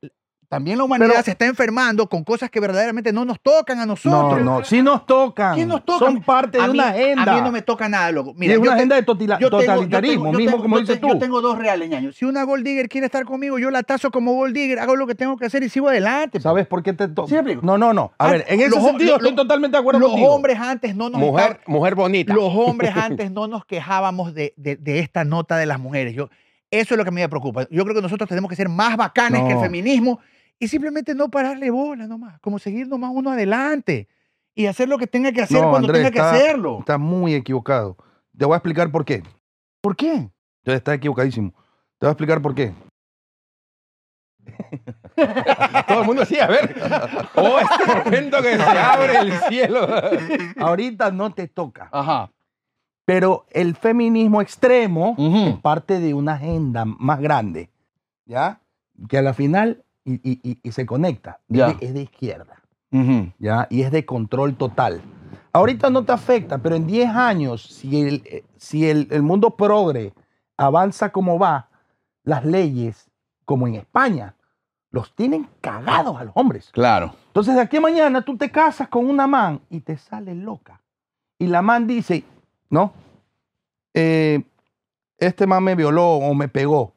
también 0.49 0.79
la 0.79 0.85
humanidad 0.85 1.11
Pero- 1.11 1.23
se 1.23 1.31
está 1.33 1.47
enfermando 1.47 2.09
con 2.09 2.25
cosas 2.25 2.51
que 2.51 2.61
verdaderamente 2.61 3.13
no 3.13 3.25
nos 3.25 3.41
tocan 3.41 3.79
a 3.79 3.87
No, 3.87 3.93
nosotros. 3.93 4.43
no, 4.43 4.65
sí 4.65 4.83
nos 4.83 5.07
tocan. 5.07 5.55
¿Quién 5.55 5.69
nos 5.69 5.85
toca? 5.85 6.05
Son 6.05 6.23
parte 6.23 6.59
de 6.59 6.65
A 6.65 6.69
mí- 6.69 6.75
una 6.79 6.89
agenda. 6.89 7.33
A 7.33 7.35
mí 7.37 7.41
no 7.43 7.53
me 7.53 7.63
toca 7.63 7.89
nada, 7.89 8.11
loco. 8.13 8.33
Mira, 8.37 8.53
es 8.55 8.59
yo 8.59 8.63
una 8.63 8.71
te- 8.73 8.77
agenda 8.77 8.97
de 8.97 9.03
totila- 9.03 9.39
yo 9.39 9.49
tengo- 9.51 9.61
yo 9.63 9.67
totalitarismo, 9.67 10.15
tengo- 10.25 10.33
yo 10.33 10.39
mismo 10.39 10.51
tengo- 10.53 10.63
como 10.63 10.79
dices 10.81 11.01
tú. 11.01 11.09
Yo 11.09 11.19
tengo 11.19 11.41
dos 11.41 11.59
reales, 11.59 11.89
ñaño. 11.89 12.13
Si 12.13 12.25
una 12.25 12.43
gold 12.45 12.65
digger 12.65 12.89
quiere 12.89 13.07
estar 13.07 13.25
conmigo, 13.25 13.59
yo 13.59 13.71
la 13.71 13.83
tazo 13.83 14.11
como 14.11 14.33
gold 14.35 14.55
digger, 14.55 14.79
hago 14.79 14.97
lo 14.97 15.07
que 15.07 15.15
tengo 15.15 15.37
que 15.37 15.47
hacer 15.47 15.63
y 15.63 15.69
sigo 15.69 15.89
adelante. 15.89 16.41
¿Sabes 16.41 16.67
por 16.67 16.83
qué 16.83 16.93
te 16.93 17.09
toca? 17.09 17.29
¿Sí? 17.29 17.37
No, 17.63 17.79
no, 17.79 17.93
no. 17.93 18.13
A 18.19 18.27
Ah, 18.27 18.31
ver, 18.31 18.45
en 18.49 18.61
ese 18.61 18.71
sentido 18.81 19.11
lo- 19.13 19.17
estoy 19.17 19.31
lo- 19.31 19.37
totalmente 19.37 19.77
de 19.77 19.81
acuerdo 19.81 20.01
Los 20.01 20.11
contigo. 20.11 20.31
hombres 20.35 20.59
antes 20.59 20.95
no 20.97 21.11
nos 21.11 21.21
Mujer, 21.21 21.53
estaban- 21.53 21.63
mujer 21.67 21.95
bonita. 21.95 22.35
Los 22.35 22.53
hombres 22.55 22.91
antes 23.19 23.31
no 23.31 23.47
nos 23.49 23.65
quejábamos 23.65 24.35
de, 24.35 24.55
de- 24.57 24.77
de 24.77 24.99
esta 25.01 25.25
nota 25.25 25.57
de 25.57 25.67
las 25.67 25.79
mujeres. 25.81 26.15
Yo, 26.15 26.29
eso 26.71 26.95
es 26.95 26.99
lo 26.99 27.05
que 27.05 27.09
a 27.09 27.13
mí 27.13 27.21
me 27.21 27.29
preocupa. 27.29 27.67
Yo 27.71 27.85
creo 27.85 27.95
que 27.95 28.03
nosotros 28.03 28.29
tenemos 28.29 28.49
que 28.49 28.57
ser 28.57 28.69
más 28.69 28.97
bacanes 28.97 29.43
que 29.43 29.51
el 29.51 29.55
No. 29.57 29.61
feminismo 29.63 30.21
y 30.59 30.69
simplemente 30.69 31.15
no 31.15 31.31
pararle 31.31 31.71
bola 31.71 32.07
nomás, 32.07 32.39
como 32.41 32.59
seguir 32.59 32.89
nomás 32.89 33.11
uno 33.15 33.31
adelante 33.31 34.09
y 34.55 34.67
hacer 34.67 34.89
lo 34.89 34.99
que 34.99 35.07
tenga 35.07 35.33
que 35.33 35.43
hacer 35.43 35.61
No, 35.61 35.71
cuando 35.71 35.89
Andrés, 35.89 36.05
tenga 36.05 36.11
que 36.11 36.19
está- 36.19 36.31
hacerlo. 36.33 36.79
Estás 36.81 36.99
muy 37.01 37.35
equivocado. 37.35 37.97
Te 38.37 38.45
voy 38.45 38.55
a 38.55 38.59
explicar 38.59 38.91
por 38.91 39.05
qué. 39.05 39.23
¿Por 39.81 39.97
qué? 39.97 40.13
Entonces 40.13 40.79
estás 40.79 40.95
equivocadísimo. 40.97 41.51
Te 41.99 42.07
voy 42.07 42.09
a 42.09 42.13
explicar 42.13 42.41
por 42.43 42.55
qué. 42.55 42.73
Todo 45.89 46.01
el 46.01 46.07
mundo 46.07 46.23
así, 46.23 46.39
a 46.39 46.47
ver. 46.47 46.75
Oh, 47.37 47.59
este 47.59 47.87
momento 48.05 48.41
que 48.43 48.57
se 48.57 48.63
abre 48.63 49.19
el 49.19 49.33
cielo. 49.49 49.89
Ahorita 50.59 51.11
no 51.11 51.33
te 51.33 51.49
toca. 51.49 51.89
Ajá. 51.93 52.31
Pero 53.05 53.45
el 53.51 53.75
feminismo 53.77 54.41
extremo 54.41 55.11
Ujú. 55.19 55.49
es 55.49 55.57
parte 55.61 55.99
de 56.01 56.15
una 56.15 56.35
agenda 56.35 56.85
más 56.85 57.21
grande. 57.21 57.71
¿Ya? 58.25 58.61
Que 59.09 59.19
a 59.19 59.23
la 59.23 59.35
final 59.35 59.85
y, 60.05 60.15
y- 60.23 60.59
y- 60.63 60.73
se 60.73 60.85
conecta. 60.87 61.41
Es 61.49 61.57
Ya. 61.59 61.67
de- 61.73 61.87
es 61.87 61.95
de 61.95 62.03
izquierda. 62.03 62.57
¿ya? 63.39 63.67
Y 63.71 63.83
es 63.83 63.91
de 63.91 64.05
control 64.07 64.55
total. 64.57 65.01
Ahorita 65.53 65.91
no 65.91 66.05
te 66.05 66.13
afecta, 66.13 66.59
pero 66.59 66.77
en 66.77 66.87
10 66.87 67.09
años, 67.11 67.63
si 67.63 68.01
el, 68.01 68.23
eh, 68.25 68.45
si 68.57 68.89
el, 68.89 69.09
el 69.11 69.23
mundo 69.23 69.51
progre 69.51 70.13
avanza 70.57 71.11
como 71.11 71.39
va, 71.39 71.69
las 72.23 72.45
leyes, 72.45 73.11
como 73.45 73.67
en 73.67 73.75
España, 73.75 74.35
los 74.91 75.13
tienen 75.15 75.49
cagados 75.61 76.17
a 76.21 76.25
los 76.25 76.33
hombres. 76.37 76.71
Claro. 76.73 77.15
Entonces, 77.27 77.55
de 77.57 77.61
aquí 77.63 77.79
a 77.79 77.81
mañana 77.81 78.23
tú 78.23 78.37
te 78.37 78.51
casas 78.51 78.89
con 78.89 79.07
una 79.09 79.27
man 79.27 79.61
y 79.71 79.81
te 79.81 79.97
sale 79.97 80.35
loca. 80.35 80.81
Y 81.39 81.49
la 81.49 81.63
man 81.63 81.87
dice, 81.89 82.23
no, 82.71 82.93
eh, 83.93 84.43
este 85.19 85.47
man 85.47 85.63
me 85.65 85.75
violó 85.75 86.15
o 86.15 86.35
me 86.35 86.49
pegó. 86.49 86.94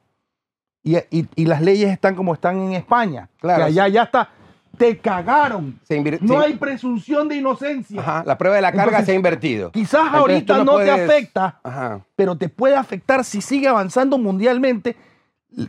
Y, 0.88 0.98
y- 1.20 1.28
y 1.36 1.46
las 1.46 1.62
leyes 1.62 1.90
están 1.92 2.16
como 2.16 2.34
están 2.34 2.60
en 2.62 2.74
España. 2.74 3.28
Claro, 3.42 3.60
Que 3.66 3.70
allá 3.72 3.88
ya 3.90 4.04
está. 4.04 4.30
Te 4.78 4.98
cagaron. 5.00 5.80
Se 5.84 6.00
No 6.22 6.40
se- 6.40 6.46
hay 6.48 6.54
presunción 6.54 7.28
de 7.28 7.36
inocencia. 7.36 8.00
Ajá, 8.00 8.24
la 8.26 8.38
prueba 8.38 8.56
de 8.56 8.62
la 8.62 8.72
carga 8.72 8.84
Entonces, 8.86 9.06
se 9.08 9.12
ha 9.12 9.16
invertido. 9.16 9.72
Quizás 9.72 10.06
Entonces, 10.06 10.20
ahorita 10.20 10.58
no, 10.60 10.64
no 10.64 10.78
te 10.78 10.92
afecta, 10.92 11.60
Ajá. 11.64 12.06
pero 12.16 12.38
te 12.38 12.48
puede 12.48 12.76
afectar 12.76 13.26
si 13.26 13.42
sigue 13.42 13.68
avanzando 13.68 14.18
mundialmente 14.18 14.96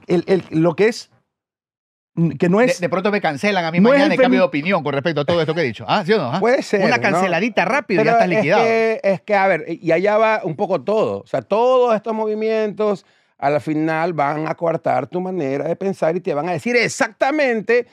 el- 0.06 0.24
el- 0.26 0.44
lo 0.50 0.76
que 0.76 0.88
es, 0.88 1.10
que 2.38 2.48
no 2.48 2.60
es, 2.60 2.80
de 2.80 2.88
pronto 2.88 3.10
me 3.12 3.20
cancelan 3.20 3.64
a 3.64 3.70
mí 3.70 3.78
No 3.80 3.90
mañana 3.90 4.12
y 4.14 4.18
cambio 4.18 4.40
de 4.40 4.46
opinión 4.46 4.82
con 4.82 4.92
respecto 4.92 5.20
a 5.20 5.24
todo 5.24 5.40
esto 5.40 5.54
que 5.54 5.60
he 5.62 5.64
dicho. 5.64 5.84
Ah, 5.88 6.02
¿sí 6.04 6.12
o 6.12 6.18
no? 6.18 6.32
Ah. 6.32 6.40
Puede 6.40 6.62
ser. 6.62 6.84
Una 6.84 6.96
¿no? 6.96 7.02
canceladita 7.02 7.64
rápido 7.64 8.02
y 8.02 8.04
ya 8.04 8.12
estás 8.12 8.28
liquidado. 8.28 8.62
Es 8.62 8.68
que, 8.68 9.00
es 9.04 9.20
que, 9.22 9.34
a 9.36 9.46
ver, 9.46 9.64
y 9.68 9.90
allá 9.92 10.18
va 10.18 10.40
un 10.44 10.54
poco 10.56 10.82
todo. 10.82 11.20
O 11.20 11.26
sea, 11.26 11.42
todos 11.42 11.94
estos 11.94 12.12
movimientos 12.12 13.06
a 13.38 13.50
la 13.50 13.60
final 13.60 14.12
van 14.12 14.46
a 14.48 14.54
coartar 14.54 15.06
tu 15.06 15.20
manera 15.20 15.64
de 15.64 15.76
pensar 15.76 16.16
y 16.16 16.20
te 16.20 16.34
van 16.34 16.48
a 16.48 16.52
decir 16.52 16.76
exactamente, 16.76 17.86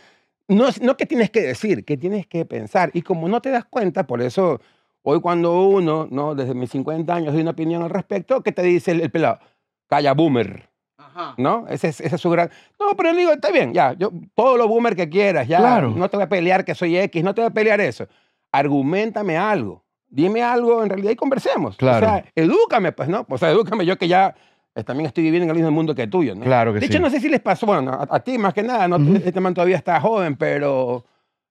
no, 0.48 0.68
es- 0.68 0.82
no 0.82 0.98
que 0.98 1.06
tienes 1.06 1.30
que 1.30 1.42
decir, 1.42 1.86
que 1.86 1.98
tienes 1.98 2.28
que 2.28 2.46
pensar. 2.46 2.90
Y 2.94 3.02
como 3.04 3.28
no 3.30 3.42
te 3.42 3.50
das 3.52 3.66
cuenta, 3.66 4.06
por 4.08 4.22
eso 4.22 4.60
hoy 5.04 5.22
cuando 5.22 5.62
uno, 5.68 6.08
¿no? 6.10 6.34
desde 6.36 6.54
mis 6.56 6.72
50 6.72 7.14
años, 7.14 7.34
doy 7.34 7.42
una 7.44 7.52
opinión 7.52 7.84
al 7.84 7.90
respecto, 7.92 8.42
¿qué 8.42 8.52
te 8.52 8.64
dice 8.64 8.92
el, 8.92 9.02
el 9.02 9.12
pelado? 9.12 9.40
Calla, 9.88 10.14
boomer. 10.14 10.68
Ajá. 10.98 11.36
¿no? 11.38 11.66
Ese 11.70 11.90
es, 11.90 12.02
ese 12.02 12.16
es 12.16 12.22
su 12.22 12.30
gran... 12.30 12.50
No, 12.80 12.96
pero 12.98 13.12
le 13.14 13.20
digo, 13.20 13.32
está 13.32 13.52
bien, 13.52 13.74
ya, 13.74 13.94
yo, 13.94 14.12
todo 14.34 14.58
lo 14.58 14.68
boomer 14.68 14.96
que 14.96 15.08
quieras, 15.08 15.48
ya, 15.48 15.60
Claro. 15.60 15.92
no 15.92 16.10
te 16.10 16.18
voy 16.18 16.24
a 16.24 16.30
pelear 16.30 16.66
que 16.66 16.74
soy 16.76 16.98
X, 16.98 17.24
no 17.24 17.34
te 17.36 17.42
voy 17.42 17.50
a 17.50 17.54
pelear 17.54 17.80
eso. 17.80 18.08
Argumentame 18.52 19.38
algo, 19.38 19.84
dime 20.08 20.42
algo 20.42 20.82
en 20.84 20.90
realidad 20.90 21.12
y 21.12 21.16
conversemos. 21.16 21.78
Claro. 21.78 22.08
O 22.08 22.10
sea, 22.10 22.26
edúcame, 22.36 22.92
pues, 22.94 23.08
¿no? 23.10 23.26
O 23.30 23.38
sea, 23.38 23.52
edúcame 23.52 23.86
yo 23.86 23.98
que 23.98 24.08
ya 24.08 24.34
también 24.84 25.08
estoy 25.08 25.24
viviendo 25.24 25.46
en 25.46 25.50
el 25.52 25.56
mismo 25.56 25.72
mundo 25.72 25.96
que 25.96 26.08
tuyo, 26.08 26.36
¿no? 26.36 26.44
Claro 26.44 26.74
que 26.74 26.80
de 26.80 26.88
sí. 26.88 26.92
hecho, 26.92 27.02
no 27.02 27.10
sé 27.10 27.20
si 27.22 27.30
les 27.30 27.40
pasó, 27.40 27.66
bueno, 27.66 27.92
a, 27.92 28.08
a 28.16 28.20
ti 28.20 28.38
más 28.38 28.54
que 28.54 28.64
nada, 28.64 28.88
¿no? 28.88 28.98
Ujú. 28.98 29.16
este 29.24 29.40
man 29.40 29.54
todavía 29.54 29.78
está 29.78 30.00
joven, 30.02 30.36
pero 30.36 31.06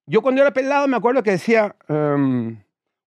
yo 0.06 0.20
cuando 0.20 0.42
era 0.42 0.50
pelado 0.52 0.86
me 0.88 0.96
acuerdo 0.96 1.22
que 1.22 1.30
decía, 1.32 1.74
em, 1.88 2.58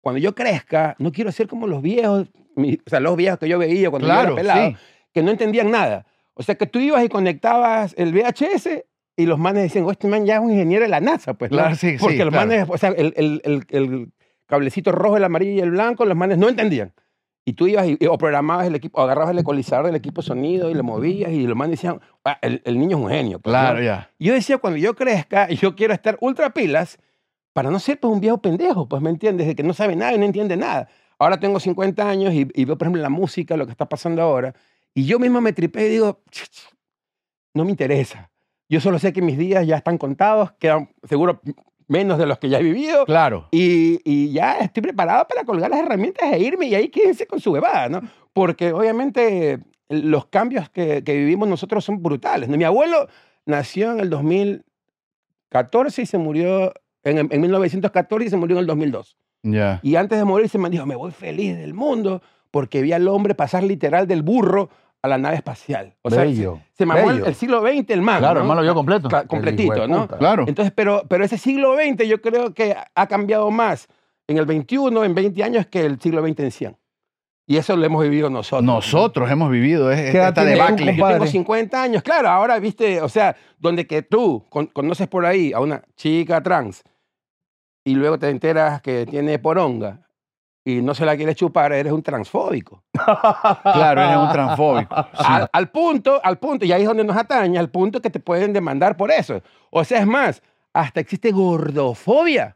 cuando 0.01 0.17
yo 0.19 0.34
crezca, 0.34 0.95
no 0.99 1.12
quiero 1.12 1.32
ser 1.32 1.47
como 1.47 1.67
los 1.67 1.82
viejos, 1.82 2.30
mi- 2.56 2.80
o 2.86 2.89
sea, 2.89 2.99
los 2.99 3.15
viejos 3.15 3.38
que 3.39 3.47
yo 3.47 3.60
veía 3.60 3.89
cuando 3.91 4.08
yo 4.08 4.13
Claro, 4.13 4.27
era 4.34 4.36
pelado, 4.41 4.69
sí. 4.71 4.75
que 5.13 5.21
no 5.21 5.30
entendían 5.32 5.69
nada. 5.69 6.06
O 6.34 6.41
sea, 6.43 6.56
que 6.56 6.65
tú 6.65 6.80
ibas 6.80 7.03
y 7.03 7.10
conectabas 7.10 7.93
el 7.97 8.12
VHS 8.13 8.86
y 9.15 9.25
los 9.25 9.38
manes 9.39 9.63
decían, 9.63 9.86
oh, 9.86 9.91
este 9.91 10.08
man 10.08 10.25
ya 10.25 10.36
es 10.36 10.41
un 10.41 10.51
ingeniero 10.51 10.84
de 10.84 10.89
la 10.89 10.99
NASA, 10.99 11.34
pues. 11.36 11.51
¿no? 11.51 11.58
Claro, 11.58 11.75
sí, 11.75 11.91
sí, 11.91 11.97
Porque 11.99 12.23
los 12.25 12.30
claro. 12.30 12.47
manes, 12.47 12.67
o 12.69 12.77
sea, 12.77 12.89
el, 12.89 13.13
el- 13.17 13.41
el- 13.43 13.65
el 13.69 14.12
cablecito 14.47 14.91
rojo, 14.91 15.17
el 15.17 15.23
amarillo 15.23 15.51
y 15.53 15.60
el 15.60 15.71
blanco, 15.71 16.06
los 16.06 16.15
manes 16.17 16.38
no 16.38 16.47
entendían. 16.49 16.93
Y 17.47 17.53
tú 17.53 17.65
ibas 17.65 17.88
y, 17.88 17.97
o 18.05 18.17
programabas 18.17 18.67
el 18.67 18.75
equipo, 18.75 18.99
o 18.99 19.03
agarrabas 19.05 19.31
el 19.31 19.39
ecualizador 19.39 19.86
del 19.86 19.95
equipo 19.95 20.21
sonido 20.21 20.69
y 20.69 20.73
lo 20.73 20.83
movías 20.83 21.31
y 21.31 21.47
los 21.47 21.55
manes 21.55 21.79
decían, 21.79 22.01
"Ah, 22.25 22.38
el, 22.41 22.62
el 22.65 22.77
niño 22.77 22.97
es 22.97 23.03
un 23.05 23.10
genio. 23.10 23.39
pues, 23.39 23.53
¿no? 23.53 23.60
Claro, 23.62 23.81
ya. 23.81 24.12
Y 24.19 24.25
yo 24.25 24.33
decía, 24.33 24.57
cuando 24.57 24.77
yo 24.77 24.93
crezca, 24.97 25.47
yo 25.49 25.73
quiero 25.73 25.93
estar 25.93 26.17
ultra 26.19 26.49
pilas 26.53 26.99
para 27.53 27.71
no 27.71 27.79
ser 27.79 28.01
pues, 28.01 28.13
un 28.13 28.19
viejo 28.19 28.41
pendejo, 28.41 28.89
pues, 28.89 29.01
¿me 29.01 29.10
entiendes? 29.10 29.47
De 29.47 29.55
que 29.55 29.63
no 29.63 29.73
sabe 29.73 29.95
nada 29.95 30.12
y 30.13 30.17
no 30.17 30.25
entiende 30.25 30.57
nada. 30.57 30.89
Ahora 31.17 31.39
tengo 31.39 31.57
50 31.62 32.10
años 32.10 32.33
y, 32.33 32.49
y 32.53 32.65
veo, 32.65 32.77
por 32.77 32.86
ejemplo, 32.88 33.01
la 33.01 33.07
música, 33.10 33.55
lo 33.55 33.65
que 33.65 33.71
está 33.71 33.88
pasando 33.88 34.21
ahora, 34.21 34.53
y 34.93 35.05
yo 35.05 35.17
mismo 35.17 35.39
me 35.39 35.53
tripé 35.53 35.88
y 35.88 35.89
digo, 35.91 36.19
"Ch, 36.29 36.49
ch, 36.49 36.67
no 37.53 37.63
me 37.63 37.71
interesa. 37.71 38.29
Yo 38.67 38.81
solo 38.81 38.99
sé 38.99 39.13
que 39.13 39.21
mis 39.21 39.38
días 39.38 39.65
ya 39.65 39.77
están 39.77 39.97
contados, 39.97 40.51
quedan 40.60 40.89
seguro 41.07 41.39
menos 41.88 42.17
de 42.17 42.26
los 42.26 42.38
que 42.39 42.50
ya 42.50 42.60
he 42.60 42.63
vivido, 42.63 43.06
Claro. 43.06 43.47
y, 43.52 44.00
y 44.04 44.32
ya 44.34 44.58
estoy 44.60 44.84
preparado 44.84 45.26
para 45.28 45.43
colgar 45.45 45.69
las 45.69 45.80
herramientas 45.80 46.32
e 46.34 46.39
irme 46.39 46.65
y 46.67 46.76
ahí 46.76 46.89
quédense 46.89 47.26
con 47.28 47.39
su 47.39 47.52
bebada, 47.52 47.88
¿no? 47.89 48.02
Porque 48.34 48.73
obviamente 48.73 49.60
los 49.89 50.26
cambios 50.26 50.69
que, 50.69 51.04
que 51.04 51.15
vivimos 51.15 51.47
nosotros 51.47 51.86
son 51.86 52.04
brutales. 52.04 52.50
¿no? 52.50 52.58
Mi 52.58 52.65
abuelo 52.65 53.08
nació 53.45 53.91
en 53.93 54.02
el 54.02 54.10
2014 54.10 56.02
y 56.02 56.06
se 56.06 56.17
murió 56.17 56.73
en, 57.04 57.17
en 57.32 57.41
1914 57.41 58.26
y 58.26 58.30
se 58.30 58.38
murió 58.38 58.58
en 58.58 58.62
el 58.62 58.67
2002. 58.67 59.17
Ya. 59.43 59.80
Y 59.84 59.95
antes 59.95 60.17
de 60.17 60.26
morir 60.26 60.50
se 60.50 60.58
me 60.58 60.69
dijo, 60.69 60.86
me 60.86 60.95
voy 60.95 61.12
feliz 61.12 61.58
del 61.58 61.73
mundo 61.73 62.21
porque 62.52 62.82
vi 62.82 62.91
al 62.93 63.08
hombre 63.08 63.36
pasar 63.36 63.63
literal 63.63 64.08
del 64.08 64.23
burro 64.23 64.69
a 65.01 65.07
la 65.07 65.17
nave 65.17 65.36
espacial. 65.36 65.95
O 66.01 66.10
sea, 66.10 66.25
se, 66.73 66.86
mamó 66.86 67.10
el, 67.12 67.15
bello. 67.17 67.25
el 67.27 67.36
siglo 67.36 67.62
XX 67.62 67.89
el 67.91 68.01
man. 68.01 68.19
Claro, 68.19 68.39
¿no? 68.39 68.41
el 68.41 68.47
man 68.47 68.57
lo 68.57 68.63
vio 68.63 68.73
completo. 68.75 69.10
Completito, 69.27 69.88
¿no? 69.88 70.07
Claro. 70.07 70.45
Entonces, 70.47 70.73
pero, 70.75 71.03
pero 71.07 71.23
ese 71.23 71.38
siglo 71.38 71.75
XX 71.75 72.07
yo 72.07 72.21
creo 72.21 72.53
que 72.53 72.75
ha 72.95 73.07
cambiado 73.07 73.49
más 73.51 73.88
en 74.27 74.38
el 74.38 74.45
21, 74.45 75.03
en 75.05 75.15
20 75.15 75.43
años, 75.43 75.67
que 75.67 75.86
el 75.86 75.99
siglo 76.01 76.25
XX 76.25 76.39
en 76.39 76.51
100. 76.51 76.77
Y 77.49 77.55
eso 77.55 77.77
lo 77.77 77.86
hemos 77.86 78.03
vivido 78.03 78.29
nosotros. 78.29 78.65
Nosotros 78.65 79.31
hemos 79.31 79.49
vivido 79.49 79.89
es- 79.89 80.12
¿Qué 80.12 80.17
edad 80.17 80.29
esta 80.29 80.41
tienes 80.41 80.57
tú, 80.57 80.63
debacle. 80.65 80.86
Yo 80.86 80.91
tengo 80.91 81.07
compadre? 81.07 81.31
50 81.31 81.81
años, 81.83 82.03
claro, 82.03 82.27
ahora 82.27 82.60
viste, 82.60 83.01
o 83.01 83.07
sea, 83.07 83.38
donde 83.57 83.88
que 83.88 84.01
tú 84.01 84.45
con- 84.49 84.67
conoces 84.67 85.07
por 85.07 85.25
ahí 85.25 85.53
a 85.53 85.62
una 85.62 85.81
chica 85.95 86.43
trans 86.43 86.83
y 87.86 87.95
luego 87.95 88.19
te 88.19 88.29
enteras 88.29 88.81
que 88.81 89.05
tiene 89.05 89.39
poronga 89.39 90.01
y 90.69 90.82
no 90.82 90.93
se 90.95 91.06
la 91.06 91.15
quieres 91.15 91.36
chupar, 91.36 91.71
eres 91.71 91.93
un 91.93 92.01
transfóbico. 92.03 92.84
Claro, 93.63 94.01
eres 94.01 94.17
un 94.17 94.32
transfóbico. 94.32 94.95
Sí. 95.13 95.23
Al, 95.25 95.49
al 95.51 95.69
punto, 95.69 96.19
al 96.23 96.38
punto, 96.39 96.65
y 96.65 96.71
ahí 96.71 96.82
es 96.82 96.88
donde 96.88 97.03
nos 97.03 97.15
atañe, 97.17 97.58
al 97.58 97.69
punto 97.69 98.01
que 98.01 98.10
te 98.10 98.19
pueden 98.19 98.53
demandar 98.53 98.97
por 98.97 99.12
eso. 99.12 99.41
O 99.69 99.84
sea, 99.84 99.99
es 99.99 100.08
más, 100.08 100.41
hasta 100.73 100.99
existe 100.99 101.32
gordofobia. 101.32 102.56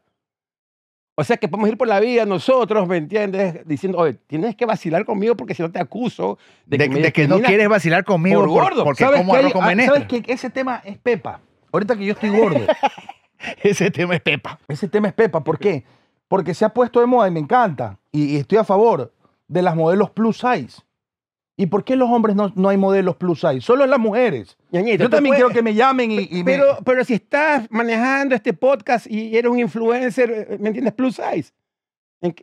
O 1.15 1.24
sea, 1.24 1.38
que 1.38 1.47
podemos 1.47 1.69
ir 1.69 1.78
por 1.78 1.88
la 1.88 2.00
vida 2.00 2.26
nosotros, 2.26 2.88
¿me 2.88 2.97
entiendes? 2.97 3.67
Diciendo, 3.67 4.00
oye, 4.00 4.13
tienes 4.28 4.56
que 4.56 4.65
vacilar 4.65 5.06
conmigo 5.06 5.36
porque 5.36 5.54
si 5.54 5.62
no 5.62 5.69
te 5.71 5.80
acuso 5.80 6.38
de, 6.65 6.78
que, 6.78 6.84
de 6.89 6.89
que 6.89 6.97
no 7.00 7.02
discriminas". 7.36 7.47
quieres 7.47 7.69
vacilar 7.69 8.04
conmigo 8.04 8.39
por 8.41 8.50
por- 8.50 8.63
gordo. 8.63 8.84
porque 8.86 9.04
¿Sabes 9.04 9.19
como 9.21 9.34
qué 9.34 9.39
hay? 9.39 9.52
con 9.52 9.63
Ah. 9.63 9.86
¿Sabes 9.86 10.06
que 10.08 10.24
ese 10.34 10.50
tema 10.50 10.82
es 10.84 10.97
Pepa? 10.97 11.41
Ahorita 11.71 11.95
que 11.95 12.06
yo 12.06 12.13
estoy 12.13 12.30
gordo, 12.30 12.60
Ese 13.63 13.89
tema 13.91 14.15
es 14.15 14.21
pepa. 14.21 14.60
ese 14.67 14.88
tema 14.88 15.08
es 15.10 15.13
Pepa. 15.13 15.43
¿Por 15.43 15.58
qué? 15.60 15.84
Porque 16.32 16.54
se 16.54 16.63
ha 16.63 16.70
puesto 16.70 17.02
de 17.02 17.08
moda 17.08 17.28
y 17.28 17.32
me 17.32 17.41
encanta, 17.41 18.00
y, 18.10 18.36
y 18.36 18.38
estoy 18.38 18.58
a 18.58 18.63
favor 18.63 19.12
de 19.50 19.62
las 19.62 19.76
modelos 19.76 20.12
plus 20.12 20.38
size. 20.38 20.82
¿Y 21.58 21.65
por 21.65 21.84
qué 21.84 21.98
los 21.98 22.10
hombres 22.10 22.38
no, 22.38 22.54
no 22.56 22.70
hay 22.70 22.78
modelos 22.78 23.17
plus 23.17 23.41
size? 23.41 23.60
Solo 23.60 23.86
las 23.86 24.00
mujeres. 24.00 24.56
Ñañito, 24.72 25.04
Yo 25.04 25.10
también 25.10 25.36
quiero 25.36 25.50
que 25.50 25.62
me 25.62 25.74
llamen 25.74 26.10
y, 26.10 26.30
y 26.32 26.41
me- 26.46 26.54
Pero, 26.54 26.78
pero 26.86 27.04
si 27.04 27.15
estás 27.15 27.67
manejando 27.70 28.34
este 28.34 28.54
podcast 28.54 29.08
y 29.08 29.36
eres 29.36 29.52
un 29.52 29.60
influencer, 29.60 30.58
¿me 30.62 30.70
entiendes? 30.70 30.94
Plus 30.94 31.17
size. 31.17 31.52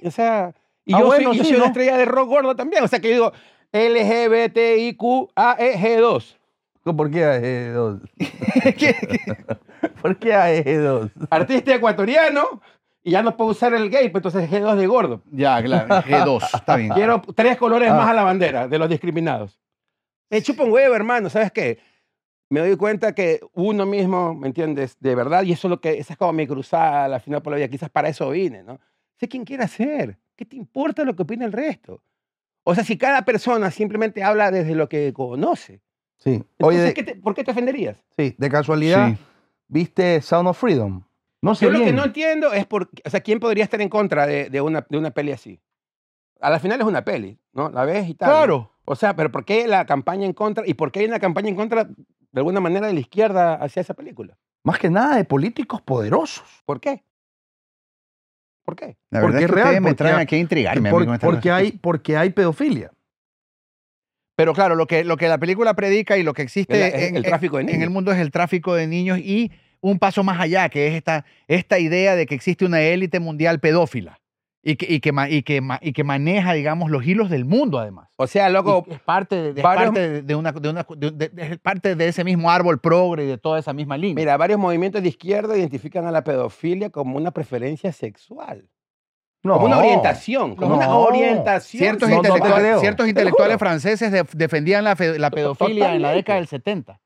O 0.05 0.11
sea, 0.11 0.55
y 0.85 0.93
Ah, 0.95 0.99
yo 1.01 1.07
bueno, 1.07 1.31
soy, 1.31 1.39
yo 1.39 1.45
sí, 1.45 1.49
soy 1.51 1.57
una 1.59 1.69
estrella 1.69 1.97
de 1.97 2.05
rock 2.05 2.29
gordo 2.29 2.55
también. 2.55 2.85
O 2.85 2.89
sea, 2.89 3.01
que 3.01 3.09
yo 3.09 3.15
digo 3.15 3.33
LGBTIQAEG2. 3.73 6.37
¿Por 6.85 7.11
qué 7.11 7.25
AEG2? 7.25 8.01
¿Por 10.03 10.17
qué 10.19 10.35
AEG2? 10.35 11.11
Artista 11.31 11.75
ecuatoriano 11.75 12.61
y 13.09 13.13
ya 13.13 13.23
no 13.23 13.37
puedo 13.37 13.51
usar 13.53 13.73
el 13.75 13.89
gay, 13.91 14.09
pues 14.11 14.25
entonces 14.25 14.51
G2 14.51 14.77
de 14.77 14.87
gordo. 14.87 15.23
Ya, 15.33 15.63
claro. 15.63 15.89
G2, 15.89 16.43
está 16.55 16.77
bien. 16.77 16.91
Quiero 16.91 17.23
tres 17.35 17.57
colores 17.57 17.91
Ah. 17.91 17.95
más 17.95 18.09
a 18.09 18.15
la 18.15 18.23
bandera 18.23 18.69
de 18.69 18.79
los 18.79 18.89
discriminados. 18.89 19.59
Me 20.31 20.43
chupa 20.43 20.65
un 20.65 20.73
huevo, 20.73 20.95
hermano. 20.95 21.31
¿Sabes 21.31 21.51
qué? 21.53 21.79
Me 22.51 22.61
doy 22.61 22.77
cuenta 22.77 23.15
que 23.15 23.41
uno 23.55 23.87
mismo, 23.87 24.35
¿me 24.35 24.47
entiendes? 24.49 24.97
De 25.01 25.15
verdad, 25.15 25.43
y 25.43 25.53
eso 25.53 25.69
es 25.69 25.71
lo 25.71 25.81
que, 25.81 25.99
esa 25.99 26.13
es 26.15 26.19
como 26.19 26.33
mi 26.33 26.47
cruzada 26.47 27.15
al 27.17 27.21
final 27.21 27.43
por 27.43 27.51
la 27.53 27.57
vida. 27.57 27.69
Quizás 27.69 27.91
para 27.91 28.09
eso 28.09 28.29
vine, 28.31 28.63
¿no? 28.63 28.79
Sé 29.19 29.27
quién 29.29 29.45
quiere 29.45 29.67
ser. 29.69 30.19
¿Qué 30.37 30.45
te 30.45 30.57
importa 30.57 31.05
lo 31.05 31.17
que 31.17 31.23
opina 31.23 31.45
el 31.45 31.53
resto? 31.53 32.03
O 32.65 32.75
sea, 32.75 32.85
si 32.85 32.97
cada 32.99 33.23
persona 33.25 33.71
simplemente 33.71 34.23
habla 34.23 34.51
desde 34.51 34.75
lo 34.75 34.89
que 34.89 35.13
conoce, 35.15 35.81
Sí. 36.19 36.31
entonces, 36.35 36.55
Oye, 36.61 36.79
de, 36.81 36.95
¿qué 36.95 37.03
te- 37.03 37.15
¿por 37.17 37.35
qué 37.35 37.43
te 37.45 37.51
ofenderías? 37.53 37.97
sí, 38.19 38.35
de 38.37 38.51
casualidad, 38.51 39.09
Sí. 39.11 39.17
¿viste 39.69 40.21
Sound 40.21 40.49
of 40.49 40.59
Freedom? 40.59 41.03
No 41.43 41.55
sé 41.55 41.67
Yo 41.67 41.71
lo 41.71 41.85
que 41.85 41.93
no 41.93 42.05
entiendo 42.05 42.53
es 42.53 42.67
por, 42.67 42.91
o 43.05 43.11
sea, 43.11 43.21
¿quién 43.21 43.39
podría 43.39 43.65
estar 43.65 43.81
en 43.81 43.89
contra 43.89 44.27
de, 44.27 44.51
de 44.51 44.61
una, 44.61 44.85
de 44.89 44.99
una 44.99 45.11
peli 45.13 45.33
así? 45.33 45.61
A 46.41 46.51
la 46.51 46.59
final 46.61 46.81
es 46.81 46.87
una 46.87 47.05
peli, 47.05 47.39
¿no? 47.53 47.69
La 47.71 47.85
ves 47.85 48.09
y 48.09 48.15
tal. 48.15 48.29
Claro. 48.31 48.73
O 48.85 48.97
sea, 48.97 49.15
pero 49.15 49.31
¿por 49.31 49.45
qué 49.45 49.67
la 49.69 49.85
campaña 49.87 50.25
en 50.27 50.33
contra? 50.33 50.65
¿Y 50.67 50.75
por 50.75 50.91
qué 50.91 51.01
hay 51.01 51.07
una 51.07 51.21
campaña 51.21 51.49
en 51.49 51.57
contra, 51.57 51.85
de 51.85 51.95
alguna 52.35 52.61
manera, 52.61 52.87
de 52.87 52.93
la 52.95 53.01
izquierda 53.01 53.55
hacia 53.55 53.81
esa 53.83 53.95
película? 53.95 54.37
Más 54.65 54.79
que 54.79 54.91
nada 54.91 55.17
de 55.17 55.25
políticos 55.25 55.81
poderosos. 55.83 56.45
¿Por 56.65 56.81
qué? 56.81 57.05
¿Por 58.65 58.77
qué? 58.77 58.97
La 59.11 59.21
Porque 59.21 59.37
verdad 59.37 59.39
es 59.39 59.45
es 59.45 59.49
que 59.51 59.55
real, 59.55 59.75
me 59.81 59.89
porque 59.91 59.95
traen 59.97 60.17
aquí 60.19 60.35
a 60.37 60.39
intrigarme. 60.39 60.91
Por- 60.91 61.19
porque, 61.21 61.51
hay, 61.51 61.73
porque 61.73 62.17
hay 62.17 62.31
pedofilia. 62.31 62.91
Pero 64.37 64.55
claro, 64.55 64.75
lo 64.77 64.87
que, 64.87 65.05
lo 65.05 65.17
que 65.17 65.29
la 65.29 65.39
película 65.39 65.75
predica 65.75 66.17
y 66.17 66.23
lo 66.23 66.33
que 66.35 66.43
existe 66.43 66.89
El- 66.89 66.95
el- 66.95 67.03
en, 67.09 67.17
el 67.17 67.23
tráfico 67.25 67.57
de 67.57 67.63
en- 67.65 67.69
en 67.71 67.75
el 67.77 67.81
niños. 67.81 67.93
mundo 67.93 68.13
es 68.13 68.19
el 68.19 68.31
tráfico 68.31 68.75
de 68.75 68.87
niños 68.87 69.19
y 69.19 69.51
un 69.81 69.99
paso 69.99 70.23
más 70.25 70.41
allá, 70.41 70.69
que 70.69 70.89
es 70.89 70.95
esta, 70.95 71.25
esta 71.47 71.79
idea 71.79 72.15
de 72.17 72.27
que 72.27 72.35
existe 72.35 72.65
una 72.65 72.81
élite 72.81 73.21
mundial 73.21 73.61
pedófila 73.61 74.19
y 74.63 74.75
que, 74.77 74.93
y, 74.93 75.01
que, 75.01 75.13
y, 75.31 75.43
que, 75.43 75.63
y 75.81 75.93
que 75.93 76.05
maneja, 76.05 76.53
digamos, 76.53 76.91
los 76.91 77.07
hilos 77.07 77.31
del 77.31 77.45
mundo, 77.45 77.79
además. 77.79 78.09
O 78.17 78.27
sea, 78.27 78.49
loco, 78.49 78.85
es 78.91 79.01
parte 79.01 79.37
de, 79.37 79.53
de- 79.55 79.61
es 79.61 79.65
varios- 79.65 79.87
parte 79.91 80.23
de, 80.23 80.35
una, 80.35 80.53
de 80.53 80.69
una- 80.69 80.87
de- 80.97 81.11
de- 81.13 81.29
de- 81.29 81.43
es 81.53 81.59
parte 81.59 81.95
de 81.95 82.09
ese 82.09 82.25
mismo 82.25 82.51
árbol 82.51 82.81
progre 82.81 83.25
y 83.25 83.27
de 83.29 83.39
toda 83.39 83.59
esa 83.61 83.73
misma 83.73 83.97
línea. 83.97 84.17
mira, 84.17 84.37
varios 84.37 84.59
movimientos 84.59 85.01
de 85.03 85.09
izquierda 85.09 85.57
identifican 85.57 86.07
a 86.07 86.11
la 86.11 86.25
pedofilia 86.25 86.91
como 86.91 87.17
una 87.17 87.31
preferencia 87.31 87.93
sexual. 87.93 88.69
No. 89.45 89.55
Como 89.55 89.67
una 89.67 89.79
orientación. 89.79 90.57
Como 90.57 90.75
una 90.77 90.89
orientación 90.97 91.79
Ciertos, 91.81 92.09
No, 92.09 92.17
no 92.17 92.23
te 92.23 92.29
intelectuales, 92.29 92.81
ciertos 92.81 93.59
franceses 93.59 94.11
de- 94.11 94.27
defendían 94.35 94.83
la, 94.83 94.97
fe- 94.97 95.19
la 95.21 95.31
pedofilia 95.31 95.95
en 95.95 96.03
la 96.03 96.11
década 96.11 96.39
del 96.41 96.49
70. 96.49 97.01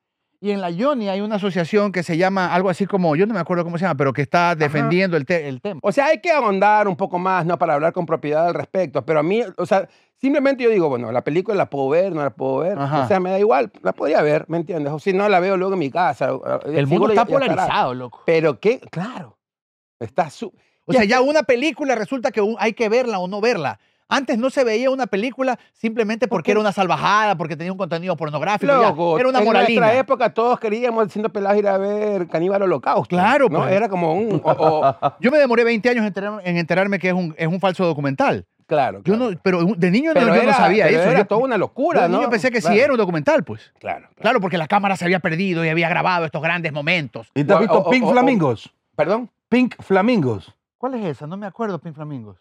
Y 0.44 0.50
en 0.50 0.60
la 0.60 0.70
Yoni 0.70 1.08
hay 1.08 1.20
una 1.20 1.36
asociación 1.36 1.92
que 1.92 2.02
se 2.02 2.16
llama 2.16 2.52
algo 2.52 2.68
así 2.68 2.84
como, 2.84 3.14
yo 3.14 3.26
no 3.26 3.32
me 3.32 3.38
acuerdo 3.38 3.62
cómo 3.62 3.78
se 3.78 3.84
llama, 3.84 3.96
pero 3.96 4.12
que 4.12 4.22
está 4.22 4.56
defendiendo 4.56 5.16
el, 5.16 5.24
te- 5.24 5.46
el 5.48 5.60
tema. 5.60 5.78
O 5.84 5.92
sea, 5.92 6.06
hay 6.06 6.20
que 6.20 6.32
ahondar 6.32 6.88
un 6.88 6.96
poco 6.96 7.16
más, 7.20 7.46
¿no? 7.46 7.56
Para 7.56 7.74
hablar 7.74 7.92
con 7.92 8.06
propiedad 8.06 8.48
al 8.48 8.54
respecto. 8.54 9.06
Pero 9.06 9.20
a 9.20 9.22
mí, 9.22 9.40
o 9.56 9.64
sea, 9.66 9.88
simplemente 10.20 10.64
yo 10.64 10.70
digo, 10.70 10.88
bueno, 10.88 11.12
la 11.12 11.22
película 11.22 11.54
la 11.56 11.70
puedo 11.70 11.88
ver, 11.90 12.12
no 12.12 12.22
la 12.24 12.30
puedo 12.30 12.58
ver. 12.58 12.76
Ajá. 12.76 13.04
O 13.04 13.06
sea, 13.06 13.20
me 13.20 13.30
da 13.30 13.38
igual, 13.38 13.70
la 13.82 13.92
podría 13.92 14.20
ver, 14.20 14.44
¿me 14.48 14.56
entiendes? 14.56 14.92
O 14.92 14.98
si 14.98 15.12
no, 15.12 15.28
la 15.28 15.38
veo 15.38 15.56
luego 15.56 15.74
en 15.74 15.78
mi 15.78 15.90
casa. 15.92 16.30
El 16.66 16.88
mundo 16.88 17.10
está 17.10 17.24
polarizado, 17.24 17.94
loco. 17.94 18.22
Pero 18.26 18.58
qué, 18.58 18.80
claro, 18.90 19.38
está 20.00 20.28
su... 20.28 20.52
O 20.86 20.92
sea, 20.92 21.04
ya 21.04 21.20
una 21.20 21.44
película 21.44 21.94
resulta 21.94 22.32
que 22.32 22.42
hay 22.58 22.72
que 22.72 22.88
verla 22.88 23.20
o 23.20 23.28
no 23.28 23.40
verla. 23.40 23.78
Antes 24.14 24.38
no 24.38 24.50
se 24.50 24.62
veía 24.64 24.90
una 24.90 25.06
película 25.06 25.58
simplemente 25.72 26.28
porque 26.28 26.50
era 26.50 26.60
una 26.60 26.72
salvajada, 26.72 27.36
porque 27.36 27.56
tenía 27.56 27.72
un 27.72 27.78
contenido 27.78 28.16
pornográfico. 28.16 28.72
ya. 28.72 28.88
Era 29.20 29.28
una 29.28 29.38
en 29.38 29.44
moralina. 29.44 29.80
nuestra 29.80 29.98
época 29.98 30.34
todos 30.34 30.60
queríamos, 30.60 31.10
siendo 31.12 31.30
pelados, 31.30 31.58
ir 31.58 31.66
a 31.68 31.78
ver 31.78 32.28
Caníbal 32.28 32.62
Holocausto. 32.62 33.08
Claro, 33.16 33.48
¿no? 33.48 33.60
pues. 33.60 33.72
Era 33.72 33.88
como 33.88 34.14
un... 34.14 34.40
o- 34.44 34.50
o- 34.50 34.96
Yo 35.20 35.30
me 35.30 35.38
demoré 35.38 35.64
20 35.64 35.88
años 35.88 36.00
en 36.02 36.06
enterarme, 36.08 36.42
en 36.44 36.56
enterarme 36.56 36.98
que 36.98 37.08
es 37.08 37.14
un, 37.14 37.34
es 37.38 37.46
un 37.48 37.58
falso 37.60 37.84
documental. 37.86 38.46
claro, 38.66 38.98
Yo 39.04 39.14
claro. 39.16 39.30
no, 39.32 39.40
pero 39.42 39.64
de 39.76 39.90
niño 39.90 40.12
no- 40.14 40.20
Pero 40.20 40.34
yo 40.36 40.42
no 40.42 40.52
sabía 40.52 40.84
pero 40.86 41.00
eso. 41.00 41.10
Era 41.10 41.18
yo, 41.20 41.26
toda 41.26 41.40
una 41.42 41.56
locura, 41.56 42.02
de 42.02 42.08
¿no? 42.08 42.18
niño 42.18 42.30
pensé 42.30 42.50
que 42.50 42.60
Claro, 42.60 42.74
sí 42.76 42.80
era 42.80 42.92
un 42.92 42.98
documental, 42.98 43.44
pues. 43.44 43.72
Claro. 43.78 44.00
claro. 44.00 44.14
Claro, 44.20 44.40
porque 44.40 44.58
la 44.58 44.66
cámara 44.68 44.96
se 44.96 45.04
había 45.04 45.20
perdido 45.20 45.64
y 45.64 45.68
había 45.68 45.88
grabado 45.88 46.24
estos 46.26 46.42
grandes 46.42 46.72
momentos. 46.72 47.28
¿Y 47.34 47.44
te 47.44 47.52
has 47.52 47.60
visto 47.60 47.78
o- 47.78 47.90
Pink 47.90 48.04
o- 48.04 48.08
o- 48.08 48.12
Flamingos? 48.12 48.72
¿Perdón? 48.96 49.30
Pink 49.48 49.74
Flamingos. 49.82 50.54
¿Cuál 50.78 50.94
es 50.94 51.04
esa? 51.06 51.26
No 51.26 51.36
me 51.36 51.46
acuerdo, 51.46 51.78
Pink 51.78 51.94
Flamingos. 51.94 52.38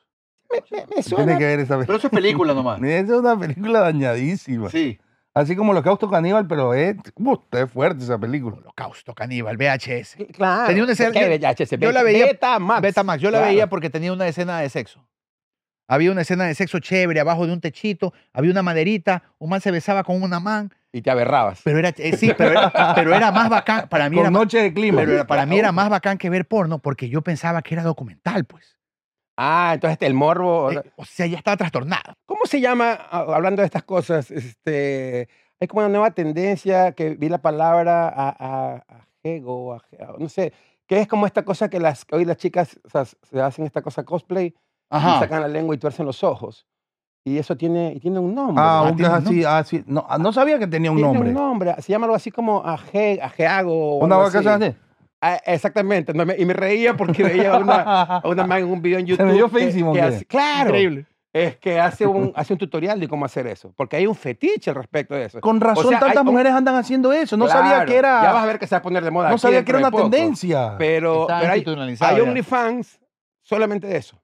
Me, 0.51 0.85
me 0.95 1.03
Tiene 1.03 1.37
que 1.37 1.45
ver 1.45 1.59
esa 1.59 1.75
película. 1.75 1.97
eso 1.97 2.07
es 2.07 2.11
película 2.13 2.53
nomás. 2.53 2.81
Es 2.83 3.09
una 3.09 3.37
película 3.37 3.79
dañadísima. 3.81 4.69
Sí. 4.69 4.99
Así 5.33 5.55
como 5.55 5.71
Holocausto 5.71 6.09
Caníbal, 6.09 6.45
pero 6.45 6.73
es, 6.73 6.97
uh, 7.15 7.37
es 7.51 7.71
fuerte 7.71 8.03
esa 8.03 8.17
película. 8.19 8.57
Holocausto, 8.57 9.13
caníbal, 9.15 9.55
VHS. 9.55 10.17
Claro. 10.33 10.67
Tenía 10.67 10.83
una 10.83 10.91
escena- 10.91 11.11
¿Qué 11.13 11.21
yo- 11.21 11.47
VHS? 11.47 11.79
yo 11.79 11.91
la 11.93 12.03
veía- 12.03 12.25
Betamax. 12.25 12.81
Betamax, 12.81 13.21
yo 13.21 13.31
la 13.31 13.37
Claro. 13.37 13.51
veía 13.53 13.67
porque 13.67 13.89
tenía 13.89 14.11
una 14.11 14.27
escena 14.27 14.59
de 14.59 14.67
sexo. 14.69 15.07
Había 15.87 16.11
una 16.11 16.21
escena 16.21 16.45
de 16.45 16.55
sexo 16.55 16.79
chévere 16.79 17.19
abajo 17.21 17.45
de 17.47 17.53
un 17.53 17.61
techito, 17.61 18.13
había 18.33 18.51
una 18.51 18.61
maderita, 18.61 19.23
un 19.39 19.49
man 19.49 19.61
se 19.61 19.71
besaba 19.71 20.03
con 20.03 20.21
una 20.21 20.39
man, 20.39 20.69
Y 20.93 21.01
te 21.01 21.11
aberrabas. 21.11 21.61
pero 21.63 21.79
era, 21.79 21.89
eh, 21.97 22.15
sí, 22.17 22.31
pero 22.37 22.51
era, 22.51 22.71
pero 22.95 23.13
era 23.15 23.31
más 23.31 23.49
bacán, 23.49 23.87
para 23.89 24.09
mí 24.09 24.15
Con 24.17 24.25
era, 24.25 24.31
Noche 24.31 24.57
de 24.61 24.73
Clima. 24.73 24.99
pero 24.99 25.13
era- 25.13 25.27
para 25.27 25.45
mí 25.45 25.57
era 25.59 25.71
más 25.71 25.89
bacán 25.89 26.17
que 26.17 26.29
ver 26.29 26.45
porno 26.45 26.79
porque 26.79 27.07
yo 27.09 27.21
pensaba 27.21 27.61
que 27.61 27.73
era 27.75 27.83
documental, 27.83 28.43
pues. 28.45 28.77
Ah, 29.43 29.71
entonces 29.73 29.97
el 30.01 30.13
morbo. 30.13 30.71
Eh, 30.71 30.83
o 30.97 31.03
sea, 31.05 31.25
ya 31.25 31.37
estaba 31.37 31.57
trastornado. 31.57 32.13
¿Cómo 32.27 32.41
se 32.45 32.61
llama, 32.61 32.91
ah, 33.09 33.25
hablando 33.33 33.61
de 33.61 33.65
estas 33.65 33.83
cosas, 33.83 34.29
este, 34.29 35.27
hay 35.59 35.67
como 35.67 35.79
una 35.81 35.89
nueva 35.89 36.11
tendencia 36.11 36.91
que 36.91 37.15
vi 37.15 37.27
la 37.27 37.41
palabra 37.41 38.07
a, 38.09 38.29
a, 38.29 38.85
ajego, 39.23 39.73
aje- 39.75 39.97
a- 40.01 40.15
no 40.19 40.29
sé, 40.29 40.53
que 40.87 40.99
es 40.99 41.07
como 41.07 41.25
esta 41.25 41.43
cosa 41.43 41.69
que 41.69 41.79
las, 41.79 42.05
hoy 42.11 42.25
las 42.25 42.37
chicas 42.37 42.79
o 42.83 42.89
sea, 42.89 43.05
se 43.05 43.41
hacen 43.41 43.65
esta 43.65 43.81
cosa 43.81 44.03
cosplay 44.03 44.47
y 44.47 45.19
sacan 45.19 45.41
la 45.41 45.47
lengua 45.47 45.73
y 45.73 45.77
tuercen 45.79 46.05
los 46.05 46.23
ojos. 46.23 46.67
Y 47.23 47.37
eso 47.37 47.55
tiene, 47.55 47.93
y 47.95 47.99
tiene 47.99 48.19
un 48.19 48.33
nombre. 48.35 48.63
Ah, 48.63 48.79
Ah, 48.79 48.81
un 48.91 48.97
que 48.97 49.03
es 49.03 49.09
tiene 49.09 49.09
un 49.09 49.27
así, 49.27 49.45
así. 49.77 49.83
No, 49.87 50.05
ah, 50.09 50.17
no 50.17 50.33
sabía 50.33 50.59
que 50.59 50.67
tenía 50.67 50.91
un 50.91 50.97
Tiene 50.97 51.13
nombre. 51.13 51.29
un 51.29 51.35
nombre, 51.35 51.75
se 51.81 51.91
llama 51.91 52.05
algo 52.05 52.15
así 52.15 52.29
como 52.31 52.63
aje, 52.65 53.19
ajeago. 53.21 53.99
o 53.99 54.05
Una 54.05 54.17
vaca 54.17 54.39
así. 54.39 54.75
Ah, 55.21 55.39
exactamente, 55.45 56.13
no, 56.15 56.25
me- 56.25 56.35
y 56.35 56.45
me 56.45 56.53
reía 56.53 56.97
porque 56.97 57.23
veía 57.23 57.53
a 57.53 57.57
una, 57.59 57.75
a 58.17 58.27
una 58.27 58.47
man 58.47 58.59
en 58.59 58.65
un 58.65 58.81
video 58.81 58.97
en 58.99 59.05
YouTube. 59.05 59.25
me 59.27 59.33
dio 59.33 59.49
que- 59.51 59.59
feísimo, 59.59 59.93
que 59.93 59.99
¿qué? 59.99 60.05
hace- 60.05 60.25
claro, 60.25 60.69
Increíble. 60.69 61.05
es 61.31 61.57
que 61.57 61.79
hace 61.79 62.07
un, 62.07 62.33
hace 62.35 62.53
un 62.53 62.59
tutorial 62.59 62.99
de 62.99 63.07
cómo 63.07 63.23
hacer 63.25 63.45
eso, 63.45 63.71
porque 63.77 63.97
hay 63.97 64.07
un 64.07 64.15
fetiche 64.15 64.71
al 64.71 64.77
respecto 64.77 65.13
de 65.13 65.25
eso. 65.25 65.39
Con 65.39 65.61
razón 65.61 65.89
sea, 65.89 65.99
tantas 65.99 66.25
mujeres 66.25 66.53
andan 66.53 66.75
haciendo 66.75 67.13
eso. 67.13 67.37
No 67.37 67.47
sabía 67.47 67.85
que 67.85 67.95
era. 67.97 68.23
Ya 68.23 68.33
vas 68.33 68.43
a 68.43 68.47
ver 68.47 68.57
que 68.59 68.65
se 68.67 68.73
va 68.75 68.79
a 68.79 68.81
poner 68.81 69.03
de 69.03 69.11
moda. 69.11 69.29
no 69.29 69.35
aquí 69.35 69.41
sabía 69.41 69.63
que 69.63 69.71
era 69.71 69.79
una 69.79 69.91
poco. 69.91 70.03
tendencia. 70.09 70.75
Pero, 70.77 71.27
hay, 71.31 71.63
hay. 71.99 72.19
OnlyFans 72.21 72.99
solamente 73.43 73.87
de 73.87 73.97
eso. 73.97 74.20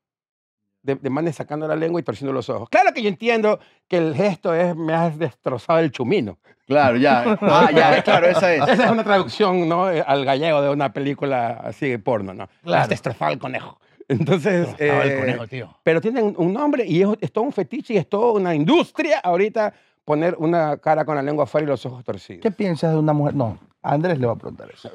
De, 0.83 0.95
de 0.95 1.09
manes 1.09 1.35
sacando 1.35 1.67
la 1.67 1.75
lengua 1.75 1.99
y 1.99 2.03
torciendo 2.03 2.31
los 2.31 2.49
ojos. 2.49 2.69
Claro 2.69 2.93
que 2.93 3.01
yo 3.01 3.09
entiendo 3.09 3.59
que 3.89 3.97
el 3.97 4.15
gesto 4.15 4.53
es 4.53 4.75
me 4.75 4.93
has 4.93 5.17
destrozado 5.17 5.79
el 5.79 5.91
chumino. 5.91 6.37
Claro, 6.65 6.97
ya. 6.97 7.37
Ah, 7.41 7.69
ya, 7.73 8.01
claro, 8.03 8.27
esa 8.27 8.53
es. 8.53 8.61
Esa 8.67 8.85
es 8.85 8.91
una 8.91 9.03
traducción 9.03 9.67
¿no? 9.67 9.89
Eh, 9.91 10.03
al 10.05 10.23
gallego 10.23 10.61
de 10.61 10.69
una 10.69 10.93
película 10.93 11.59
así 11.63 11.89
de 11.89 11.99
porno, 11.99 12.33
¿no? 12.33 12.43
Me 12.43 12.49
Claro. 12.63 12.83
has 12.83 12.89
destrozado 12.89 13.31
el 13.33 13.39
conejo. 13.39 13.79
Entonces, 14.07 14.69
el 14.77 15.11
eh, 15.11 15.17
conejo, 15.19 15.47
tío. 15.47 15.77
pero 15.83 15.99
tienen 15.99 16.33
un 16.37 16.53
nombre 16.53 16.85
y 16.85 17.01
es, 17.01 17.09
es 17.19 17.31
todo 17.33 17.43
un 17.43 17.51
fetiche 17.51 17.93
y 17.95 17.97
es 17.97 18.07
toda 18.07 18.31
una 18.31 18.55
industria 18.55 19.19
ahorita 19.19 19.73
poner 20.05 20.35
una 20.39 20.77
cara 20.77 21.03
con 21.03 21.15
la 21.17 21.21
lengua 21.21 21.43
afuera 21.43 21.65
y 21.65 21.67
los 21.67 21.85
ojos 21.85 22.05
torcidos. 22.05 22.41
¿Qué 22.41 22.51
piensas 22.51 22.93
de 22.93 22.99
una 22.99 23.11
mujer? 23.11 23.35
No, 23.35 23.57
a 23.89 23.93
Andrés 23.93 24.19
le 24.19 24.27
va 24.27 24.33
a 24.33 24.35
preguntar 24.35 24.69
eso. 24.73 24.89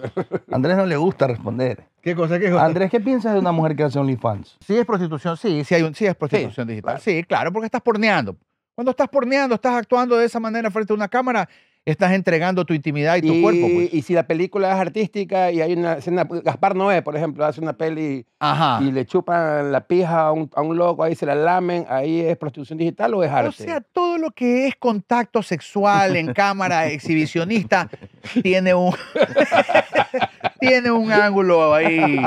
A 0.50 0.54
Andrés 0.54 0.76
no 0.76 0.86
le 0.86 0.96
gusta 0.96 1.26
responder. 1.26 1.84
¿Qué 2.02 2.14
cosa? 2.14 2.38
¿Qué 2.38 2.48
Andrés, 2.48 2.90
¿qué 2.90 3.00
piensas 3.00 3.32
de 3.34 3.38
una 3.38 3.52
mujer 3.52 3.74
que 3.76 3.84
hace 3.84 3.98
OnlyFans? 3.98 4.58
Sí 4.66 4.76
es 4.76 4.84
prostitución, 4.84 5.36
sí, 5.36 5.64
sí, 5.64 5.74
hay 5.74 5.82
un, 5.82 5.94
sí 5.94 6.06
es 6.06 6.14
prostitución 6.14 6.66
Sí, 6.66 6.70
digital. 6.72 6.92
claro. 6.94 7.02
Sí, 7.02 7.24
claro, 7.24 7.52
porque 7.52 7.66
estás 7.66 7.82
porneando. 7.82 8.36
Cuando 8.74 8.90
estás 8.90 9.08
porneando, 9.08 9.54
estás 9.54 9.74
actuando 9.74 10.16
de 10.16 10.24
esa 10.26 10.40
manera 10.40 10.70
frente 10.70 10.92
a 10.92 10.96
una 10.96 11.08
cámara, 11.08 11.48
estás 11.84 12.12
entregando 12.12 12.64
tu 12.64 12.74
intimidad 12.74 13.16
y 13.16 13.22
tu 13.22 13.32
y, 13.34 13.42
cuerpo. 13.42 13.68
Pues. 13.72 13.92
y 13.92 14.02
si 14.02 14.14
la 14.14 14.26
película 14.26 14.72
es 14.72 14.80
artística 14.80 15.50
y 15.50 15.60
hay 15.60 15.72
una 15.72 15.94
escena, 15.94 16.24
Gaspar 16.24 16.76
Noé, 16.76 17.02
por 17.02 17.16
ejemplo, 17.16 17.44
hace 17.44 17.60
una 17.60 17.72
peli 17.72 18.24
Ajá. 18.38 18.80
y 18.82 18.92
le 18.92 19.04
chupan 19.04 19.72
la 19.72 19.86
pija 19.86 20.28
a 20.28 20.32
un, 20.32 20.48
a 20.54 20.62
un 20.62 20.76
loco, 20.76 21.02
ahí 21.02 21.14
se 21.14 21.26
la 21.26 21.34
lamen, 21.34 21.84
ahí 21.88 22.20
es 22.20 22.36
prostitución 22.36 22.78
digital 22.78 23.14
o 23.14 23.24
es 23.24 23.30
arte. 23.30 23.48
O 23.48 23.52
sea, 23.52 23.80
todo 23.80 24.18
lo 24.18 24.30
que 24.30 24.68
es 24.68 24.76
contacto 24.76 25.42
sexual 25.42 26.16
en 26.16 26.32
cámara 26.32 26.86
exhibicionista 26.92 27.88
tiene 28.42 28.74
un 28.74 28.94
tiene 30.60 30.92
un 30.92 31.10
ángulo 31.10 31.74
ahí. 31.74 32.20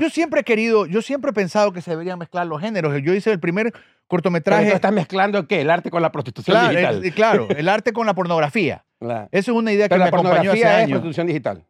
Yo 0.00 0.10
siempre 0.10 0.40
he 0.40 0.44
querido, 0.44 0.84
yo 0.86 1.00
siempre 1.00 1.30
he 1.30 1.34
pensado 1.34 1.72
que 1.72 1.80
se 1.80 1.90
deberían 1.90 2.18
mezclar 2.18 2.46
los 2.46 2.60
géneros. 2.60 2.94
Yo 3.02 3.14
hice 3.14 3.32
el 3.32 3.40
primer 3.40 3.72
Pero 4.08 4.22
cortometraje. 4.22 4.70
tú 4.70 4.74
estás 4.76 4.92
mezclando 4.92 5.46
qué? 5.46 5.60
El 5.60 5.70
arte 5.70 5.90
con 5.90 6.00
la 6.02 6.10
prostitución 6.10 6.54
Claro, 6.56 6.70
digital. 6.70 7.04
el, 7.04 7.14
claro, 7.14 7.48
el 7.56 7.68
arte 7.68 7.92
con 7.92 8.06
la 8.06 8.14
pornografía. 8.14 8.84
Claro. 8.98 9.28
Esa 9.30 9.50
es 9.50 9.56
una 9.56 9.70
idea 9.72 9.84
que 9.86 9.90
Pero 9.90 10.04
me 10.04 10.10
la 10.10 10.16
acompañó 10.16 10.30
hace 10.30 10.38
pornografía 10.48 10.78
es 10.78 10.84
años. 10.84 10.90
prostitución 10.98 11.26
digital. 11.26 11.64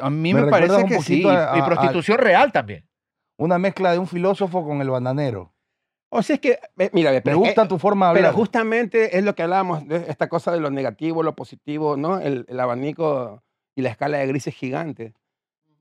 A 0.00 0.10
mí 0.10 0.32
Me 0.34 0.44
parece 0.46 0.84
que 0.84 1.00
sí. 1.02 1.26
a- 1.26 1.52
y 1.56 1.60
a- 1.60 1.64
prostitución 1.66 2.18
real 2.18 2.52
también. 2.52 2.86
Una 3.38 3.58
mezcla 3.58 3.92
de 3.92 3.98
un 3.98 4.06
filósofo 4.06 4.64
con 4.64 4.80
el 4.80 4.90
bananero. 4.90 5.52
O 6.10 6.22
sea, 6.22 6.34
es 6.34 6.40
que, 6.40 6.58
eh, 6.78 6.90
mira, 6.92 7.10
Me 7.10 7.22
pero, 7.22 7.38
gusta 7.38 7.62
eh, 7.64 7.68
tu 7.68 7.78
forma 7.78 8.08
de 8.08 8.14
pero 8.14 8.26
hablar. 8.28 8.38
justamente 8.38 9.16
es 9.16 9.24
lo 9.24 9.34
que 9.34 9.42
hablábamos 9.42 9.88
de 9.88 10.04
esta 10.08 10.28
cosa 10.28 10.52
de 10.52 10.60
lo 10.60 10.70
negativo, 10.70 11.22
lo 11.22 11.34
positivo, 11.34 11.96
¿no? 11.96 12.20
El, 12.20 12.44
el 12.48 12.60
abanico 12.60 13.42
y 13.74 13.80
la 13.80 13.88
escala 13.88 14.18
de 14.18 14.26
grises 14.26 14.54
gigante, 14.54 15.14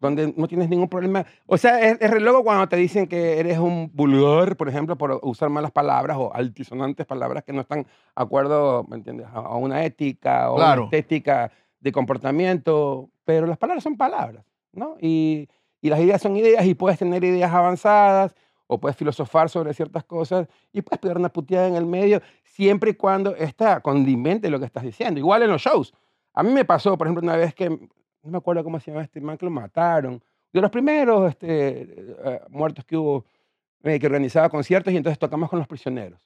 donde 0.02 0.34
no 0.36 0.48
tienes 0.48 0.68
ningún 0.68 0.90
problema. 0.90 1.26
O 1.46 1.56
sea, 1.58 1.80
es, 1.80 1.98
es 2.02 2.12
re 2.12 2.20
loco 2.20 2.44
cuando 2.44 2.68
te 2.68 2.76
dicen 2.76 3.08
que 3.08 3.40
eres 3.40 3.58
un 3.60 3.90
vulgar, 3.94 4.58
por 4.58 4.68
ejemplo, 4.68 4.98
por 4.98 5.20
usar 5.24 5.50
malas 5.50 5.72
palabras 5.72 6.18
o 6.20 6.34
altisonantes 6.34 7.06
palabras 7.06 7.44
que 7.46 7.54
no 7.54 7.62
están 7.62 7.84
de 7.84 7.90
acuerdo, 8.16 8.84
¿me 8.90 8.98
entiendes?, 8.98 9.28
a, 9.28 9.38
a 9.40 9.56
una 9.56 9.86
ética 9.86 10.52
o 10.52 10.56
Claro. 10.56 10.82
una 10.82 10.86
estética 10.98 11.52
de 11.80 11.92
comportamiento, 11.92 13.10
pero 13.24 13.48
las 13.48 13.58
palabras 13.58 13.84
son 13.84 13.96
palabras, 13.96 14.44
¿no? 14.74 14.96
Y, 15.00 15.48
y 15.82 15.90
las 15.90 16.00
ideas 16.00 16.22
son 16.22 16.36
ideas 16.36 16.66
y 16.66 16.74
puedes 16.74 17.00
tener 17.00 17.24
ideas 17.24 17.52
avanzadas 17.54 18.36
o 18.68 18.80
puedes 18.80 18.96
filosofar 18.98 19.50
sobre 19.50 19.74
ciertas 19.74 20.04
cosas 20.04 20.48
y 20.74 20.82
puedes 20.82 21.00
pegar 21.00 21.18
una 21.18 21.30
puteada 21.30 21.68
en 21.68 21.76
el 21.76 21.86
medio 21.86 22.22
siempre 22.44 22.92
y 22.92 22.94
cuando 22.94 23.36
esta 23.36 23.82
condimente 23.82 24.50
lo 24.50 24.60
que 24.60 24.66
estás 24.66 24.84
diciendo. 24.84 25.20
Igual 25.20 25.44
en 25.44 25.50
los 25.52 25.62
shows. 25.62 25.94
A 26.34 26.44
mí 26.44 26.52
me 26.52 26.66
pasó, 26.66 26.98
por 26.98 27.08
ejemplo, 27.08 27.24
una 27.24 27.36
vez 27.36 27.54
que, 27.54 27.78
no 28.24 28.32
me 28.32 28.38
acuerdo 28.38 28.64
cómo 28.64 28.80
se 28.80 28.92
llama 28.92 29.04
este 29.04 29.22
man, 29.22 29.38
que 29.38 29.46
lo 29.46 29.52
mataron. 29.52 30.22
De 30.52 30.62
los 30.62 30.70
primeros 30.70 31.30
este, 31.30 31.82
eh, 31.82 32.42
muertos 32.50 32.86
que 32.86 32.98
hubo, 32.98 33.26
eh, 33.84 34.00
que 34.00 34.06
organizaba 34.06 34.50
conciertos 34.50 34.94
y 34.94 34.98
entonces 34.98 35.18
tocamos 35.18 35.50
con 35.50 35.60
los 35.60 35.68
prisioneros. 35.68 36.20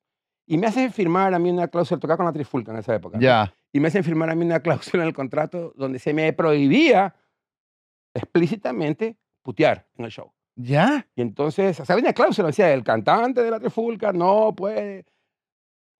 Y 0.47 0.57
me 0.57 0.67
hacen 0.67 0.91
firmar 0.91 1.33
a 1.33 1.39
mí 1.39 1.49
una 1.49 1.67
cláusula, 1.67 1.99
tocaba 1.99 2.17
con 2.17 2.25
la 2.25 2.33
Trifulca 2.33 2.71
en 2.71 2.79
esa 2.79 2.95
época. 2.95 3.17
¿no? 3.17 3.21
Ya. 3.21 3.53
y 3.71 3.79
me 3.79 3.87
hacen 3.87 4.03
firmar 4.03 4.29
a 4.29 4.35
mí 4.35 4.45
una 4.45 4.59
cláusula 4.59 5.03
en 5.03 5.09
el 5.09 5.15
contrato 5.15 5.73
donde 5.75 5.99
se 5.99 6.13
me 6.13 6.31
prohibía 6.33 7.15
explícitamente 8.13 9.17
putear 9.41 9.87
en 9.97 10.05
el 10.05 10.11
show. 10.11 10.31
¿Ya? 10.55 11.07
Y 11.15 11.21
entonces, 11.21 11.79
o 11.79 11.85
sea, 11.85 11.93
había 11.93 12.05
una 12.05 12.13
cláusula, 12.13 12.47
decía, 12.47 12.73
el 12.73 12.83
cantante 12.83 13.43
de 13.43 13.51
la 13.51 13.59
Trifulca 13.59 14.13
no 14.13 14.55
puede 14.55 15.05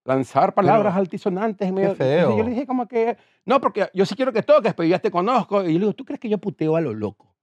lanzar 0.06 0.54
palabras 0.54 0.96
altisonantes. 0.96 1.68
en 1.68 1.74
medio- 1.76 1.92
Entonces 1.92 2.20
feo. 2.22 2.38
yo 2.38 2.44
le 2.44 2.52
dije 2.52 2.66
como 2.66 2.88
que, 2.88 3.18
no, 3.46 3.60
porque 3.60 3.90
yo 3.94 4.06
sí 4.06 4.16
quiero 4.16 4.32
que 4.32 4.44
toques, 4.44 4.74
pero 4.74 4.88
ya 4.88 5.00
te 5.00 5.12
conozco. 5.12 5.62
Y 5.64 5.66
yo 5.68 5.74
le 5.74 5.80
digo, 5.80 5.94
¿tú 5.94 6.06
crees 6.06 6.20
que 6.20 6.30
yo 6.30 6.38
puteo 6.38 6.76
a 6.76 6.82
lo 6.82 6.94
loco? 6.94 7.34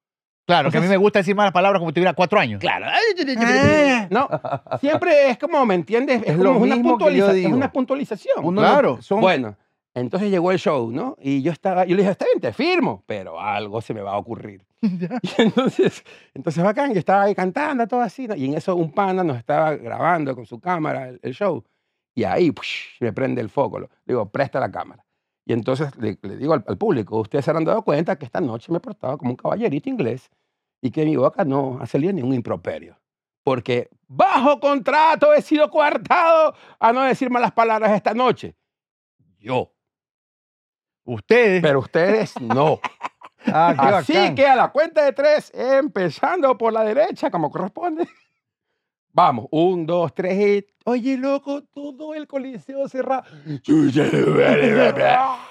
Claro, 0.44 0.70
que 0.70 0.78
a 0.78 0.80
mí 0.80 0.88
me 0.88 0.96
gusta 0.96 1.20
decir 1.20 1.36
malas 1.36 1.52
palabras 1.52 1.78
como 1.78 1.90
si 1.90 1.94
tuviera 1.94 2.14
cuatro 2.14 2.38
años. 2.40 2.60
Claro. 2.60 2.86
Ah. 2.88 4.06
No, 4.10 4.28
siempre 4.80 5.30
es 5.30 5.38
como, 5.38 5.64
¿me 5.66 5.74
entiendes? 5.74 6.22
Es, 6.22 6.28
Es 6.30 6.36
como 6.36 6.44
lo 6.44 6.58
una, 6.58 6.74
mismo 6.76 6.98
que 6.98 7.14
yo 7.16 7.30
es 7.30 7.46
una 7.46 7.70
puntualización. 7.72 8.44
Uno 8.44 8.60
claro. 8.60 8.96
lo- 8.96 9.02
son- 9.02 9.20
Bueno, 9.20 9.56
entonces 9.94 10.30
llegó 10.30 10.50
el 10.50 10.58
show, 10.58 10.90
¿no? 10.90 11.16
Y 11.20 11.42
yo 11.42 11.52
estaba, 11.52 11.84
yo 11.84 11.94
le 11.94 12.02
dije, 12.02 12.10
está 12.12 12.24
bien, 12.26 12.40
te 12.40 12.52
firmo, 12.52 13.02
pero 13.06 13.40
algo 13.40 13.80
se 13.80 13.94
me 13.94 14.00
va 14.02 14.12
a 14.12 14.18
ocurrir. 14.18 14.64
Y 14.82 15.42
entonces, 15.42 16.02
entonces 16.34 16.62
bacán, 16.64 16.92
yo 16.92 16.98
estaba 16.98 17.22
ahí 17.22 17.34
cantando, 17.34 17.86
todo 17.86 18.00
así, 18.00 18.26
¿no? 18.26 18.34
y 18.34 18.46
en 18.46 18.54
eso 18.54 18.74
un 18.74 18.90
pana 18.92 19.22
nos 19.22 19.36
estaba 19.38 19.76
grabando 19.76 20.34
con 20.34 20.44
su 20.44 20.58
cámara 20.60 21.08
el, 21.08 21.20
el 21.22 21.32
show, 21.34 21.62
y 22.14 22.24
ahí 22.24 22.50
push, 22.50 22.96
me 23.00 23.12
prende 23.12 23.40
el 23.40 23.48
foco, 23.50 23.78
lo- 23.80 23.90
digo, 24.04 24.28
presta 24.30 24.60
la 24.60 24.70
cámara. 24.70 25.04
Y 25.44 25.52
entonces 25.52 25.94
le, 25.96 26.18
le 26.22 26.36
digo 26.36 26.52
al, 26.54 26.64
al 26.68 26.78
público, 26.78 27.18
ustedes 27.20 27.44
se 27.44 27.50
habrán 27.50 27.64
dado 27.64 27.82
cuenta 27.82 28.16
que 28.16 28.24
esta 28.24 28.40
noche 28.40 28.70
me 28.70 28.78
he 28.78 28.80
portado 28.80 29.18
como 29.18 29.30
un 29.32 29.36
caballerito 29.36 29.88
inglés 29.88 30.30
y 30.80 30.90
que 30.90 31.04
mi 31.04 31.16
boca 31.16 31.44
no 31.44 31.78
ha 31.80 31.86
salido 31.86 32.12
ningún 32.12 32.34
improperio. 32.34 32.96
Porque 33.44 33.88
bajo 34.06 34.60
contrato 34.60 35.32
he 35.34 35.42
sido 35.42 35.68
coartado 35.68 36.54
a 36.78 36.92
no 36.92 37.02
decir 37.02 37.28
malas 37.28 37.50
palabras 37.52 37.90
esta 37.92 38.14
noche. 38.14 38.54
Yo. 39.38 39.72
Ustedes. 41.04 41.60
Pero 41.62 41.80
ustedes 41.80 42.40
no. 42.40 42.80
Ah, 43.44 43.74
Así 43.98 44.12
bacán. 44.12 44.34
que 44.36 44.46
a 44.46 44.54
la 44.54 44.70
cuenta 44.70 45.04
de 45.04 45.12
tres, 45.12 45.50
empezando 45.52 46.56
por 46.56 46.72
la 46.72 46.84
derecha, 46.84 47.28
como 47.28 47.50
corresponde. 47.50 48.06
Vamos, 49.14 49.46
un, 49.50 49.84
dos, 49.84 50.14
tres 50.14 50.38
y... 50.38 50.66
Oye, 50.84 51.16
loco, 51.18 51.62
todo 51.62 52.14
el 52.14 52.26
coliseo 52.26 52.88
cerrado. 52.88 53.22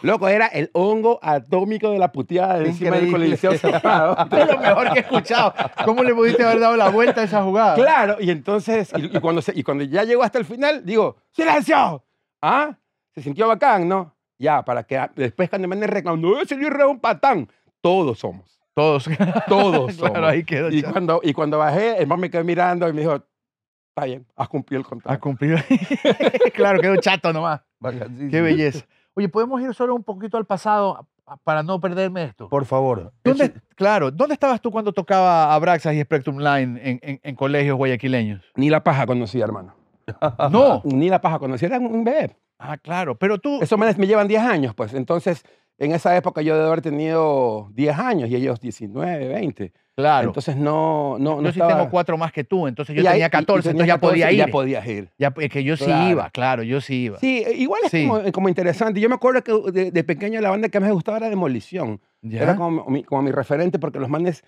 Loco, 0.01 0.27
era 0.27 0.47
el 0.47 0.69
hongo 0.73 1.19
atómico 1.21 1.91
de 1.91 1.99
la 1.99 2.11
puteada 2.11 2.59
de 2.59 2.67
encima 2.69 2.97
del 2.97 3.11
coliseo 3.11 3.53
cerrado. 3.57 4.17
es 4.31 4.47
lo 4.47 4.57
mejor 4.59 4.91
que 4.91 4.99
he 4.99 5.01
escuchado. 5.03 5.53
¿Cómo 5.85 6.03
le 6.03 6.13
pudiste 6.13 6.43
haber 6.43 6.59
dado 6.59 6.75
la 6.75 6.89
vuelta 6.89 7.21
a 7.21 7.23
esa 7.25 7.43
jugada? 7.43 7.75
Claro, 7.75 8.17
y 8.19 8.31
entonces, 8.31 8.91
y, 8.97 9.15
y 9.15 9.19
cuando 9.19 9.41
se- 9.41 9.57
y 9.57 9.63
cuando 9.63 9.83
ya 9.83 10.03
llegó 10.03 10.23
hasta 10.23 10.39
el 10.39 10.45
final, 10.45 10.83
digo, 10.85 11.17
¡silencio! 11.31 12.03
¿Ah? 12.41 12.77
Se 13.13 13.21
sintió 13.21 13.47
bacán, 13.47 13.87
¿no? 13.87 14.15
Ya, 14.39 14.63
para 14.65 14.83
que 14.83 14.99
después 15.15 15.49
cuando 15.49 15.67
me 15.67 15.75
anden 15.75 15.89
reclamando, 15.89 16.41
ese 16.41 16.57
libro 16.57 16.79
es 16.83 16.89
un 16.91 16.99
patán. 16.99 17.47
Todos 17.79 18.19
somos. 18.19 18.59
Todos. 18.73 19.05
Todos 19.47 19.93
somos. 19.95 20.11
claro, 20.11 20.27
ahí 20.27 20.43
quedó. 20.43 20.69
Y 20.71 20.81
cuando, 20.81 21.19
y 21.23 21.33
cuando 21.33 21.59
bajé, 21.59 21.97
el 22.01 22.07
man 22.07 22.19
me 22.19 22.29
quedó 22.29 22.43
mirando 22.43 22.89
y 22.89 22.93
me 22.93 23.01
dijo, 23.01 23.23
está 24.01 24.05
bien, 24.05 24.25
has 24.35 24.49
cumplido 24.49 24.79
el 24.81 24.85
contrato. 24.87 25.19
cumplir. 25.19 25.63
claro, 26.55 26.79
quedó 26.79 26.95
chato 26.97 27.31
nomás. 27.31 27.61
Qué 28.31 28.41
belleza. 28.41 28.85
Oye, 29.13 29.29
¿podemos 29.29 29.61
ir 29.61 29.73
solo 29.75 29.93
un 29.93 30.03
poquito 30.03 30.37
al 30.37 30.45
pasado 30.45 31.07
para 31.43 31.61
no 31.63 31.79
perderme 31.79 32.23
esto? 32.23 32.49
Por 32.49 32.65
favor. 32.65 33.11
¿Dónde, 33.23 33.45
Eso- 33.45 33.53
claro, 33.75 34.09
¿dónde 34.09 34.33
estabas 34.33 34.59
tú 34.61 34.71
cuando 34.71 34.91
tocaba 34.91 35.53
Abraxas 35.53 35.93
y 35.93 36.01
Spectrum 36.01 36.39
Line 36.39 36.79
en, 36.83 36.99
en- 37.03 37.19
en 37.21 37.35
colegios 37.35 37.77
guayaquileños? 37.77 38.41
Ni 38.55 38.69
la 38.69 38.83
paja 38.83 39.05
conocía, 39.05 39.43
hermano. 39.45 39.75
No. 40.49 40.81
Ni 40.83 41.09
la 41.09 41.21
paja 41.21 41.37
conocía, 41.39 41.67
era 41.67 41.79
un 41.79 42.03
bebé. 42.03 42.35
Ah, 42.57 42.77
claro, 42.77 43.15
pero 43.17 43.37
tú... 43.39 43.59
Esos 43.61 43.77
manes 43.77 43.97
me 43.97 44.07
llevan 44.07 44.27
10 44.27 44.41
años, 44.43 44.75
pues. 44.75 44.93
Entonces, 44.93 45.43
en 45.83 45.91
esa 45.93 46.15
época 46.15 46.41
yo 46.41 46.55
debo 46.55 46.67
haber 46.67 46.81
tenido 46.81 47.69
10 47.73 47.97
años 47.97 48.29
y 48.29 48.35
ellos 48.35 48.59
19, 48.61 49.27
20. 49.27 49.73
Claro. 49.95 50.27
Entonces 50.29 50.55
no, 50.55 51.17
no, 51.19 51.35
no 51.37 51.41
yo 51.41 51.51
sí 51.51 51.59
estaba- 51.59 51.75
tengo 51.77 51.89
cuatro 51.91 52.17
más 52.17 52.31
que 52.31 52.43
tú, 52.43 52.67
entonces 52.67 52.95
yo 52.95 53.01
Y 53.01 53.05
tenía 53.05 53.25
y- 53.25 53.27
y 53.27 53.29
14, 53.31 53.69
tenías 53.69 53.73
entonces 53.73 53.87
ya 53.87 53.93
14 53.95 54.11
podía 54.11 54.31
y 54.31 54.33
ir. 54.35 54.39
Ya 54.39 54.47
podías 54.47 54.87
ir. 54.87 55.09
Ya, 55.17 55.31
que 55.31 55.63
yo 55.63 55.75
sí 55.77 55.85
Claro. 55.85 56.09
iba, 56.09 56.29
claro, 56.29 56.63
yo 56.63 56.81
sí 56.81 57.03
iba. 57.05 57.17
Sí, 57.19 57.43
eh, 57.45 57.53
igual 57.57 57.81
es 57.83 57.91
Sí. 57.91 58.07
como, 58.07 58.31
como 58.31 58.47
interesante. 58.49 58.99
Yo 59.01 59.09
me 59.09 59.15
acuerdo 59.15 59.43
que 59.43 59.71
de, 59.71 59.91
de 59.91 60.03
pequeño 60.03 60.39
la 60.39 60.49
banda 60.49 60.69
que 60.69 60.79
más 60.79 60.87
me 60.89 60.93
gustaba 60.93 61.17
era 61.17 61.29
Demolición. 61.29 61.99
¿Ya? 62.21 62.43
Era 62.43 62.55
como 62.55 62.85
mi, 62.85 63.03
como 63.03 63.21
mi 63.23 63.31
referente 63.31 63.79
porque 63.79 63.99
los 63.99 64.07
manes, 64.09 64.43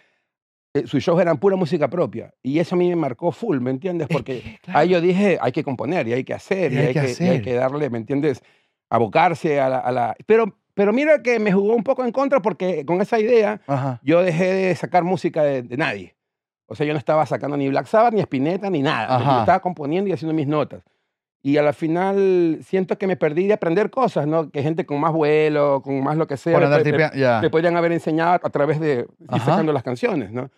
eh, 0.76 0.86
sus 0.88 1.04
shows 1.04 1.20
eran 1.22 1.38
pura 1.40 1.56
música 1.56 1.88
propia. 1.90 2.34
Y 2.42 2.60
eso 2.60 2.76
a 2.76 2.78
mí 2.78 2.88
me 2.90 2.96
marcó 2.96 3.32
full, 3.32 3.60
¿me 3.60 3.72
entiendes? 3.72 4.08
Es 4.10 4.16
Porque 4.16 4.42
que, 4.42 4.58
claro. 4.62 4.80
ahí 4.80 4.90
yo 4.90 5.02
dije, 5.02 5.38
hay 5.42 5.52
que 5.52 5.64
componer 5.64 6.08
y 6.08 6.14
hay 6.14 6.24
que 6.24 6.34
hacer 6.36 6.72
y, 6.74 6.78
hay, 6.78 6.94
que, 6.94 7.00
y 7.00 7.02
hay 7.02 7.12
hacer. 7.12 7.42
que 7.42 7.54
darle, 7.54 7.90
¿me 7.90 7.98
entiendes? 7.98 8.42
Abocarse 8.90 9.60
a 9.60 9.70
la... 9.70 9.80
a 9.80 9.92
la- 9.92 10.16
Pero, 10.26 10.58
pero 10.74 10.92
mira 10.94 11.22
que 11.22 11.40
me 11.40 11.52
jugó 11.52 11.76
un 11.76 11.84
poco 11.84 12.04
en 12.04 12.12
contra 12.12 12.42
porque 12.42 12.86
con 12.86 13.02
esa 13.02 13.20
idea 13.20 13.62
Ajá. 13.68 14.00
yo 14.04 14.22
dejé 14.24 14.54
de 14.54 14.76
sacar 14.76 15.04
música 15.04 15.44
de, 15.44 15.62
de 15.64 15.78
nadie. 15.78 16.16
O 16.66 16.76
sea, 16.76 16.86
yo 16.86 16.94
no 16.94 17.00
estaba 17.00 17.26
sacando 17.26 17.58
ni 17.58 17.70
Black 17.70 17.86
Sabbath, 17.88 18.14
ni 18.14 18.22
Spinetta, 18.22 18.70
ni 18.70 18.82
nada. 18.82 19.20
Yo 19.20 19.40
estaba 19.42 19.60
componiendo 19.60 20.10
y 20.10 20.14
haciendo 20.14 20.34
mis 20.34 20.48
notas. 20.48 20.84
Y 21.46 21.58
a 21.58 21.62
la 21.62 21.74
final 21.74 22.60
siento 22.64 22.98
que 22.98 23.06
me 23.06 23.18
perdí 23.18 23.48
de 23.48 23.54
aprender 23.54 23.90
cosas, 23.90 24.26
¿no? 24.26 24.50
Que 24.50 24.64
gente 24.64 24.86
con 24.86 25.00
más 25.00 25.12
vuelo, 25.12 25.82
con 25.84 26.02
más 26.02 26.16
lo 26.16 26.26
que 26.26 26.38
sea, 26.38 26.54
ya. 27.14 27.40
me 27.42 27.50
podrían 27.50 27.76
haber 27.76 27.92
enseñado 27.92 28.40
a 28.42 28.50
través 28.50 28.80
de 28.80 29.06
ir 29.20 29.40
sacando 29.42 29.74
las 29.74 29.84
canciones, 29.84 30.32
¿no? 30.32 30.50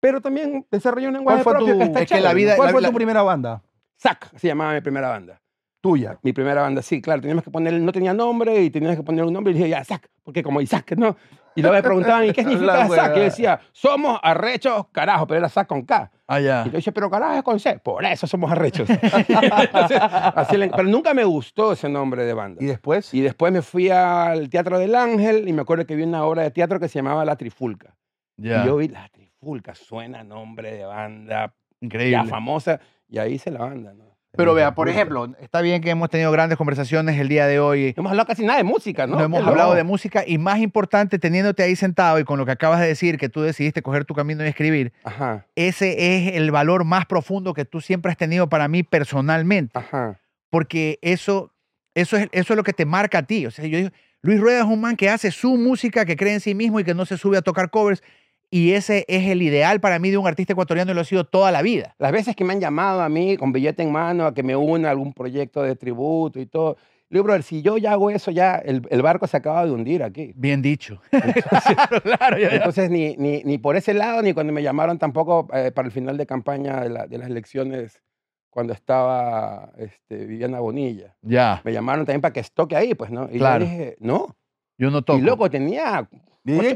Pero 0.00 0.20
también 0.20 0.64
desarrollé 0.70 1.08
un 1.08 1.14
lenguaje 1.14 1.42
¿Cuál 1.42 1.56
fue 1.56 1.66
propio 1.66 1.74
tu, 1.74 1.78
que 1.80 1.84
está 1.86 2.00
es 2.02 2.08
que 2.08 2.14
la 2.20 2.20
chévere, 2.30 2.34
vida-. 2.36 2.56
¿cuál 2.56 2.66
la- 2.68 2.72
fue 2.72 2.80
la- 2.82 2.88
tu 2.88 2.94
primera 2.94 3.22
banda? 3.22 3.62
Zack 4.00 4.36
se 4.38 4.46
llamaba 4.46 4.74
mi 4.74 4.80
primera 4.80 5.08
banda. 5.08 5.42
Tuya. 5.80 6.18
Mi 6.22 6.32
primera 6.32 6.62
banda, 6.62 6.82
sí, 6.82 7.00
claro. 7.00 7.20
Teníamos 7.20 7.44
que 7.44 7.50
poner, 7.50 7.72
no 7.74 7.92
tenía 7.92 8.12
nombre 8.12 8.62
y 8.62 8.70
teníamos 8.70 8.96
que 8.96 9.02
poner 9.04 9.24
un 9.24 9.32
nombre 9.32 9.52
y 9.52 9.56
dije, 9.56 9.68
ya, 9.68 9.84
Zack, 9.84 10.08
porque 10.24 10.42
como 10.42 10.60
Isaac, 10.60 10.92
¿no? 10.96 11.16
Y 11.54 11.62
luego 11.62 11.76
me 11.76 11.82
preguntaban, 11.82 12.24
¿y 12.24 12.32
qué 12.32 12.42
significa 12.44 12.76
La 12.76 12.88
Zack? 12.88 13.12
Y 13.14 13.18
yo 13.18 13.22
decía, 13.24 13.60
somos 13.72 14.18
arrechos, 14.22 14.86
carajo, 14.92 15.26
pero 15.26 15.38
era 15.38 15.48
Zack 15.48 15.66
con 15.68 15.82
K. 15.82 16.10
Ah, 16.26 16.40
ya. 16.40 16.62
Y 16.66 16.70
yo 16.70 16.72
decía, 16.72 16.92
pero 16.92 17.08
carajo 17.10 17.34
es 17.34 17.42
con 17.42 17.58
C. 17.60 17.78
Por 17.78 18.04
eso 18.04 18.26
somos 18.26 18.50
arrechos. 18.50 18.88
Entonces, 18.90 19.98
así 20.00 20.56
le- 20.56 20.68
pero 20.70 20.84
nunca 20.84 21.14
me 21.14 21.24
gustó 21.24 21.72
ese 21.72 21.88
nombre 21.88 22.24
de 22.24 22.34
banda. 22.34 22.62
¿Y 22.62 22.66
después? 22.66 23.14
Y 23.14 23.20
después 23.20 23.52
me 23.52 23.62
fui 23.62 23.88
al 23.90 24.48
Teatro 24.50 24.78
del 24.78 24.94
Ángel 24.94 25.48
y 25.48 25.52
me 25.52 25.62
acuerdo 25.62 25.86
que 25.86 25.96
vi 25.96 26.02
una 26.02 26.24
obra 26.24 26.42
de 26.42 26.50
teatro 26.50 26.78
que 26.80 26.88
se 26.88 26.98
llamaba 26.98 27.24
La 27.24 27.36
Trifulca. 27.36 27.94
Ya. 28.36 28.62
Y 28.62 28.66
yo 28.66 28.76
vi 28.76 28.88
La 28.88 29.08
Trifulca, 29.08 29.74
suena 29.74 30.22
nombre 30.24 30.72
de 30.72 30.84
banda 30.84 31.54
Increíble. 31.80 32.10
ya 32.12 32.24
famosa, 32.24 32.80
y 33.08 33.18
ahí 33.18 33.34
hice 33.34 33.50
la 33.50 33.60
banda, 33.60 33.94
¿no? 33.94 34.07
Pero 34.36 34.54
vea, 34.54 34.74
por 34.74 34.88
ejemplo, 34.88 35.34
está 35.40 35.60
bien 35.62 35.80
que 35.80 35.90
hemos 35.90 36.10
tenido 36.10 36.30
grandes 36.30 36.58
conversaciones 36.58 37.18
el 37.18 37.28
día 37.28 37.46
de 37.46 37.60
hoy. 37.60 37.94
No 37.96 38.02
hemos 38.02 38.10
hablado 38.10 38.26
casi 38.26 38.44
nada 38.44 38.58
de 38.58 38.64
música, 38.64 39.06
¿no? 39.06 39.16
No, 39.16 39.24
hemos 39.24 39.46
hablado 39.46 39.74
de 39.74 39.84
música 39.84 40.22
y 40.26 40.38
más 40.38 40.58
importante, 40.58 41.18
teniéndote 41.18 41.62
ahí 41.62 41.74
sentado 41.76 42.18
y 42.18 42.24
con 42.24 42.38
lo 42.38 42.44
que 42.44 42.52
acabas 42.52 42.80
de 42.80 42.86
decir, 42.86 43.18
que 43.18 43.28
tú 43.28 43.40
decidiste 43.40 43.82
coger 43.82 44.04
tu 44.04 44.14
camino 44.14 44.44
y 44.44 44.48
escribir, 44.48 44.92
Ajá, 45.02 45.46
ese 45.56 46.14
es 46.14 46.36
el 46.36 46.50
valor 46.50 46.84
más 46.84 47.06
profundo 47.06 47.54
que 47.54 47.64
tú 47.64 47.80
siempre 47.80 48.12
has 48.12 48.18
tenido 48.18 48.48
para 48.48 48.68
mí 48.68 48.82
personalmente, 48.82 49.78
ajá. 49.78 50.20
porque 50.50 50.98
eso, 51.02 51.52
eso, 51.94 52.16
es, 52.16 52.28
eso 52.32 52.52
es 52.52 52.56
lo 52.56 52.64
que 52.64 52.74
te 52.74 52.84
marca 52.84 53.18
a 53.18 53.22
ti. 53.22 53.46
O 53.46 53.50
sea, 53.50 53.66
yo 53.66 53.78
digo, 53.78 53.90
Luis 54.20 54.40
Rueda 54.40 54.58
es 54.58 54.64
un 54.64 54.80
man 54.80 54.96
que 54.96 55.08
hace 55.08 55.30
su 55.30 55.56
música, 55.56 56.04
que 56.04 56.16
cree 56.16 56.34
en 56.34 56.40
sí 56.40 56.54
mismo 56.54 56.80
y 56.80 56.84
que 56.84 56.94
no 56.94 57.06
se 57.06 57.16
sube 57.16 57.38
a 57.38 57.42
tocar 57.42 57.70
covers. 57.70 58.02
Y 58.50 58.72
ese 58.72 59.04
es 59.08 59.26
el 59.28 59.42
ideal 59.42 59.78
para 59.80 59.98
mí 59.98 60.10
de 60.10 60.16
un 60.16 60.26
artista 60.26 60.54
ecuatoriano 60.54 60.90
y 60.90 60.94
lo 60.94 61.02
ha 61.02 61.04
sido 61.04 61.24
toda 61.24 61.52
la 61.52 61.60
vida. 61.62 61.94
Las 61.98 62.12
veces 62.12 62.34
que 62.34 62.44
me 62.44 62.54
han 62.54 62.60
llamado 62.60 63.02
a 63.02 63.08
mí 63.08 63.36
con 63.36 63.52
billete 63.52 63.82
en 63.82 63.92
mano 63.92 64.24
a 64.26 64.32
que 64.34 64.42
me 64.42 64.56
una 64.56 64.88
a 64.88 64.90
algún 64.90 65.12
proyecto 65.12 65.62
de 65.62 65.76
tributo 65.76 66.40
y 66.40 66.46
todo, 66.46 66.76
le 67.10 67.16
digo, 67.16 67.24
brother, 67.24 67.42
si 67.42 67.60
yo 67.62 67.76
ya 67.78 67.92
hago 67.92 68.10
eso, 68.10 68.30
ya 68.30 68.56
el, 68.56 68.86
el 68.90 69.02
barco 69.02 69.26
se 69.26 69.36
acaba 69.36 69.64
de 69.64 69.70
hundir 69.72 70.02
aquí. 70.02 70.32
Bien 70.34 70.60
dicho. 70.62 71.00
claro, 71.10 72.00
claro. 72.02 72.38
ya- 72.38 72.50
ya. 72.50 72.56
Entonces, 72.56 72.90
ni, 72.90 73.16
ni, 73.16 73.42
ni 73.44 73.58
por 73.58 73.76
ese 73.76 73.92
lado, 73.94 74.22
ni 74.22 74.32
cuando 74.32 74.52
me 74.52 74.62
llamaron 74.62 74.98
tampoco 74.98 75.48
eh, 75.52 75.70
para 75.70 75.86
el 75.86 75.92
final 75.92 76.16
de 76.16 76.26
campaña 76.26 76.80
de, 76.82 76.88
la- 76.90 77.06
de 77.06 77.18
las 77.18 77.28
elecciones, 77.28 78.02
cuando 78.50 78.72
estaba 78.72 79.72
este, 79.78 80.24
Viviana 80.26 80.60
Bonilla. 80.60 81.14
Ya, 81.22 81.60
Me 81.64 81.72
llamaron 81.72 82.04
también 82.06 82.20
para 82.22 82.32
que 82.32 82.42
toque 82.54 82.76
ahí, 82.76 82.94
pues, 82.94 83.10
¿no? 83.10 83.28
Y 83.30 83.38
Claro. 83.38 83.64
yo 83.64 83.70
dije, 83.70 83.96
no. 84.00 84.36
yo 84.78 84.90
no 84.90 85.02
toco. 85.02 85.18
Y 85.18 85.22
loco, 85.22 85.48
tenía 85.50 86.08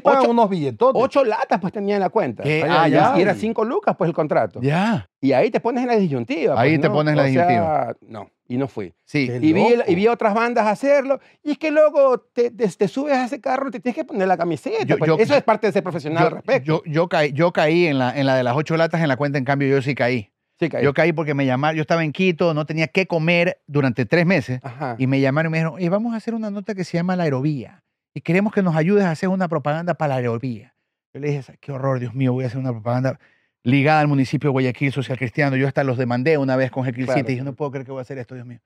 Ocho- 0.03 0.31
unos 0.31 0.51
billetotes. 0.51 1.03
ocho 1.03 1.25
latas, 1.25 1.61
pues 1.61 1.73
tenía 1.73 1.95
en 1.97 2.01
la 2.01 2.11
cuenta. 2.11 2.43
¿Qué? 2.43 2.64
Ah, 2.68 2.89
ya. 2.89 3.14
Y 3.16 3.23
era 3.23 3.35
cinco 3.35 3.64
lucas, 3.64 3.95
pues, 3.97 4.09
el 4.09 4.14
contrato. 4.14 4.61
Ya. 4.62 5.09
Y 5.20 5.33
ahí 5.33 5.51
te 5.51 5.61
pones 5.61 5.83
en 5.83 5.89
la 5.89 5.97
disyuntiva. 5.97 6.61
Ahí 6.61 6.73
pues, 6.73 6.81
te 6.83 6.89
¿no? 6.89 6.95
pones 6.95 7.12
en 7.12 7.16
la 7.16 7.23
O 7.23 7.27
sea, 7.29 7.47
disyuntiva. 7.47 7.97
no, 8.09 8.31
y 8.49 8.57
no 8.57 8.68
fui. 8.68 8.93
Sí. 9.05 9.31
Y 9.41 9.53
vi, 9.53 9.64
y 9.87 9.95
vi 9.95 10.09
otras 10.09 10.35
bandas 10.35 10.66
hacerlo. 10.66 11.20
Y 11.43 11.53
es 11.53 11.59
que 11.59 11.70
luego 11.70 12.18
te, 12.33 12.51
te- 12.51 12.68
te 12.68 12.89
subes 12.89 13.14
a 13.14 13.25
ese 13.27 13.41
carro 13.41 13.68
y 13.68 13.70
te 13.70 13.81
tienes 13.81 13.95
que 13.97 14.05
poner 14.05 14.27
la 14.29 14.37
camiseta. 14.37 14.85
Yo- 14.85 14.99
pues. 14.99 15.09
yo- 15.09 15.18
Eso 15.18 15.35
es 15.37 15.43
parte 15.43 15.66
de 15.68 15.73
ser 15.73 15.83
profesional 15.83 16.25
al 16.25 16.29
Yo, 16.31 16.35
respecto. 16.37 16.64
yo, 16.66 16.83
yo 16.93 17.09
caí, 17.09 17.33
yo 17.33 17.53
caí 17.53 17.87
en 17.87 17.99
la, 17.99 18.18
en 18.18 18.27
la 18.27 18.35
de 18.37 18.43
las 18.43 18.57
ocho 18.57 18.77
latas 18.77 19.01
en 19.01 19.09
la 19.09 19.16
cuenta, 19.16 19.39
en 19.39 19.45
cambio 19.45 19.68
yo 19.68 19.81
sí 19.83 19.95
caí. 19.95 20.29
Sí, 20.61 20.68
caí. 20.68 20.85
Yo 20.85 20.93
caí 20.95 21.12
porque 21.12 21.35
me 21.35 21.45
llamaron, 21.45 21.77
yo 21.77 21.81
estaba 21.83 22.05
en 22.05 22.12
Quito, 22.12 22.55
no 22.55 22.66
tenía 22.66 22.87
qué 22.87 23.07
comer 23.07 23.61
durante 23.66 24.07
tres 24.07 24.27
meses 24.27 24.61
Ajá. 24.62 24.95
y 24.97 25.09
me 25.09 25.20
llamaron 25.20 25.51
y 25.51 25.53
me 25.53 25.59
dijeron, 25.59 25.75
"Oye, 25.75 25.89
vamos 25.89 26.14
a 26.14 26.18
hacer 26.18 26.35
una 26.35 26.51
nota 26.53 26.75
que 26.77 26.85
se 26.85 26.97
llama 26.99 27.16
La 27.16 27.25
Aerovía 27.25 27.83
y 28.15 28.21
queremos 28.21 28.53
que 28.53 28.63
nos 28.63 28.77
ayudes 28.77 29.05
a 29.05 29.11
hacer 29.11 29.29
una 29.29 29.49
propaganda 29.49 29.95
para 29.95 30.11
la 30.11 30.15
Aerovía. 30.17 30.75
Yo 31.15 31.21
le 31.21 31.29
dije, 31.31 31.59
qué 31.61 31.73
horror, 31.73 31.99
Dios 32.01 32.15
mío, 32.15 32.33
voy 32.33 32.45
a 32.45 32.47
hacer 32.47 32.59
una 32.59 32.73
propaganda 32.73 33.19
ligada 33.65 34.01
al 34.01 34.09
municipio 34.09 34.49
de 34.49 34.53
Guayaquil 34.53 34.93
Social 34.93 35.19
Cristiano. 35.19 35.57
Yo 35.57 35.67
hasta 35.69 35.85
los 35.85 35.97
demandé 35.99 36.39
una 36.39 36.57
vez 36.57 36.71
con 36.71 36.85
Jekyll 36.85 37.05
Claro. 37.05 37.19
City 37.19 37.33
y 37.33 37.35
dije, 37.35 37.45
no 37.45 37.55
puedo 37.55 37.71
creer 37.71 37.87
que 37.87 37.93
voy 37.93 38.01
a 38.01 38.03
hacer 38.03 38.19
esto, 38.19 38.35
Dios 38.35 38.47
mío. 38.47 38.61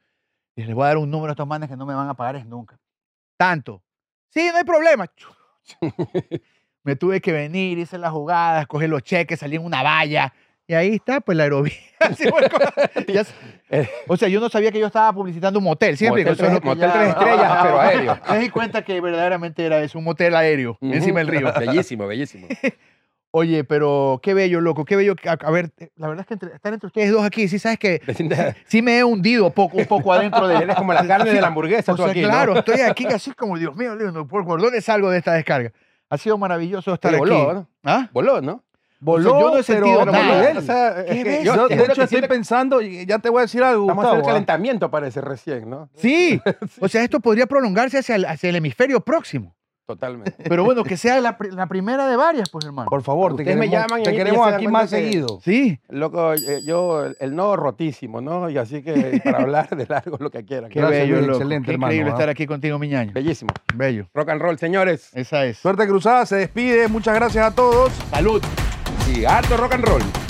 Y 0.57 0.65
les 0.65 0.75
voy 0.75 0.85
a 0.85 0.89
dar 0.89 0.99
un 0.99 1.11
número 1.11 1.31
a 1.31 1.33
estos 1.33 1.47
manes 1.47 1.69
que 1.69 1.77
no 1.77 1.85
me 1.87 1.95
van 1.95 2.09
a 2.09 2.15
pagar 2.15 2.37
es 2.37 2.47
nunca. 2.47 2.79
Tanto. 3.37 3.83
Sí, 4.31 4.49
no 4.51 4.59
hay 4.59 4.65
problema. 4.65 5.07
Me 6.85 6.95
tuve 6.95 7.21
que 7.21 7.33
venir, 7.33 7.79
hice 7.79 7.99
las 7.99 8.13
jugadas, 8.13 8.67
cogí 8.69 8.87
los 8.87 9.03
cheques, 9.03 9.41
salí 9.41 9.57
en 9.57 9.65
una 9.65 9.83
valla. 9.83 10.33
Y 10.69 10.75
ahí 10.75 10.95
está, 10.95 11.21
pues 11.21 11.39
la 11.39 11.47
Eh. 13.71 13.89
o 14.09 14.17
sea, 14.17 14.29
yo 14.29 14.41
no 14.41 14.49
sabía 14.49 14.73
que 14.73 14.79
yo 14.81 14.87
estaba 14.87 15.13
publicitando 15.13 15.59
un 15.59 15.65
motel. 15.65 15.97
¿Sí 15.97 16.05
me 16.05 16.11
Motel 16.11 16.37
tres- 16.37 16.63
motel 16.65 16.91
tres 16.93 17.09
estrellas, 17.09 17.59
pero 17.63 17.81
aéreo. 17.81 18.19
Me 18.31 18.39
di 18.39 18.49
cuenta 18.51 18.83
que 18.83 19.01
verdaderamente 19.01 19.65
era 19.65 19.81
eso, 19.81 19.99
un 19.99 20.05
motel 20.05 20.35
aéreo, 20.35 20.77
encima 20.81 21.21
del 21.21 21.29
río. 21.29 21.53
Bellísimo, 21.59 22.07
bellísimo. 22.07 22.49
Oye, 23.33 23.65
pero 23.65 24.19
qué 24.23 24.33
bello, 24.33 24.61
loco, 24.63 24.85
qué 24.87 24.97
bello. 24.97 25.15
A, 25.27 25.33
a 25.33 25.51
ver, 25.51 25.71
la 25.97 26.09
verdad 26.09 26.23
es 26.23 26.27
que 26.27 26.35
entre- 26.35 26.55
estar 26.55 26.73
entre 26.73 26.87
ustedes 26.87 27.11
dos 27.13 27.23
aquí, 27.25 27.49
sí 27.49 27.59
sabes 27.59 27.79
que 27.79 28.01
sí 28.67 28.81
me 28.81 28.99
he 28.99 29.05
hundido 29.05 29.51
poco, 29.51 29.77
un 29.77 29.85
poco 29.85 30.13
adentro 30.13 30.49
de... 30.49 30.57
Eres 30.57 30.75
como 30.77 30.95
la 30.95 31.07
carne 31.07 31.31
de 31.33 31.41
la 31.41 31.49
hamburguesa, 31.49 31.93
O 31.93 31.97
tú 31.97 32.03
sea, 32.05 32.13
aquí, 32.13 32.23
¿no? 32.23 32.29
claro, 32.29 32.57
estoy 32.59 32.81
aquí 32.81 33.05
así 33.07 33.33
como, 33.33 33.59
Dios 33.59 33.77
mío, 33.77 33.95
¿por, 34.27 34.47
por 34.47 34.61
dónde 34.61 34.81
salgo 34.81 35.11
de 35.11 35.19
esta 35.19 35.35
descarga? 35.35 35.73
Ha 36.09 36.17
sido 36.19 36.39
maravilloso 36.39 36.95
estar 36.95 37.11
Pero 37.13 37.25
aquí. 37.25 37.31
voló, 37.35 37.53
¿no? 37.53 37.69
¿Ah? 37.85 38.09
Voló, 38.13 38.41
¿no? 38.41 38.65
Voló, 39.07 39.31
O 39.31 39.33
sea, 39.33 39.41
yo 39.41 39.51
no 39.51 39.59
he 39.59 39.63
sentido 39.63 39.99
pero 40.01 40.13
nada. 40.13 40.51
él. 40.51 40.57
O 40.59 40.63
sea, 40.63 41.01
es 41.01 41.05
¿Qué 41.07 41.15
que 41.23 41.25
ves? 41.25 41.45
yo 41.45 41.55
Yo, 41.55 41.69
te 41.69 41.77
de 41.77 41.83
hecho, 41.85 41.93
estoy 41.93 42.07
siento- 42.09 42.29
pensando, 42.29 42.83
y 42.83 43.07
ya 43.07 43.21
te 43.21 43.29
voy 43.31 43.39
a 43.39 43.43
decir 43.43 43.63
algo, 43.63 43.87
Vamos 43.87 44.05
a 44.05 44.09
hacer 44.09 44.17
el 44.17 44.21
Gustavo, 44.23 44.29
¿ah? 44.31 44.33
calentamiento, 44.35 44.91
parece 44.91 45.21
recién, 45.21 45.71
¿no? 45.71 45.89
Sí. 45.95 46.41
O 46.81 46.89
sea, 46.89 47.05
esto 47.05 47.21
podría 47.21 47.47
prolongarse 47.47 47.99
hacia 47.99 48.17
el, 48.17 48.25
hacia 48.27 48.51
el 48.51 48.57
hemisferio 48.57 49.01
próximo. 49.01 49.55
Totalmente. 49.89 50.35
Pero 50.49 50.65
bueno, 50.65 50.83
que 50.83 50.97
sea 50.97 51.21
la, 51.21 51.39
pri- 51.39 51.53
la 51.53 51.69
primera 51.69 52.09
de 52.09 52.17
varias, 52.17 52.51
pues, 52.51 52.65
hermano. 52.65 52.91
Por 52.91 53.03
favor, 53.05 53.37
te 53.37 53.43
Ustedes 53.43 53.57
me 53.57 53.67
queremos, 53.67 53.87
llaman 53.89 54.01
y 54.01 54.03
te 54.03 54.13
queremos 54.17 54.53
aquí 54.53 54.67
más 54.67 54.91
que- 54.91 54.97
seguido. 54.97 55.39
Sí. 55.45 55.79
Loco, 55.91 56.35
eh, 56.35 56.63
yo, 56.67 57.05
el, 57.21 57.37
no 57.37 57.55
rotísimo, 57.55 58.21
¿no? 58.21 58.51
Y 58.51 58.59
así 58.59 58.83
que 58.83 59.21
para 59.25 59.39
hablar 59.43 59.69
de 59.77 59.87
largo 59.87 60.17
lo 60.19 60.29
que 60.33 60.45
quieran. 60.45 60.71
Qué 60.71 60.81
Gracias, 60.81 61.03
bello, 61.09 61.21
excelente, 61.35 61.67
Qué 61.67 61.73
hermano, 61.75 61.93
increíble 61.93 62.11
¿ah? 62.11 62.15
estar 62.15 62.29
aquí 62.29 62.47
contigo, 62.49 62.81
Miñaño. 62.81 63.13
Bellísimo. 63.15 63.51
Bello. 63.77 64.09
Rock 64.13 64.31
and 64.31 64.43
roll, 64.43 64.59
señores. 64.59 65.11
Esa 65.15 65.45
es. 65.45 65.59
Suerte 65.59 65.87
cruzada, 65.87 66.27
se 66.27 66.35
despide. 66.35 66.89
Muchas 66.89 67.15
gracias 67.15 67.47
a 67.47 67.55
todos. 67.55 67.93
Salud. 68.11 68.43
Y 69.07 69.25
harto 69.25 69.57
rock 69.57 69.75
and 69.75 69.85
roll. 69.87 70.26